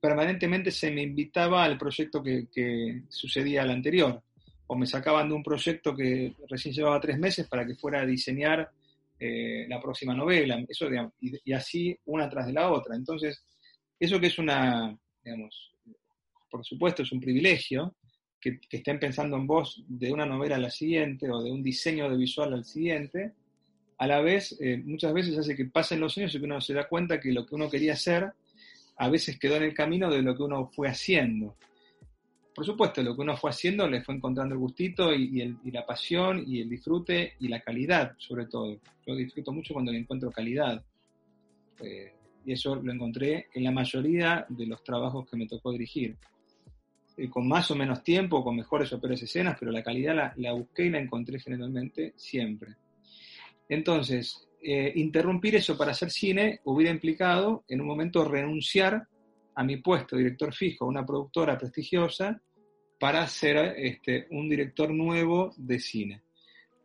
permanentemente 0.00 0.70
se 0.70 0.90
me 0.90 1.02
invitaba 1.02 1.64
al 1.64 1.78
proyecto 1.78 2.22
que, 2.22 3.02
sucedía 3.08 3.62
al 3.62 3.70
anterior, 3.70 4.22
o 4.68 4.76
me 4.76 4.86
sacaban 4.86 5.28
de 5.28 5.34
un 5.34 5.42
proyecto 5.42 5.94
que 5.94 6.34
recién 6.48 6.74
llevaba 6.74 7.00
tres 7.00 7.18
meses 7.18 7.46
para 7.48 7.66
que 7.66 7.74
fuera 7.74 8.00
a 8.00 8.06
diseñar 8.06 8.70
eh, 9.18 9.66
la 9.68 9.80
próxima 9.80 10.14
novela, 10.14 10.62
eso, 10.68 10.88
y, 11.20 11.52
así 11.52 11.98
una 12.06 12.28
tras 12.28 12.46
de 12.46 12.52
la 12.52 12.70
otra. 12.70 12.94
Entonces, 12.94 13.42
eso 13.98 14.20
que 14.20 14.26
es 14.26 14.38
una, 14.38 14.96
digamos, 15.24 15.72
por 16.50 16.64
supuesto 16.64 17.02
es 17.02 17.12
un 17.12 17.20
privilegio, 17.20 17.94
que, 18.40 18.60
estén 18.70 18.98
pensando 18.98 19.36
en 19.36 19.46
vos 19.46 19.82
de 19.88 20.12
una 20.12 20.26
novela 20.26 20.56
a 20.56 20.60
la 20.60 20.70
siguiente 20.70 21.30
o 21.30 21.42
de 21.42 21.50
un 21.50 21.62
diseño 21.62 22.08
de 22.10 22.16
visual 22.16 22.52
al 22.52 22.64
siguiente, 22.64 23.32
a 23.98 24.06
la 24.06 24.20
vez 24.20 24.56
eh, 24.60 24.76
muchas 24.84 25.12
veces 25.12 25.38
hace 25.38 25.56
que 25.56 25.64
pasen 25.66 26.00
los 26.00 26.16
años 26.18 26.34
y 26.34 26.38
que 26.38 26.44
uno 26.44 26.60
se 26.60 26.74
da 26.74 26.88
cuenta 26.88 27.20
que 27.20 27.32
lo 27.32 27.46
que 27.46 27.54
uno 27.54 27.70
quería 27.70 27.94
hacer 27.94 28.32
a 28.98 29.08
veces 29.08 29.38
quedó 29.38 29.56
en 29.56 29.64
el 29.64 29.74
camino 29.74 30.10
de 30.10 30.22
lo 30.22 30.36
que 30.36 30.42
uno 30.42 30.70
fue 30.74 30.88
haciendo. 30.88 31.56
Por 32.54 32.64
supuesto, 32.64 33.02
lo 33.02 33.14
que 33.14 33.20
uno 33.20 33.36
fue 33.36 33.50
haciendo 33.50 33.86
le 33.86 34.02
fue 34.02 34.14
encontrando 34.14 34.54
el 34.54 34.60
gustito 34.60 35.12
y, 35.14 35.54
la 35.70 35.84
pasión 35.84 36.42
y 36.46 36.62
el 36.62 36.70
disfrute 36.70 37.34
y 37.38 37.48
la 37.48 37.60
calidad, 37.60 38.14
sobre 38.16 38.46
todo. 38.46 38.80
Yo 39.06 39.14
disfruto 39.14 39.52
mucho 39.52 39.74
cuando 39.74 39.92
le 39.92 39.98
encuentro 39.98 40.30
calidad. 40.30 40.82
Eh, 41.82 42.14
y 42.46 42.52
eso 42.52 42.76
lo 42.76 42.90
encontré 42.90 43.48
en 43.52 43.64
la 43.64 43.72
mayoría 43.72 44.46
de 44.48 44.66
los 44.66 44.82
trabajos 44.82 45.28
que 45.28 45.36
me 45.36 45.46
tocó 45.46 45.72
dirigir. 45.72 46.16
Eh, 47.18 47.28
con 47.28 47.46
más 47.46 47.70
o 47.70 47.76
menos 47.76 48.02
tiempo, 48.02 48.42
con 48.42 48.56
mejores 48.56 48.90
o 48.92 49.00
peores 49.00 49.22
escenas, 49.22 49.58
pero 49.60 49.70
la 49.70 49.82
calidad 49.82 50.14
la, 50.14 50.32
la 50.36 50.52
busqué 50.52 50.86
y 50.86 50.90
la 50.90 51.00
encontré 51.00 51.38
generalmente 51.38 52.14
siempre. 52.16 52.76
Entonces, 53.68 54.48
eh, 54.62 54.92
interrumpir 54.96 55.56
eso 55.56 55.76
para 55.76 55.92
hacer 55.92 56.10
cine 56.10 56.60
hubiera 56.64 56.90
implicado 56.90 57.64
en 57.68 57.80
un 57.80 57.86
momento 57.86 58.24
renunciar 58.24 59.06
a 59.54 59.64
mi 59.64 59.78
puesto 59.78 60.16
director 60.16 60.52
fijo 60.54 60.84
a 60.84 60.88
una 60.88 61.04
productora 61.04 61.56
prestigiosa 61.56 62.40
para 62.98 63.26
ser 63.26 63.74
este, 63.76 64.26
un 64.30 64.48
director 64.48 64.90
nuevo 64.90 65.52
de 65.56 65.78
cine. 65.78 66.22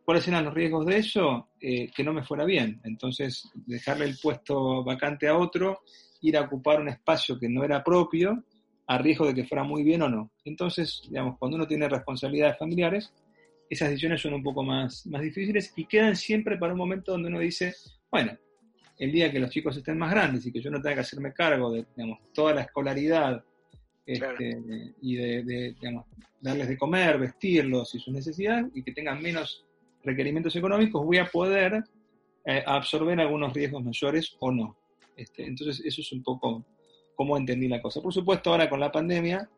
¿Cuáles 0.04 0.26
eran 0.26 0.44
los 0.44 0.54
riesgos 0.54 0.84
de 0.86 0.96
eso? 0.96 1.48
Eh, 1.60 1.90
que 1.94 2.02
no 2.02 2.12
me 2.12 2.24
fuera 2.24 2.44
bien. 2.44 2.80
Entonces, 2.84 3.48
dejarle 3.54 4.06
el 4.06 4.18
puesto 4.20 4.82
vacante 4.82 5.28
a 5.28 5.36
otro, 5.36 5.80
ir 6.22 6.36
a 6.36 6.42
ocupar 6.42 6.80
un 6.80 6.88
espacio 6.88 7.38
que 7.38 7.48
no 7.48 7.62
era 7.64 7.84
propio, 7.84 8.44
a 8.86 8.98
riesgo 8.98 9.26
de 9.26 9.34
que 9.34 9.44
fuera 9.44 9.62
muy 9.62 9.82
bien 9.82 10.02
o 10.02 10.08
no. 10.08 10.32
Entonces, 10.44 11.02
digamos, 11.08 11.38
cuando 11.38 11.56
uno 11.56 11.66
tiene 11.66 11.88
responsabilidades 11.88 12.58
familiares, 12.58 13.12
esas 13.72 13.88
decisiones 13.88 14.20
son 14.20 14.34
un 14.34 14.42
poco 14.42 14.62
más, 14.62 15.06
más 15.06 15.22
difíciles 15.22 15.72
y 15.76 15.86
quedan 15.86 16.14
siempre 16.14 16.58
para 16.58 16.72
un 16.74 16.78
momento 16.78 17.12
donde 17.12 17.28
uno 17.28 17.38
dice, 17.38 17.74
bueno, 18.10 18.36
el 18.98 19.10
día 19.10 19.32
que 19.32 19.40
los 19.40 19.48
chicos 19.48 19.74
estén 19.74 19.96
más 19.96 20.10
grandes 20.10 20.44
y 20.44 20.52
que 20.52 20.60
yo 20.60 20.70
no 20.70 20.80
tenga 20.82 20.96
que 20.96 21.00
hacerme 21.00 21.32
cargo 21.32 21.72
de 21.72 21.86
digamos, 21.96 22.18
toda 22.34 22.52
la 22.52 22.60
escolaridad 22.60 23.42
este, 24.04 24.60
y 25.00 25.16
de, 25.16 25.74
digamos, 25.80 26.04
darles 26.38 26.68
de 26.68 26.76
comer, 26.76 27.18
vestirlos 27.18 27.94
y 27.94 27.98
sus 27.98 28.12
necesidades 28.12 28.66
y 28.74 28.82
que 28.82 28.92
tengan 28.92 29.22
menos 29.22 29.64
requerimientos 30.04 30.54
económicos, 30.54 31.02
voy 31.06 31.16
a 31.16 31.26
poder 31.26 31.82
eh, 32.44 32.62
absorber 32.66 33.20
algunos 33.20 33.54
riesgos 33.54 33.82
mayores 33.82 34.36
o 34.40 34.52
no. 34.52 34.76
Este, 35.16 35.46
entonces, 35.46 35.82
eso 35.82 36.02
es 36.02 36.12
un 36.12 36.22
poco 36.22 36.62
cómo 37.14 37.38
entendí 37.38 37.68
la 37.68 37.80
cosa. 37.80 38.02
Por 38.02 38.12
supuesto, 38.12 38.50
ahora 38.50 38.68
con 38.68 38.80
la 38.80 38.92
pandemia, 38.92 39.48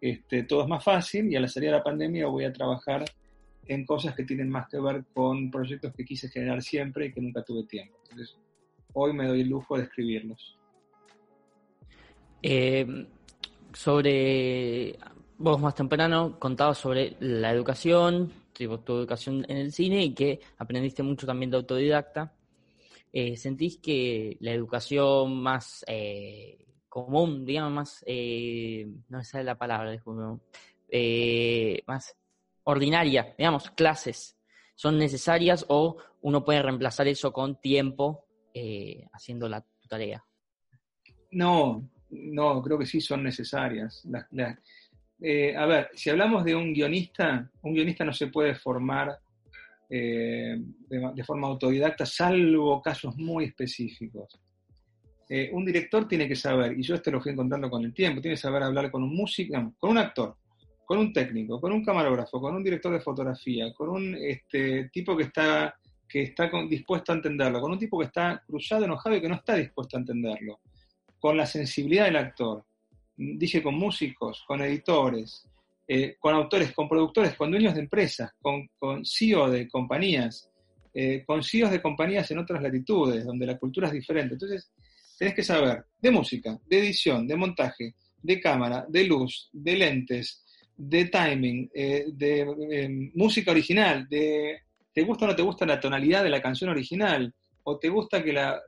este, 0.00 0.42
todo 0.42 0.62
es 0.62 0.68
más 0.68 0.82
fácil 0.82 1.30
y 1.30 1.36
a 1.36 1.40
la 1.40 1.46
salida 1.46 1.70
de 1.70 1.76
la 1.78 1.84
pandemia 1.84 2.26
voy 2.26 2.44
a 2.44 2.52
trabajar 2.52 3.04
en 3.70 3.86
cosas 3.86 4.16
que 4.16 4.24
tienen 4.24 4.50
más 4.50 4.68
que 4.68 4.80
ver 4.80 5.04
con 5.14 5.48
proyectos 5.48 5.94
que 5.94 6.04
quise 6.04 6.28
generar 6.28 6.60
siempre 6.60 7.06
y 7.06 7.12
que 7.12 7.20
nunca 7.20 7.44
tuve 7.44 7.62
tiempo. 7.68 7.98
Entonces, 8.02 8.36
hoy 8.94 9.12
me 9.12 9.28
doy 9.28 9.42
el 9.42 9.48
lujo 9.48 9.76
de 9.76 9.84
escribirlos. 9.84 10.58
Eh, 12.42 13.06
sobre, 13.72 14.98
vos 15.38 15.60
más 15.60 15.76
temprano 15.76 16.36
contabas 16.40 16.78
sobre 16.78 17.16
la 17.20 17.52
educación, 17.52 18.32
tu, 18.52 18.64
educación 18.64 19.46
en 19.48 19.58
el 19.58 19.72
cine 19.72 20.04
y 20.04 20.14
que 20.14 20.40
aprendiste 20.58 21.04
mucho 21.04 21.24
también 21.24 21.52
de 21.52 21.58
autodidacta. 21.58 22.34
Eh, 23.12 23.36
¿Sentís 23.36 23.76
que 23.76 24.36
la 24.40 24.50
educación 24.50 25.40
más 25.40 25.84
eh, 25.86 26.66
común, 26.88 27.44
digamos, 27.44 27.72
más, 27.72 28.04
no 29.08 29.18
me 29.18 29.24
sale 29.24 29.44
la 29.44 29.56
palabra, 29.56 29.96
más 31.86 32.16
ordinaria, 32.70 33.34
digamos, 33.36 33.70
clases, 33.70 34.36
son 34.74 34.98
necesarias 34.98 35.66
o 35.68 35.96
uno 36.22 36.44
puede 36.44 36.62
reemplazar 36.62 37.08
eso 37.08 37.32
con 37.32 37.60
tiempo 37.60 38.24
eh, 38.54 39.06
haciendo 39.12 39.48
la 39.48 39.64
tarea? 39.88 40.24
No, 41.32 41.88
no, 42.10 42.62
creo 42.62 42.78
que 42.78 42.86
sí 42.86 43.00
son 43.00 43.22
necesarias. 43.22 44.06
Eh, 45.20 45.54
a 45.56 45.66
ver, 45.66 45.90
si 45.94 46.10
hablamos 46.10 46.44
de 46.44 46.54
un 46.54 46.72
guionista, 46.72 47.50
un 47.62 47.74
guionista 47.74 48.04
no 48.04 48.12
se 48.12 48.28
puede 48.28 48.54
formar 48.54 49.18
eh, 49.88 50.56
de, 50.88 51.24
forma 51.24 51.48
autodidacta, 51.48 52.06
salvo 52.06 52.80
casos 52.80 53.16
muy 53.16 53.44
específicos. 53.44 54.40
un 55.52 55.64
director 55.64 56.08
tiene 56.08 56.26
que 56.26 56.36
saber, 56.36 56.78
y 56.78 56.82
yo 56.82 56.94
esto 56.94 57.10
lo 57.10 57.20
fui 57.20 57.32
encontrando 57.32 57.68
con 57.68 57.84
el 57.84 57.92
tiempo, 57.92 58.20
tiene 58.20 58.34
que 58.34 58.42
saber 58.42 58.62
hablar 58.62 58.90
con 58.90 59.02
un 59.02 59.14
músico, 59.14 59.74
con 59.78 59.90
un 59.90 59.98
actor, 59.98 60.36
con 60.90 60.98
un 60.98 61.12
técnico, 61.12 61.60
con 61.60 61.72
un 61.72 61.84
camarógrafo, 61.84 62.40
con 62.40 62.56
un 62.56 62.64
director 62.64 62.92
de 62.92 62.98
fotografía, 62.98 63.72
con 63.72 63.90
un 63.90 64.16
este, 64.16 64.88
tipo 64.88 65.16
que 65.16 65.22
está, 65.22 65.72
que 66.08 66.22
está 66.22 66.50
dispuesto 66.68 67.12
a 67.12 67.14
entenderlo, 67.14 67.60
con 67.60 67.70
un 67.70 67.78
tipo 67.78 67.96
que 67.96 68.06
está 68.06 68.42
cruzado, 68.44 68.86
enojado 68.86 69.14
y 69.14 69.20
que 69.20 69.28
no 69.28 69.36
está 69.36 69.54
dispuesto 69.54 69.96
a 69.96 70.00
entenderlo, 70.00 70.58
con 71.20 71.36
la 71.36 71.46
sensibilidad 71.46 72.06
del 72.06 72.16
actor. 72.16 72.64
dije 73.16 73.62
con 73.62 73.76
músicos, 73.76 74.42
con 74.44 74.62
editores, 74.62 75.48
eh, 75.86 76.16
con 76.18 76.34
autores, 76.34 76.72
con 76.72 76.88
productores, 76.88 77.36
con 77.36 77.52
dueños 77.52 77.74
de 77.74 77.82
empresas, 77.82 78.32
con, 78.42 78.68
con 78.76 79.04
CEO 79.04 79.48
de 79.48 79.68
compañías, 79.68 80.50
eh, 80.92 81.22
con 81.24 81.44
CEOs 81.44 81.70
de 81.70 81.80
compañías 81.80 82.28
en 82.32 82.38
otras 82.38 82.60
latitudes, 82.60 83.24
donde 83.24 83.46
la 83.46 83.56
cultura 83.56 83.86
es 83.86 83.92
diferente. 83.92 84.34
Entonces, 84.34 84.72
tenés 85.16 85.36
que 85.36 85.44
saber 85.44 85.84
de 86.00 86.10
música, 86.10 86.58
de 86.66 86.78
edición, 86.80 87.28
de 87.28 87.36
montaje, 87.36 87.94
de 88.20 88.40
cámara, 88.40 88.86
de 88.88 89.04
luz, 89.04 89.50
de 89.52 89.76
lentes, 89.76 90.44
de 90.80 91.04
timing, 91.06 91.70
eh, 91.74 92.06
de 92.10 92.40
em, 92.70 93.12
música 93.14 93.50
original, 93.50 94.08
de 94.08 94.62
te 94.94 95.02
gusta 95.02 95.26
o 95.26 95.28
no 95.28 95.36
te 95.36 95.42
gusta 95.42 95.66
la 95.66 95.78
tonalidad 95.78 96.24
de 96.24 96.30
la 96.30 96.40
canción 96.40 96.70
original, 96.70 97.34
o 97.64 97.78
te 97.78 97.90
gusta 97.90 98.24
que 98.24 98.32
la... 98.32 98.60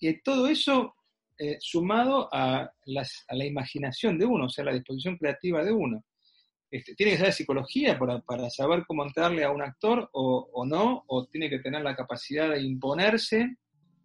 Y 0.00 0.20
todo 0.22 0.48
eso 0.48 0.94
eh, 1.38 1.58
sumado 1.60 2.28
a, 2.32 2.70
la 2.86 3.44
imaginación 3.44 4.18
de 4.18 4.24
uno, 4.24 4.46
o 4.46 4.48
sea, 4.48 4.64
la 4.64 4.72
disposición 4.72 5.18
creativa 5.18 5.62
de 5.62 5.72
uno. 5.72 6.04
Este, 6.70 6.94
tiene 6.94 7.12
que 7.12 7.18
saber 7.18 7.32
psicología 7.34 7.98
para, 7.98 8.50
saber 8.50 8.84
cómo 8.86 9.04
entrarle 9.04 9.44
a 9.44 9.50
un 9.50 9.62
actor 9.62 10.08
o, 10.12 10.48
o, 10.52 10.64
no, 10.64 11.04
o 11.06 11.26
tiene 11.26 11.50
que 11.50 11.58
tener 11.58 11.82
la 11.82 11.94
capacidad 11.94 12.50
de 12.50 12.62
imponerse 12.62 13.56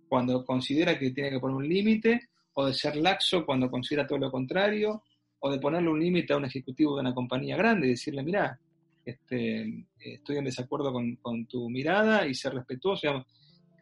cuando 0.09 0.45
considera 0.45 0.99
que 0.99 1.11
tiene 1.11 1.31
que 1.31 1.39
poner 1.39 1.55
un 1.55 1.69
límite, 1.69 2.19
o 2.53 2.65
de 2.65 2.73
ser 2.73 2.97
laxo 2.97 3.45
cuando 3.45 3.71
considera 3.71 4.05
todo 4.05 4.19
lo 4.19 4.29
contrario, 4.29 5.03
o 5.41 5.51
de 5.51 5.59
ponerle 5.59 5.89
un 5.89 5.99
límite 5.99 6.33
a 6.33 6.37
un 6.37 6.45
ejecutivo 6.45 6.95
de 6.95 7.01
una 7.01 7.13
compañía 7.13 7.57
grande 7.57 7.87
y 7.87 7.91
decirle, 7.91 8.23
mira, 8.23 8.59
este, 9.03 9.85
estoy 9.99 10.37
en 10.37 10.45
desacuerdo 10.45 10.93
con, 10.93 11.45
tu 11.47 11.69
mirada 11.69 12.27
y 12.27 12.33
ser 12.33 12.53
respetuoso. 12.53 13.25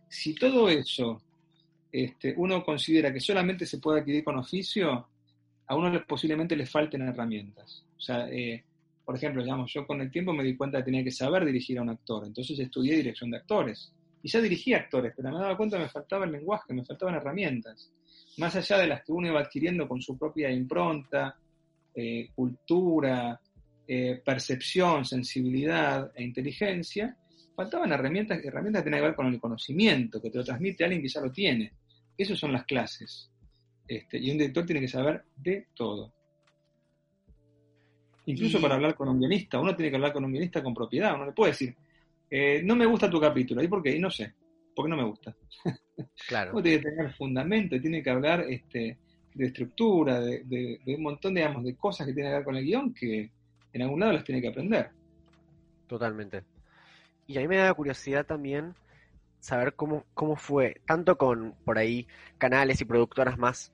Si 0.07 0.33
todo 0.35 0.69
eso 0.69 1.21
este, 1.91 2.33
uno 2.37 2.63
considera 2.63 3.11
que 3.11 3.19
solamente 3.19 3.65
se 3.65 3.79
puede 3.79 3.99
adquirir 3.99 4.23
con 4.23 4.37
oficio, 4.37 5.07
a 5.67 5.75
uno 5.75 5.91
posiblemente 6.07 6.55
le 6.55 6.65
falten 6.65 7.01
herramientas. 7.01 7.85
O 7.97 7.99
sea, 7.99 8.29
eh, 8.29 8.63
por 9.03 9.15
ejemplo, 9.15 9.43
digamos, 9.43 9.71
yo 9.73 9.85
con 9.85 9.99
el 10.01 10.09
tiempo 10.09 10.31
me 10.33 10.43
di 10.43 10.55
cuenta 10.55 10.77
que 10.77 10.85
tenía 10.85 11.03
que 11.03 11.11
saber 11.11 11.45
dirigir 11.45 11.77
a 11.79 11.81
un 11.81 11.89
actor, 11.89 12.25
entonces 12.25 12.57
estudié 12.57 12.95
dirección 12.95 13.31
de 13.31 13.37
actores. 13.37 13.93
Y 14.21 14.29
ya 14.29 14.41
dirigía 14.41 14.77
actores, 14.77 15.13
pero 15.15 15.31
me 15.31 15.39
daba 15.39 15.57
cuenta 15.57 15.77
que 15.77 15.83
me 15.83 15.89
faltaba 15.89 16.25
el 16.25 16.31
lenguaje, 16.31 16.73
me 16.73 16.83
faltaban 16.83 17.15
herramientas. 17.15 17.91
Más 18.37 18.55
allá 18.55 18.77
de 18.77 18.87
las 18.87 19.03
que 19.03 19.11
uno 19.11 19.27
iba 19.27 19.39
adquiriendo 19.39 19.87
con 19.87 20.01
su 20.01 20.17
propia 20.17 20.51
impronta, 20.51 21.37
eh, 22.01 22.29
cultura, 22.33 23.41
eh, 23.85 24.21
percepción, 24.23 25.03
sensibilidad 25.03 26.11
e 26.15 26.23
inteligencia, 26.23 27.17
faltaban 27.53 27.91
herramientas, 27.91 28.39
herramientas 28.41 28.81
que 28.81 28.85
tienen 28.85 29.01
que 29.01 29.07
ver 29.07 29.15
con 29.17 29.27
el 29.27 29.37
conocimiento, 29.37 30.21
que 30.21 30.29
te 30.29 30.37
lo 30.37 30.45
transmite 30.45 30.85
alguien 30.85 31.01
que 31.01 31.09
ya 31.09 31.19
lo 31.19 31.29
tiene. 31.29 31.73
Esas 32.17 32.39
son 32.39 32.53
las 32.53 32.63
clases. 32.63 33.29
Este, 33.85 34.17
y 34.17 34.31
un 34.31 34.37
director 34.37 34.65
tiene 34.65 34.79
que 34.79 34.87
saber 34.87 35.25
de 35.35 35.67
todo. 35.75 36.13
Incluso 38.27 38.61
para 38.61 38.75
hablar 38.75 38.95
con 38.95 39.09
un 39.09 39.19
guionista, 39.19 39.59
uno 39.59 39.75
tiene 39.75 39.89
que 39.89 39.97
hablar 39.97 40.13
con 40.13 40.23
un 40.23 40.31
guionista 40.31 40.63
con 40.63 40.73
propiedad, 40.73 41.15
uno 41.15 41.25
le 41.25 41.33
puede 41.33 41.51
decir, 41.51 41.75
eh, 42.29 42.61
no 42.63 42.77
me 42.77 42.85
gusta 42.85 43.09
tu 43.09 43.19
capítulo, 43.19 43.61
¿y 43.61 43.67
por 43.67 43.83
qué? 43.83 43.93
Y 43.93 43.99
no 43.99 44.09
sé, 44.09 44.35
porque 44.73 44.89
no 44.89 44.95
me 44.95 45.03
gusta. 45.03 45.35
Claro. 46.29 46.51
uno 46.53 46.63
tiene 46.63 46.77
que 46.77 46.89
tener 46.91 47.13
fundamento, 47.13 47.81
tiene 47.81 48.01
que 48.01 48.09
hablar 48.09 48.45
este, 48.47 48.99
de 49.39 49.45
estructura, 49.45 50.19
de, 50.19 50.81
un 50.85 51.01
montón 51.01 51.33
digamos, 51.33 51.63
de 51.63 51.73
cosas 51.73 52.05
que 52.05 52.13
tienen 52.13 52.31
que 52.33 52.35
ver 52.35 52.43
con 52.43 52.57
el 52.57 52.65
guion 52.65 52.93
que 52.93 53.31
en 53.71 53.81
algún 53.81 54.01
lado 54.01 54.11
las 54.11 54.25
tiene 54.25 54.41
que 54.41 54.49
aprender. 54.49 54.89
Totalmente. 55.87 56.43
Y 57.25 57.37
a 57.37 57.41
mí 57.41 57.47
me 57.47 57.55
da 57.55 57.73
curiosidad 57.73 58.25
también 58.25 58.75
saber 59.39 59.75
cómo, 59.75 60.03
cómo 60.13 60.35
fue, 60.35 60.81
tanto 60.85 61.17
con 61.17 61.55
por 61.63 61.77
ahí 61.77 62.05
canales 62.37 62.81
y 62.81 62.85
productoras 62.85 63.37
más, 63.37 63.71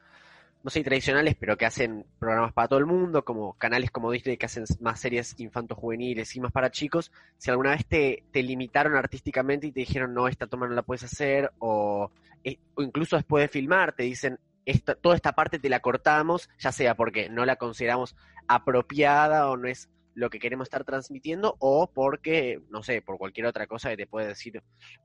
no 0.64 0.70
sé, 0.70 0.84
tradicionales, 0.84 1.36
pero 1.36 1.58
que 1.58 1.66
hacen 1.66 2.06
programas 2.20 2.54
para 2.54 2.68
todo 2.68 2.78
el 2.78 2.86
mundo, 2.86 3.26
como 3.26 3.54
canales 3.54 3.90
como 3.90 4.12
Disney 4.12 4.38
que 4.38 4.46
hacen 4.46 4.66
más 4.82 5.00
series 5.00 5.34
infantos 5.40 5.80
juveniles 5.80 6.36
y 6.36 6.42
más 6.42 6.52
para 6.52 6.70
chicos, 6.70 7.12
si 7.40 7.50
alguna 7.50 7.72
vez 7.72 7.88
te, 7.88 8.24
te 8.32 8.44
limitaron 8.44 8.96
artísticamente 8.96 9.66
y 9.66 9.72
te 9.72 9.80
dijeron, 9.80 10.14
no, 10.14 10.28
esta 10.28 10.46
toma 10.46 10.68
no 10.68 10.76
la 10.76 10.84
puedes 10.84 11.06
hacer, 11.06 11.52
o, 11.58 12.12
eh, 12.44 12.60
o 12.76 12.84
incluso 12.84 13.16
después 13.16 13.42
de 13.42 13.48
filmar 13.48 13.94
te 13.94 14.04
dicen, 14.04 14.38
esta, 14.66 14.96
toda 14.96 15.16
esta 15.16 15.34
parte 15.34 15.60
te 15.60 15.70
la 15.70 15.80
cortamos, 15.80 16.50
ya 16.60 16.72
sea 16.72 16.96
porque 16.96 17.30
no 17.30 17.46
la 17.46 17.56
consideramos 17.56 18.16
apropiada 18.48 19.50
o 19.50 19.58
no 19.58 19.68
es 19.68 19.90
lo 20.14 20.30
que 20.30 20.40
queremos 20.40 20.66
estar 20.66 20.84
transmitiendo 20.84 21.56
o 21.60 21.92
porque, 21.94 22.62
no 22.70 22.84
sé, 22.84 23.02
por 23.02 23.18
cualquier 23.18 23.48
otra 23.48 23.68
cosa 23.68 23.90
que 23.90 23.98
te 23.98 24.08
puede 24.08 24.28
decir 24.28 24.62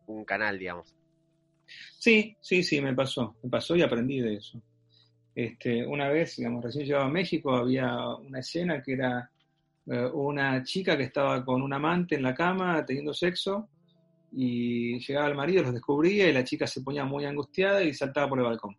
un 0.07 0.25
canal, 0.25 0.59
digamos. 0.59 0.95
Sí, 1.99 2.37
sí, 2.41 2.63
sí, 2.63 2.81
me 2.81 2.95
pasó, 2.95 3.37
me 3.43 3.51
pasó 3.51 3.77
y 3.77 3.83
aprendí 3.83 4.21
de 4.21 4.35
eso. 4.35 4.63
Este, 5.35 5.87
una 5.87 6.09
vez, 6.09 6.37
digamos, 6.37 6.65
recién 6.65 6.87
llegaba 6.87 7.07
a 7.07 7.11
México, 7.11 7.55
había 7.55 8.09
una 8.17 8.41
escena 8.41 8.83
que 8.83 8.93
era 8.93 9.31
eh, 9.87 10.07
una 10.13 10.63
chica 10.63 10.97
que 10.97 11.05
estaba 11.05 11.45
con 11.45 11.63
un 11.63 11.73
amante 11.73 12.15
en 12.15 12.23
la 12.23 12.35
cama 12.35 12.85
teniendo 12.85 13.13
sexo 13.13 13.69
y 14.33 14.99
llegaba 15.01 15.29
el 15.29 15.35
marido, 15.35 15.63
los 15.63 15.75
descubría 15.75 16.29
y 16.29 16.33
la 16.33 16.45
chica 16.45 16.67
se 16.67 16.83
ponía 16.83 17.05
muy 17.05 17.25
angustiada 17.25 17.83
y 17.83 17.93
saltaba 17.95 18.29
por 18.29 18.39
el 18.39 18.45
balcón. 18.45 18.77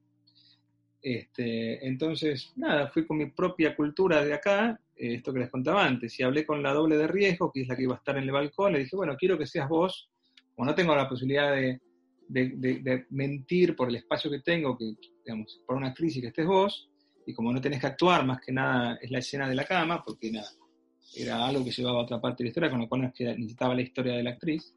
Este, 1.01 1.85
entonces, 1.87 2.53
nada, 2.55 2.87
fui 2.89 3.07
con 3.07 3.17
mi 3.17 3.25
propia 3.31 3.75
cultura 3.75 4.23
de 4.23 4.33
acá, 4.33 4.79
esto 4.95 5.33
que 5.33 5.39
les 5.39 5.49
contaba 5.49 5.83
antes, 5.83 6.19
y 6.19 6.23
hablé 6.23 6.45
con 6.45 6.61
la 6.61 6.73
doble 6.73 6.95
de 6.95 7.07
riesgo, 7.07 7.51
que 7.51 7.61
es 7.61 7.67
la 7.67 7.75
que 7.75 7.83
iba 7.83 7.95
a 7.95 7.97
estar 7.97 8.17
en 8.17 8.23
el 8.23 8.31
balcón, 8.31 8.73
le 8.73 8.79
dije, 8.79 8.95
bueno, 8.95 9.17
quiero 9.17 9.37
que 9.37 9.47
seas 9.47 9.67
vos, 9.67 10.09
como 10.55 10.67
no 10.67 10.75
tengo 10.75 10.95
la 10.95 11.09
posibilidad 11.09 11.55
de, 11.55 11.79
mentir 13.09 13.75
por 13.75 13.89
el 13.89 13.95
espacio 13.95 14.29
que 14.29 14.39
tengo, 14.39 14.77
que, 14.77 14.93
digamos, 15.25 15.61
por 15.65 15.75
una 15.75 15.93
y 15.97 16.21
que 16.21 16.27
estés 16.27 16.45
vos, 16.45 16.89
y 17.25 17.33
como 17.33 17.51
no 17.51 17.59
tenés 17.59 17.79
que 17.79 17.87
actuar, 17.87 18.25
más 18.25 18.39
que 18.39 18.51
nada 18.51 18.97
es 19.01 19.09
la 19.09 19.19
escena 19.19 19.49
de 19.49 19.55
la 19.55 19.65
cama, 19.65 20.03
porque 20.05 20.31
nada, 20.31 20.49
era 21.15 21.47
algo 21.47 21.65
que 21.65 21.71
llevaba 21.71 21.99
a 21.99 22.03
otra 22.03 22.21
parte 22.21 22.43
de 22.43 22.45
la 22.45 22.49
historia, 22.49 22.69
con 22.69 22.79
lo 22.79 22.87
cual 22.87 23.01
necesitaba 23.01 23.73
la 23.73 23.81
historia 23.81 24.13
de 24.13 24.23
la 24.23 24.31
actriz 24.31 24.75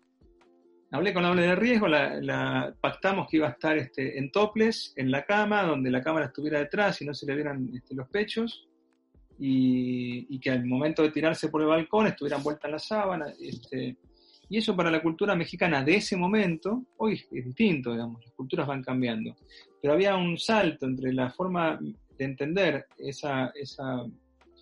hablé 0.94 1.12
con 1.12 1.24
la 1.24 1.30
doble 1.30 1.42
de 1.42 1.56
riesgo, 1.56 1.88
la, 1.88 2.72
pactamos 2.80 3.28
que 3.28 3.38
iba 3.38 3.48
a 3.48 3.50
estar 3.50 3.76
este, 3.76 4.16
en 4.16 4.30
toples, 4.30 4.92
en 4.94 5.10
la 5.10 5.24
cama, 5.24 5.64
donde 5.64 5.90
la 5.90 6.00
cámara 6.00 6.26
estuviera 6.26 6.60
detrás 6.60 7.02
y 7.02 7.04
no 7.04 7.12
se 7.12 7.26
le 7.26 7.34
vieran 7.34 7.68
este, 7.74 7.96
los 7.96 8.08
pechos, 8.08 8.68
y, 9.36 10.38
que 10.38 10.50
al 10.50 10.64
momento 10.64 11.02
de 11.02 11.10
tirarse 11.10 11.48
por 11.48 11.62
el 11.62 11.66
balcón 11.66 12.06
estuvieran 12.06 12.44
vueltas 12.44 12.66
en 12.66 12.70
la 12.70 12.78
sábana. 12.78 13.26
Este, 13.40 13.96
y 14.48 14.58
eso 14.58 14.76
para 14.76 14.88
la 14.88 15.02
cultura 15.02 15.34
mexicana 15.34 15.82
de 15.82 15.96
ese 15.96 16.16
momento, 16.16 16.84
hoy 16.98 17.14
es 17.14 17.44
distinto, 17.44 17.90
digamos, 17.90 18.24
las 18.24 18.32
culturas 18.34 18.66
van 18.68 18.84
cambiando. 18.84 19.34
Pero 19.82 19.94
había 19.94 20.14
un 20.14 20.38
salto 20.38 20.86
entre 20.86 21.12
la 21.12 21.28
forma 21.30 21.76
de 22.16 22.24
entender 22.24 22.86
esa, 22.98 23.50
esa 23.56 24.04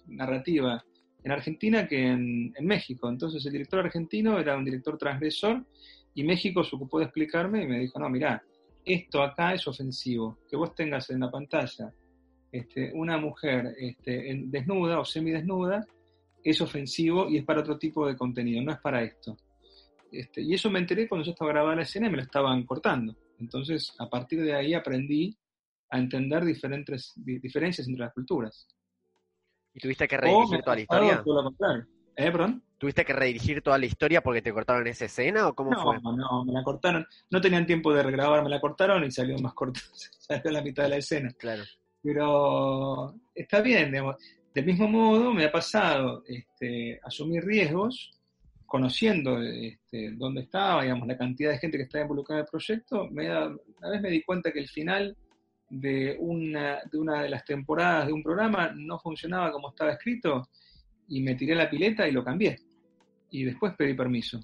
narrativa 0.06 0.82
en 1.24 1.30
Argentina 1.30 1.86
que 1.86 2.06
en, 2.06 2.54
en 2.56 2.66
México. 2.66 3.10
Entonces 3.10 3.44
el 3.44 3.52
director 3.52 3.80
argentino 3.80 4.38
era 4.38 4.56
un 4.56 4.64
director 4.64 4.96
transgresor 4.96 5.62
y 6.14 6.24
México 6.24 6.62
se 6.62 6.76
ocupó 6.76 6.98
de 6.98 7.06
explicarme 7.06 7.62
y 7.62 7.66
me 7.66 7.78
dijo, 7.80 7.98
no, 7.98 8.08
mira, 8.08 8.42
esto 8.84 9.22
acá 9.22 9.54
es 9.54 9.66
ofensivo, 9.66 10.38
que 10.48 10.56
vos 10.56 10.74
tengas 10.74 11.08
en 11.10 11.20
la 11.20 11.30
pantalla 11.30 11.92
este, 12.52 12.92
una 12.94 13.16
mujer 13.16 13.74
este, 13.78 14.42
desnuda 14.44 15.00
o 15.00 15.04
semidesnuda 15.04 15.86
es 16.44 16.60
ofensivo 16.60 17.28
y 17.28 17.38
es 17.38 17.44
para 17.44 17.60
otro 17.60 17.78
tipo 17.78 18.06
de 18.06 18.16
contenido, 18.16 18.62
no 18.62 18.72
es 18.72 18.80
para 18.80 19.02
esto. 19.02 19.36
Este, 20.10 20.42
y 20.42 20.52
eso 20.52 20.70
me 20.70 20.80
enteré 20.80 21.08
cuando 21.08 21.24
yo 21.24 21.32
estaba 21.32 21.52
grabando 21.52 21.76
la 21.76 21.82
escena 21.82 22.08
y 22.08 22.10
me 22.10 22.16
lo 22.16 22.22
estaban 22.24 22.64
cortando. 22.66 23.16
Entonces, 23.38 23.94
a 23.98 24.08
partir 24.08 24.42
de 24.42 24.54
ahí 24.54 24.74
aprendí 24.74 25.36
a 25.90 25.98
entender 25.98 26.44
diferentes 26.44 27.12
diferencias 27.16 27.86
entre 27.86 28.04
las 28.04 28.12
culturas. 28.12 28.66
¿Y 29.72 29.80
tuviste 29.80 30.06
que 30.06 30.16
redirigir 30.16 30.62
toda 30.62 30.76
la 30.76 30.82
historia? 30.82 31.24
¿Eh, 32.16 32.30
perdón? 32.30 32.62
¿Tuviste 32.82 33.04
que 33.04 33.12
redirigir 33.12 33.62
toda 33.62 33.78
la 33.78 33.86
historia 33.86 34.24
porque 34.24 34.42
te 34.42 34.52
cortaron 34.52 34.84
esa 34.88 35.04
escena 35.04 35.46
o 35.46 35.54
cómo 35.54 35.70
no, 35.70 35.82
fue? 35.84 36.00
No, 36.00 36.16
no, 36.16 36.44
me 36.44 36.52
la 36.52 36.64
cortaron. 36.64 37.06
No 37.30 37.40
tenían 37.40 37.64
tiempo 37.64 37.94
de 37.94 38.02
regrabar, 38.02 38.42
me 38.42 38.50
la 38.50 38.60
cortaron 38.60 39.04
y 39.04 39.12
salió 39.12 39.38
más 39.38 39.54
corta, 39.54 39.78
salió 40.18 40.50
la 40.50 40.62
mitad 40.62 40.82
de 40.82 40.88
la 40.88 40.96
escena. 40.96 41.32
Claro. 41.38 41.62
Pero 42.02 43.14
está 43.32 43.60
bien, 43.60 43.92
digamos. 43.92 44.16
Del 44.52 44.64
mismo 44.64 44.88
modo, 44.88 45.32
me 45.32 45.44
ha 45.44 45.52
pasado 45.52 46.24
este, 46.26 46.98
asumir 47.04 47.44
riesgos, 47.44 48.10
conociendo 48.66 49.40
este, 49.40 50.10
dónde 50.16 50.40
estaba, 50.40 50.82
digamos, 50.82 51.06
la 51.06 51.16
cantidad 51.16 51.52
de 51.52 51.58
gente 51.58 51.76
que 51.76 51.84
estaba 51.84 52.02
involucrada 52.02 52.40
en 52.40 52.46
el 52.46 52.50
proyecto. 52.50 53.06
Me 53.12 53.30
una 53.30 53.90
vez 53.92 54.00
me 54.00 54.10
di 54.10 54.24
cuenta 54.24 54.50
que 54.50 54.58
el 54.58 54.68
final 54.68 55.16
de 55.70 56.16
una, 56.18 56.80
de 56.90 56.98
una 56.98 57.22
de 57.22 57.28
las 57.28 57.44
temporadas 57.44 58.08
de 58.08 58.12
un 58.12 58.24
programa 58.24 58.72
no 58.74 58.98
funcionaba 58.98 59.52
como 59.52 59.68
estaba 59.68 59.92
escrito 59.92 60.48
y 61.06 61.20
me 61.22 61.36
tiré 61.36 61.54
la 61.54 61.70
pileta 61.70 62.08
y 62.08 62.10
lo 62.10 62.24
cambié 62.24 62.58
y 63.32 63.44
después 63.44 63.74
pedí 63.76 63.94
permiso. 63.94 64.38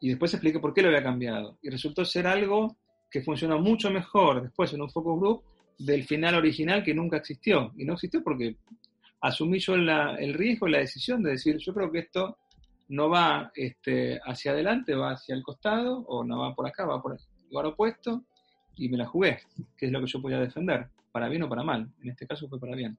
Y 0.00 0.08
después 0.08 0.32
expliqué 0.32 0.58
por 0.58 0.72
qué 0.72 0.82
lo 0.82 0.88
había 0.88 1.02
cambiado. 1.02 1.58
Y 1.62 1.68
resultó 1.68 2.04
ser 2.04 2.26
algo 2.26 2.76
que 3.10 3.20
funcionó 3.20 3.58
mucho 3.58 3.90
mejor 3.90 4.42
después 4.42 4.72
en 4.72 4.80
un 4.80 4.90
focus 4.90 5.20
group 5.20 5.42
del 5.78 6.04
final 6.04 6.36
original 6.36 6.82
que 6.82 6.94
nunca 6.94 7.18
existió. 7.18 7.72
Y 7.76 7.84
no 7.84 7.94
existió 7.94 8.22
porque 8.22 8.56
asumí 9.20 9.58
yo 9.58 9.74
el 9.74 10.34
riesgo 10.34 10.66
la 10.66 10.78
decisión 10.78 11.22
de 11.22 11.32
decir, 11.32 11.58
yo 11.58 11.74
creo 11.74 11.90
que 11.90 11.98
esto 12.00 12.38
no 12.88 13.08
va 13.08 13.50
este, 13.54 14.20
hacia 14.24 14.52
adelante, 14.52 14.94
va 14.94 15.12
hacia 15.12 15.34
el 15.34 15.42
costado, 15.42 15.98
o 16.08 16.24
no 16.24 16.40
va 16.40 16.54
por 16.54 16.66
acá, 16.66 16.84
va 16.84 17.02
por 17.02 17.12
el 17.12 17.18
lugar 17.50 17.66
opuesto, 17.66 18.24
y 18.76 18.88
me 18.88 18.98
la 18.98 19.06
jugué, 19.06 19.40
que 19.76 19.86
es 19.86 19.92
lo 19.92 20.00
que 20.00 20.06
yo 20.06 20.20
podía 20.20 20.38
defender, 20.38 20.88
para 21.10 21.28
bien 21.28 21.42
o 21.42 21.48
para 21.48 21.62
mal. 21.62 21.88
En 22.02 22.10
este 22.10 22.26
caso 22.26 22.48
fue 22.48 22.58
para 22.58 22.74
bien. 22.76 22.98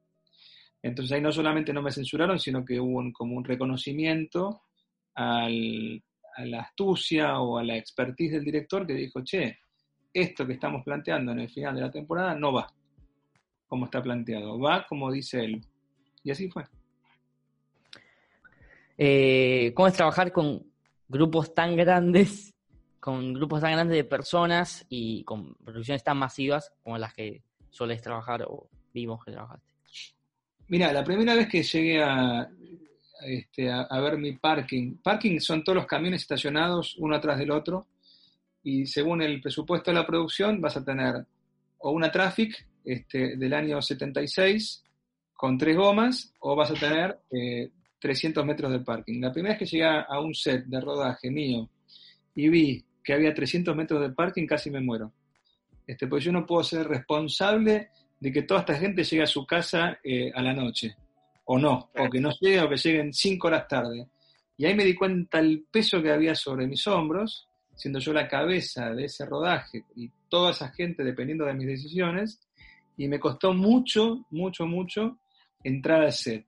Entonces 0.82 1.13
ahí 1.13 1.21
no 1.21 1.32
solamente 1.32 1.74
no 1.74 1.82
me 1.82 1.91
censuraron, 1.91 2.39
sino 2.39 2.65
que 2.65 2.80
hubo 2.80 3.01
como 3.13 3.36
un 3.36 3.43
reconocimiento 3.43 4.61
a 5.16 5.47
la 5.49 6.61
astucia 6.61 7.39
o 7.39 7.57
a 7.57 7.64
la 7.64 7.78
expertise 7.78 8.34
del 8.34 8.45
director 8.45 8.86
que 8.88 8.93
dijo, 8.93 9.24
che, 9.24 9.59
esto 10.14 10.45
que 10.45 10.53
estamos 10.53 10.84
planteando 10.84 11.32
en 11.32 11.39
el 11.39 11.49
final 11.49 11.76
de 11.76 11.82
la 11.82 11.91
temporada 11.91 12.36
no 12.36 12.53
va 12.53 12.68
como 13.74 13.86
está 13.86 14.03
planteado, 14.03 14.59
va 14.59 14.86
como 14.88 15.11
dice 15.11 15.43
él. 15.43 15.66
Y 16.24 16.30
así 16.30 16.47
fue. 16.47 16.64
Eh, 18.99 19.74
¿Cómo 19.76 19.88
es 19.88 19.95
trabajar 19.95 20.32
con 20.32 20.64
grupos 21.07 21.55
tan 21.55 21.76
grandes, 21.76 22.53
con 22.99 23.34
grupos 23.34 23.61
tan 23.61 23.72
grandes 23.72 23.97
de 23.97 24.03
personas 24.03 24.86
y 24.89 25.24
con 25.24 25.55
producciones 25.55 26.03
tan 26.03 26.18
masivas 26.20 26.72
como 26.84 26.99
las 26.99 27.16
que 27.16 27.41
sueles 27.72 27.99
trabajar 28.03 28.43
o 28.47 28.70
vimos 28.93 29.26
que 29.26 29.32
trabajaste? 29.32 29.68
Mira, 30.68 30.93
la 30.93 31.03
primera 31.03 31.34
vez 31.34 31.49
que 31.49 31.64
llegué 31.64 32.03
a, 32.03 32.47
este, 33.26 33.71
a, 33.71 33.99
ver 33.99 34.17
mi 34.17 34.34
parking, 34.34 34.97
parking 35.03 35.39
son 35.39 35.63
todos 35.63 35.78
los 35.78 35.86
camiones 35.86 36.21
estacionados 36.21 36.95
uno 36.97 37.15
atrás 37.15 37.39
del 37.39 37.51
otro 37.51 37.88
y 38.63 38.86
según 38.86 39.21
el 39.21 39.41
presupuesto 39.41 39.91
de 39.91 39.95
la 39.95 40.05
producción 40.05 40.61
vas 40.61 40.78
a 40.78 40.84
tener 40.84 41.26
o 41.80 41.91
una 41.91 42.11
traffic 42.11 42.67
este, 42.86 43.36
del 43.36 43.53
año 43.53 43.82
76 43.82 44.84
con 45.34 45.57
tres 45.57 45.76
gomas 45.76 46.34
o 46.39 46.55
vas 46.55 46.71
a 46.71 46.76
tener 46.76 47.19
300 47.99 48.41
eh, 48.41 48.45
metros 48.45 48.71
de 48.71 48.80
parking. 48.80 49.19
La 49.19 49.32
primera 49.32 49.53
vez 49.53 49.59
que 49.59 49.65
llegué 49.65 49.86
a 49.86 50.19
un 50.19 50.34
set 50.34 50.65
de 50.65 50.80
rodaje 50.80 51.30
mío 51.30 51.69
y 52.36 52.49
vi 52.49 52.86
que 53.03 53.13
había 53.13 53.34
300 53.34 53.76
metros 53.76 54.01
de 54.01 54.11
parking, 54.11 54.47
casi 54.47 54.71
me 54.71 54.80
muero. 54.80 55.11
Este, 55.86 56.07
pues 56.07 56.24
yo 56.24 56.32
no 56.32 56.45
puedo 56.45 56.63
ser 56.63 56.88
responsable 56.88 57.89
de 58.19 58.32
que 58.32 58.43
toda 58.43 58.61
esta 58.61 58.76
gente 58.76 59.03
llegue 59.03 59.24
a 59.24 59.28
su 59.28 59.45
casa 59.45 59.99
eh, 60.03 60.32
a 60.34 60.41
la 60.41 60.53
noche, 60.53 60.95
o 61.45 61.59
no, 61.59 61.89
o 61.97 62.09
que 62.09 62.19
no 62.19 62.31
llegue 62.39 62.61
o 62.61 62.69
que 62.69 62.77
lleguen 62.77 63.13
5 63.13 63.47
horas 63.47 63.67
tarde. 63.67 64.07
Y 64.57 64.65
ahí 64.65 64.75
me 64.75 64.85
di 64.85 64.95
cuenta 64.95 65.39
el 65.39 65.65
peso 65.69 66.01
que 66.01 66.11
había 66.11 66.35
sobre 66.35 66.67
mis 66.67 66.85
hombros, 66.87 67.47
siendo 67.75 67.99
yo 67.99 68.13
la 68.13 68.27
cabeza 68.27 68.91
de 68.91 69.05
ese 69.05 69.25
rodaje 69.25 69.83
y 69.95 70.09
toda 70.29 70.51
esa 70.51 70.69
gente 70.69 71.03
dependiendo 71.03 71.45
de 71.45 71.53
mis 71.53 71.67
decisiones, 71.67 72.39
y 72.97 73.07
me 73.07 73.19
costó 73.19 73.53
mucho, 73.53 74.25
mucho, 74.29 74.65
mucho 74.65 75.17
entrar 75.63 76.01
al 76.01 76.11
set. 76.11 76.45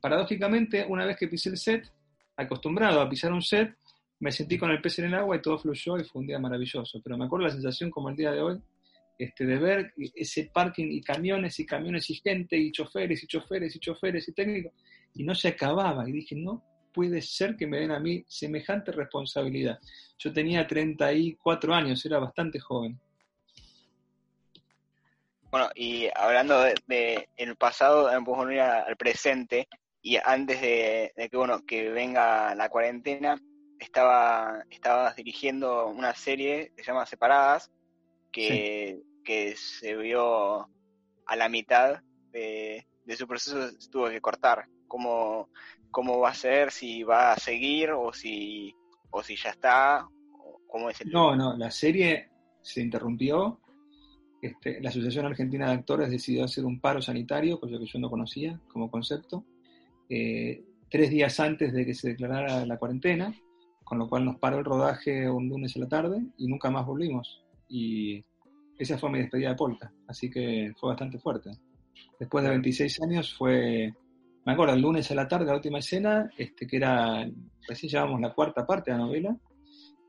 Paradójicamente, 0.00 0.84
una 0.88 1.04
vez 1.04 1.16
que 1.16 1.28
pisé 1.28 1.50
el 1.50 1.58
set, 1.58 1.92
acostumbrado 2.36 3.00
a 3.00 3.08
pisar 3.08 3.32
un 3.32 3.42
set, 3.42 3.76
me 4.20 4.32
sentí 4.32 4.58
con 4.58 4.70
el 4.70 4.80
pez 4.80 4.98
en 4.98 5.06
el 5.06 5.14
agua 5.14 5.36
y 5.36 5.42
todo 5.42 5.58
fluyó 5.58 5.96
y 5.96 6.04
fue 6.04 6.20
un 6.20 6.26
día 6.26 6.38
maravilloso. 6.38 7.00
Pero 7.02 7.16
me 7.16 7.26
acuerdo 7.26 7.46
la 7.46 7.52
sensación 7.52 7.90
como 7.90 8.08
el 8.08 8.16
día 8.16 8.32
de 8.32 8.40
hoy, 8.40 8.60
este, 9.18 9.44
de 9.44 9.58
ver 9.58 9.92
ese 10.14 10.50
parking 10.52 10.86
y 10.90 11.00
camiones 11.02 11.58
y 11.58 11.66
camiones 11.66 12.08
y 12.10 12.14
gente 12.14 12.56
y 12.56 12.70
choferes 12.70 13.22
y 13.22 13.26
choferes 13.26 13.74
y 13.74 13.78
choferes 13.80 14.28
y 14.28 14.32
técnicos 14.32 14.72
y 15.14 15.24
no 15.24 15.34
se 15.34 15.48
acababa. 15.48 16.08
Y 16.08 16.12
dije, 16.12 16.36
no 16.36 16.64
puede 16.92 17.20
ser 17.20 17.56
que 17.56 17.66
me 17.66 17.80
den 17.80 17.90
a 17.90 18.00
mí 18.00 18.24
semejante 18.28 18.92
responsabilidad. 18.92 19.78
Yo 20.18 20.32
tenía 20.32 20.66
34 20.66 21.74
años, 21.74 22.04
era 22.04 22.18
bastante 22.18 22.58
joven. 22.60 22.98
Bueno, 25.50 25.70
y 25.74 26.08
hablando 26.14 26.62
de, 26.86 27.28
el 27.36 27.56
pasado, 27.56 28.04
vamos 28.04 28.38
a 28.38 28.42
unir 28.42 28.60
al 28.60 28.96
presente 28.96 29.66
y 30.02 30.16
antes 30.22 30.60
de, 30.60 31.12
que 31.16 31.36
bueno 31.36 31.64
que 31.66 31.90
venga 31.90 32.54
la 32.54 32.68
cuarentena, 32.68 33.40
estaba 33.78 34.64
estabas 34.70 35.16
dirigiendo 35.16 35.86
una 35.86 36.14
serie 36.14 36.72
que 36.76 36.82
se 36.82 36.90
llama 36.90 37.06
Separadas, 37.06 37.70
que, 38.30 39.00
que 39.28 39.56
se 39.56 39.94
vio 39.94 40.70
a 41.26 41.36
la 41.36 41.50
mitad 41.50 42.00
de, 42.32 42.86
su 43.14 43.28
proceso, 43.28 43.58
tuvo 43.92 44.08
que 44.08 44.22
cortar. 44.22 44.64
¿Cómo, 44.86 45.50
¿Cómo 45.90 46.18
va 46.18 46.30
a 46.30 46.34
ser? 46.34 46.70
¿Si 46.70 47.02
va 47.02 47.32
a 47.32 47.36
seguir 47.36 47.90
o 47.90 48.10
si, 48.10 48.74
o 49.10 49.22
si 49.22 49.36
ya 49.36 49.50
está? 49.50 50.08
¿Cómo 50.66 50.88
es 50.88 51.02
el 51.02 51.10
no, 51.10 51.36
no, 51.36 51.54
la 51.58 51.70
serie 51.70 52.30
se 52.62 52.80
interrumpió 52.80 53.60
este, 54.40 54.80
la 54.80 54.88
Asociación 54.88 55.26
Argentina 55.26 55.66
de 55.66 55.74
Actores 55.74 56.10
decidió 56.10 56.44
hacer 56.44 56.64
un 56.64 56.80
paro 56.80 57.02
sanitario, 57.02 57.60
cosa 57.60 57.78
que 57.78 57.84
yo 57.84 57.98
no 57.98 58.08
conocía 58.08 58.58
como 58.68 58.90
concepto, 58.90 59.44
eh, 60.08 60.64
tres 60.88 61.10
días 61.10 61.38
antes 61.38 61.74
de 61.74 61.84
que 61.84 61.92
se 61.92 62.08
declarara 62.08 62.64
la 62.64 62.78
cuarentena, 62.78 63.34
con 63.84 63.98
lo 63.98 64.08
cual 64.08 64.24
nos 64.24 64.38
paró 64.38 64.60
el 64.60 64.64
rodaje 64.64 65.28
un 65.28 65.50
lunes 65.50 65.76
a 65.76 65.80
la 65.80 65.88
tarde 65.88 66.22
y 66.38 66.46
nunca 66.46 66.70
más 66.70 66.86
volvimos. 66.86 67.44
Y 67.68 68.24
esa 68.78 68.98
fue 68.98 69.10
mi 69.10 69.18
despedida 69.18 69.50
de 69.50 69.56
Polka, 69.56 69.92
así 70.06 70.30
que 70.30 70.72
fue 70.78 70.90
bastante 70.90 71.18
fuerte. 71.18 71.50
Después 72.18 72.44
de 72.44 72.50
26 72.50 73.02
años 73.02 73.34
fue, 73.36 73.92
me 74.44 74.52
acuerdo, 74.52 74.74
el 74.74 74.80
lunes 74.80 75.10
a 75.10 75.14
la 75.14 75.28
tarde, 75.28 75.46
la 75.46 75.54
última 75.54 75.78
escena, 75.78 76.30
este, 76.36 76.66
que 76.66 76.76
era, 76.76 77.28
así 77.68 77.88
llevamos 77.88 78.20
la 78.20 78.32
cuarta 78.32 78.66
parte 78.66 78.90
de 78.90 78.98
la 78.98 79.04
novela, 79.04 79.36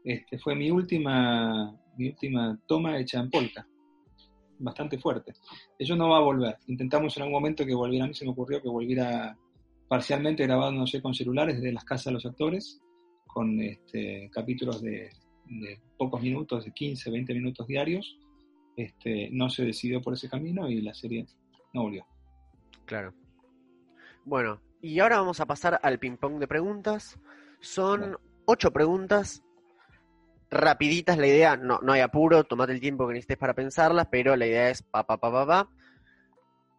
este, 0.03 0.38
fue 0.39 0.55
mi 0.55 0.72
última, 0.72 1.76
mi 1.97 2.09
última 2.09 2.57
toma 2.67 2.97
hecha 2.99 3.20
en 3.20 3.30
Polka 3.30 3.65
bastante 4.59 4.97
fuerte. 4.97 5.34
Eso 5.78 5.95
no 5.95 6.09
va 6.09 6.17
a 6.17 6.22
volver. 6.22 6.57
Intentamos 6.67 7.15
en 7.17 7.24
algún 7.24 7.39
momento 7.39 7.65
que 7.65 7.74
volviera, 7.74 8.05
a 8.05 8.07
mí 8.07 8.13
se 8.13 8.26
me 8.26 8.32
ocurrió 8.32 8.61
que 8.61 8.70
volviera 8.70 9.38
parcialmente 9.88 10.43
grabado, 10.43 10.72
no 10.72 10.86
sé, 10.86 11.01
con 11.01 11.13
celulares 11.13 11.55
desde 11.55 11.74
las 11.74 11.84
casas 11.84 12.05
de 12.05 12.11
los 12.11 12.26
actores, 12.26 12.80
con 13.26 13.59
este, 13.61 14.30
capítulos 14.32 14.82
de, 14.82 15.09
pocos 15.97 16.22
minutos, 16.22 16.65
de 16.65 16.72
15, 16.72 17.09
20 17.09 17.34
minutos 17.34 17.67
diarios. 17.67 18.20
Este, 18.80 19.30
no 19.34 19.50
se 19.50 19.66
decidió 19.66 20.02
por 20.02 20.14
ese 20.14 20.30
camino 20.30 20.70
y 20.70 20.82
la 20.82 20.94
serie 20.94 21.28
no 21.74 21.82
volvió. 21.82 22.06
Claro. 22.86 23.14
Bueno, 24.24 24.62
y 24.82 25.00
ahora 25.00 25.18
vamos 25.18 25.42
a 25.42 25.46
pasar 25.46 25.82
al 25.84 26.00
ping-pong 26.00 26.40
de 26.40 26.48
preguntas. 26.48 27.20
Son 27.60 28.18
ocho 28.46 28.72
preguntas 28.72 29.44
rapiditas 30.50 31.18
la 31.18 31.28
idea, 31.28 31.58
no, 31.58 31.80
no 31.84 31.92
hay 31.92 32.00
apuro, 32.00 32.46
tomate 32.46 32.72
el 32.72 32.80
tiempo 32.80 33.06
que 33.06 33.16
necesites 33.16 33.38
para 33.38 33.54
pensarlas, 33.54 34.08
pero 34.10 34.38
la 34.38 34.48
idea 34.48 34.70
es 34.70 34.82
pa 34.82 35.06
pa 35.06 35.18
pa 35.18 35.30
pa 35.30 35.46
pa. 35.46 35.70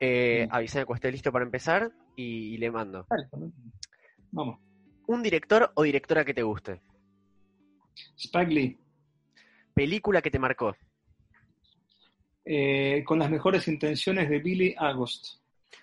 Eh, 0.01 0.49
avísame 0.51 0.87
cuando 0.87 0.97
esté 0.97 1.13
listo 1.13 1.31
para 1.31 1.45
empezar 1.45 1.93
y, 2.17 2.57
le 2.57 2.71
mando. 2.71 3.07
Vamos. 4.33 4.59
¿Un 5.07 5.23
director 5.23 5.71
o 5.75 5.83
directora 5.83 6.25
que 6.25 6.33
te 6.33 6.43
guste? 6.43 6.81
Spike 8.17 8.51
Lee. 8.51 8.79
¿Película 9.75 10.23
que 10.23 10.31
te 10.31 10.39
marcó? 10.39 10.75
Eh, 12.53 13.05
con 13.05 13.21
las 13.21 13.31
mejores 13.31 13.69
intenciones 13.69 14.29
de 14.29 14.41
Billy 14.41 14.75
August. 14.77 15.37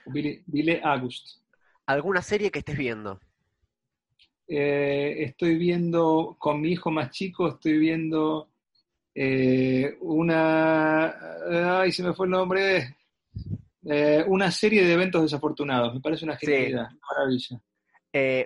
Billy, 0.05 0.43
Billy 0.45 0.81
August. 0.83 1.37
¿Alguna 1.85 2.21
serie 2.21 2.51
que 2.51 2.59
estés 2.59 2.77
viendo? 2.77 3.21
Eh, 4.49 5.15
estoy 5.19 5.55
viendo 5.55 6.35
con 6.37 6.59
mi 6.59 6.73
hijo 6.73 6.91
más 6.91 7.11
chico, 7.11 7.47
estoy 7.47 7.77
viendo 7.77 8.49
eh, 9.15 9.95
una, 10.01 11.79
ay, 11.79 11.93
se 11.93 12.03
me 12.03 12.13
fue 12.13 12.25
el 12.25 12.31
nombre, 12.31 12.97
eh, 13.85 14.25
una 14.27 14.51
serie 14.51 14.85
de 14.85 14.91
eventos 14.91 15.21
desafortunados. 15.21 15.93
Me 15.93 16.01
parece 16.01 16.25
una 16.25 16.35
genialidad, 16.35 16.89
maravilla. 17.09 17.61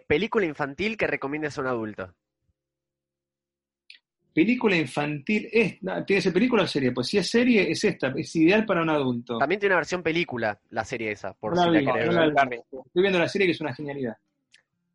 película 0.08 0.46
infantil 0.46 0.96
que 0.96 1.08
recomiendas 1.08 1.58
a 1.58 1.62
un 1.62 1.68
adulto. 1.68 2.14
Película 4.34 4.78
infantil, 4.78 5.50
es, 5.52 5.80
¿tiene 5.80 6.06
que 6.06 6.22
ser 6.22 6.32
película 6.32 6.64
o 6.64 6.68
serie? 6.68 6.94
Pues 6.94 7.08
si 7.08 7.18
es 7.18 7.30
serie, 7.30 7.70
es 7.70 7.84
esta, 7.84 8.14
es 8.16 8.34
ideal 8.38 8.66
para 8.66 8.82
un 8.82 8.90
adulto. 8.90 9.38
También 9.38 9.60
tiene 9.60 9.74
una 9.74 9.80
versión 9.80 10.02
película, 10.02 10.58
la 10.70 10.86
serie 10.86 11.12
esa, 11.12 11.34
por 11.34 11.58
si 11.58 11.70
la 11.70 11.94
querés 11.94 12.16
Estoy 12.16 13.02
viendo 13.02 13.20
la 13.20 13.28
serie 13.28 13.48
que 13.48 13.52
es 13.52 13.62
una 13.62 13.74
genialidad. 13.74 14.16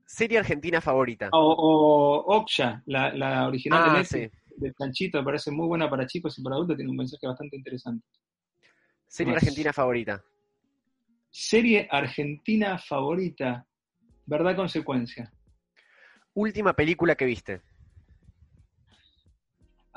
Serie 0.06 0.38
argentina 0.38 0.80
favorita. 0.80 1.28
O, 1.32 2.24
Oksha, 2.28 2.82
la, 2.86 3.46
original 3.46 3.84
de 3.84 3.90
ah, 3.90 3.98
Netflix, 3.98 4.42
del 4.56 4.74
Chanchito, 4.74 5.18
me 5.18 5.24
parece 5.24 5.50
muy 5.50 5.66
buena 5.66 5.90
para 5.90 6.06
chicos 6.06 6.38
y 6.38 6.42
para 6.42 6.56
adultos, 6.56 6.76
tiene 6.76 6.90
un 6.90 6.96
mensaje 6.96 7.26
bastante 7.26 7.56
interesante. 7.56 8.06
Serie 9.06 9.34
argentina 9.34 9.72
favorita. 9.72 10.24
Serie 11.30 11.86
argentina 11.90 12.78
favorita. 12.78 13.66
Verdad 14.24 14.56
consecuencia. 14.56 15.30
Última 16.32 16.72
película 16.74 17.14
que 17.14 17.26
viste. 17.26 17.60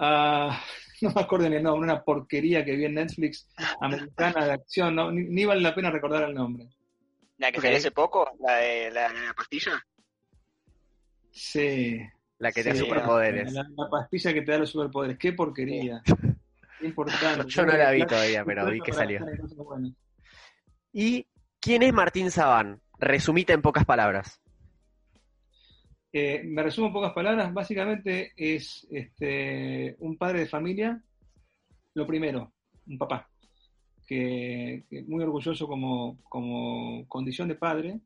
Ah, 0.02 0.64
no 1.02 1.12
me 1.12 1.22
acuerdo 1.22 1.50
ni 1.50 1.58
el 1.58 1.64
nombre, 1.64 1.92
una 1.92 2.04
porquería 2.04 2.64
que 2.64 2.76
vi 2.76 2.86
en 2.86 2.96
Netflix, 2.96 3.48
americana 3.82 4.46
de 4.46 4.54
acción, 4.54 4.96
no, 4.96 5.12
ni, 5.12 5.46
vale 5.46 5.62
la 5.62 5.76
pena 5.76 5.92
recordar 5.92 6.24
el 6.24 6.34
nombre. 6.34 6.70
¿La 7.38 7.52
que 7.52 7.62
se 7.62 7.76
hace 7.76 7.92
poco? 7.92 8.30
¿La 8.40 8.56
de 8.56 8.92
la 8.92 9.34
pastilla? 9.36 9.86
Sí. 11.32 12.00
La 12.38 12.52
que 12.52 12.64
te 12.64 12.70
da 12.70 12.76
superpoderes. 12.76 13.52
La, 13.54 13.66
pastilla 13.90 14.34
que 14.34 14.42
te 14.42 14.52
da 14.52 14.60
los 14.60 14.70
superpoderes. 14.70 15.18
Qué 15.18 15.34
porquería. 15.34 16.02
importante. 16.82 17.46
Yo 17.48 17.66
no 17.66 17.78
la 17.78 17.92
vi 17.92 18.06
todavía, 18.06 18.44
pero 18.44 18.66
vi 18.66 18.82
que 18.82 18.94
salió. 18.94 19.26
¿Y 20.92 21.28
quién 21.60 21.84
es 21.84 21.94
Martín 21.94 22.32
Sabán? 22.32 22.82
Resumita 22.98 23.54
en 23.54 23.62
pocas 23.62 23.86
palabras. 23.86 24.42
Eh, 26.12 26.42
me 26.44 26.64
resumo 26.64 26.88
en 26.88 26.94
pocas 26.94 27.14
palabras. 27.14 27.54
Básicamente 27.54 28.34
es 28.36 28.88
este, 28.90 29.96
un 30.00 30.18
padre 30.18 30.40
de 30.42 30.48
familia. 30.48 31.04
Lo 31.94 32.06
primero, 32.08 32.54
un 32.88 32.98
papá. 32.98 33.30
que, 34.08 34.86
muy 35.08 35.24
orgulloso 35.24 35.68
como, 35.68 36.18
como 36.24 37.08
condición 37.08 37.48
de 37.48 37.56
padre, 37.56 38.00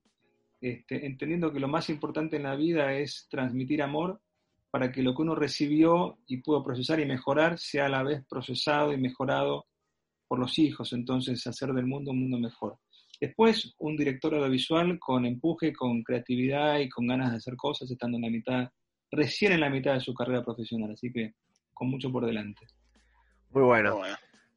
este, 0.59 1.05
entendiendo 1.05 1.51
que 1.51 1.59
lo 1.59 1.67
más 1.67 1.89
importante 1.89 2.37
en 2.37 2.43
la 2.43 2.55
vida 2.55 2.93
es 2.93 3.27
transmitir 3.29 3.81
amor 3.81 4.21
para 4.71 4.91
que 4.91 5.03
lo 5.03 5.13
que 5.13 5.21
uno 5.21 5.35
recibió 5.35 6.17
y 6.25 6.37
pudo 6.37 6.63
procesar 6.63 6.99
y 6.99 7.05
mejorar 7.05 7.59
sea 7.59 7.85
a 7.85 7.89
la 7.89 8.01
vez 8.01 8.25
procesado 8.27 8.91
y 8.91 8.97
mejorado 8.97 9.67
por 10.27 10.39
los 10.39 10.57
hijos, 10.57 10.93
entonces 10.93 11.45
hacer 11.45 11.73
del 11.73 11.85
mundo 11.85 12.11
un 12.11 12.21
mundo 12.21 12.39
mejor. 12.39 12.79
Después, 13.23 13.73
un 13.77 13.95
director 13.95 14.35
audiovisual 14.35 14.99
con 14.99 15.25
empuje, 15.25 15.71
con 15.71 16.03
creatividad 16.03 16.79
y 16.79 16.89
con 16.89 17.07
ganas 17.07 17.31
de 17.31 17.37
hacer 17.37 17.55
cosas, 17.55 17.89
estando 17.89 18.17
en 18.17 18.23
la 18.23 18.29
mitad, 18.29 18.69
recién 19.11 19.53
en 19.53 19.61
la 19.61 19.69
mitad 19.69 19.93
de 19.93 20.01
su 20.01 20.13
carrera 20.13 20.43
profesional, 20.43 20.91
así 20.91 21.09
que 21.09 21.31
con 21.73 21.87
mucho 21.89 22.11
por 22.11 22.25
delante. 22.25 22.67
Muy 23.51 23.63
bueno. 23.63 24.01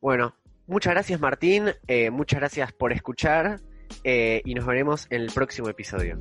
Bueno, 0.01 0.35
muchas 0.67 0.95
gracias 0.95 1.21
Martín, 1.21 1.67
eh, 1.87 2.11
muchas 2.11 2.41
gracias 2.41 2.73
por 2.73 2.93
escuchar 2.93 3.61
eh, 4.03 4.43
y 4.45 4.55
nos 4.55 4.67
veremos 4.67 5.07
en 5.11 5.21
el 5.23 5.31
próximo 5.33 5.69
episodio. 5.69 6.19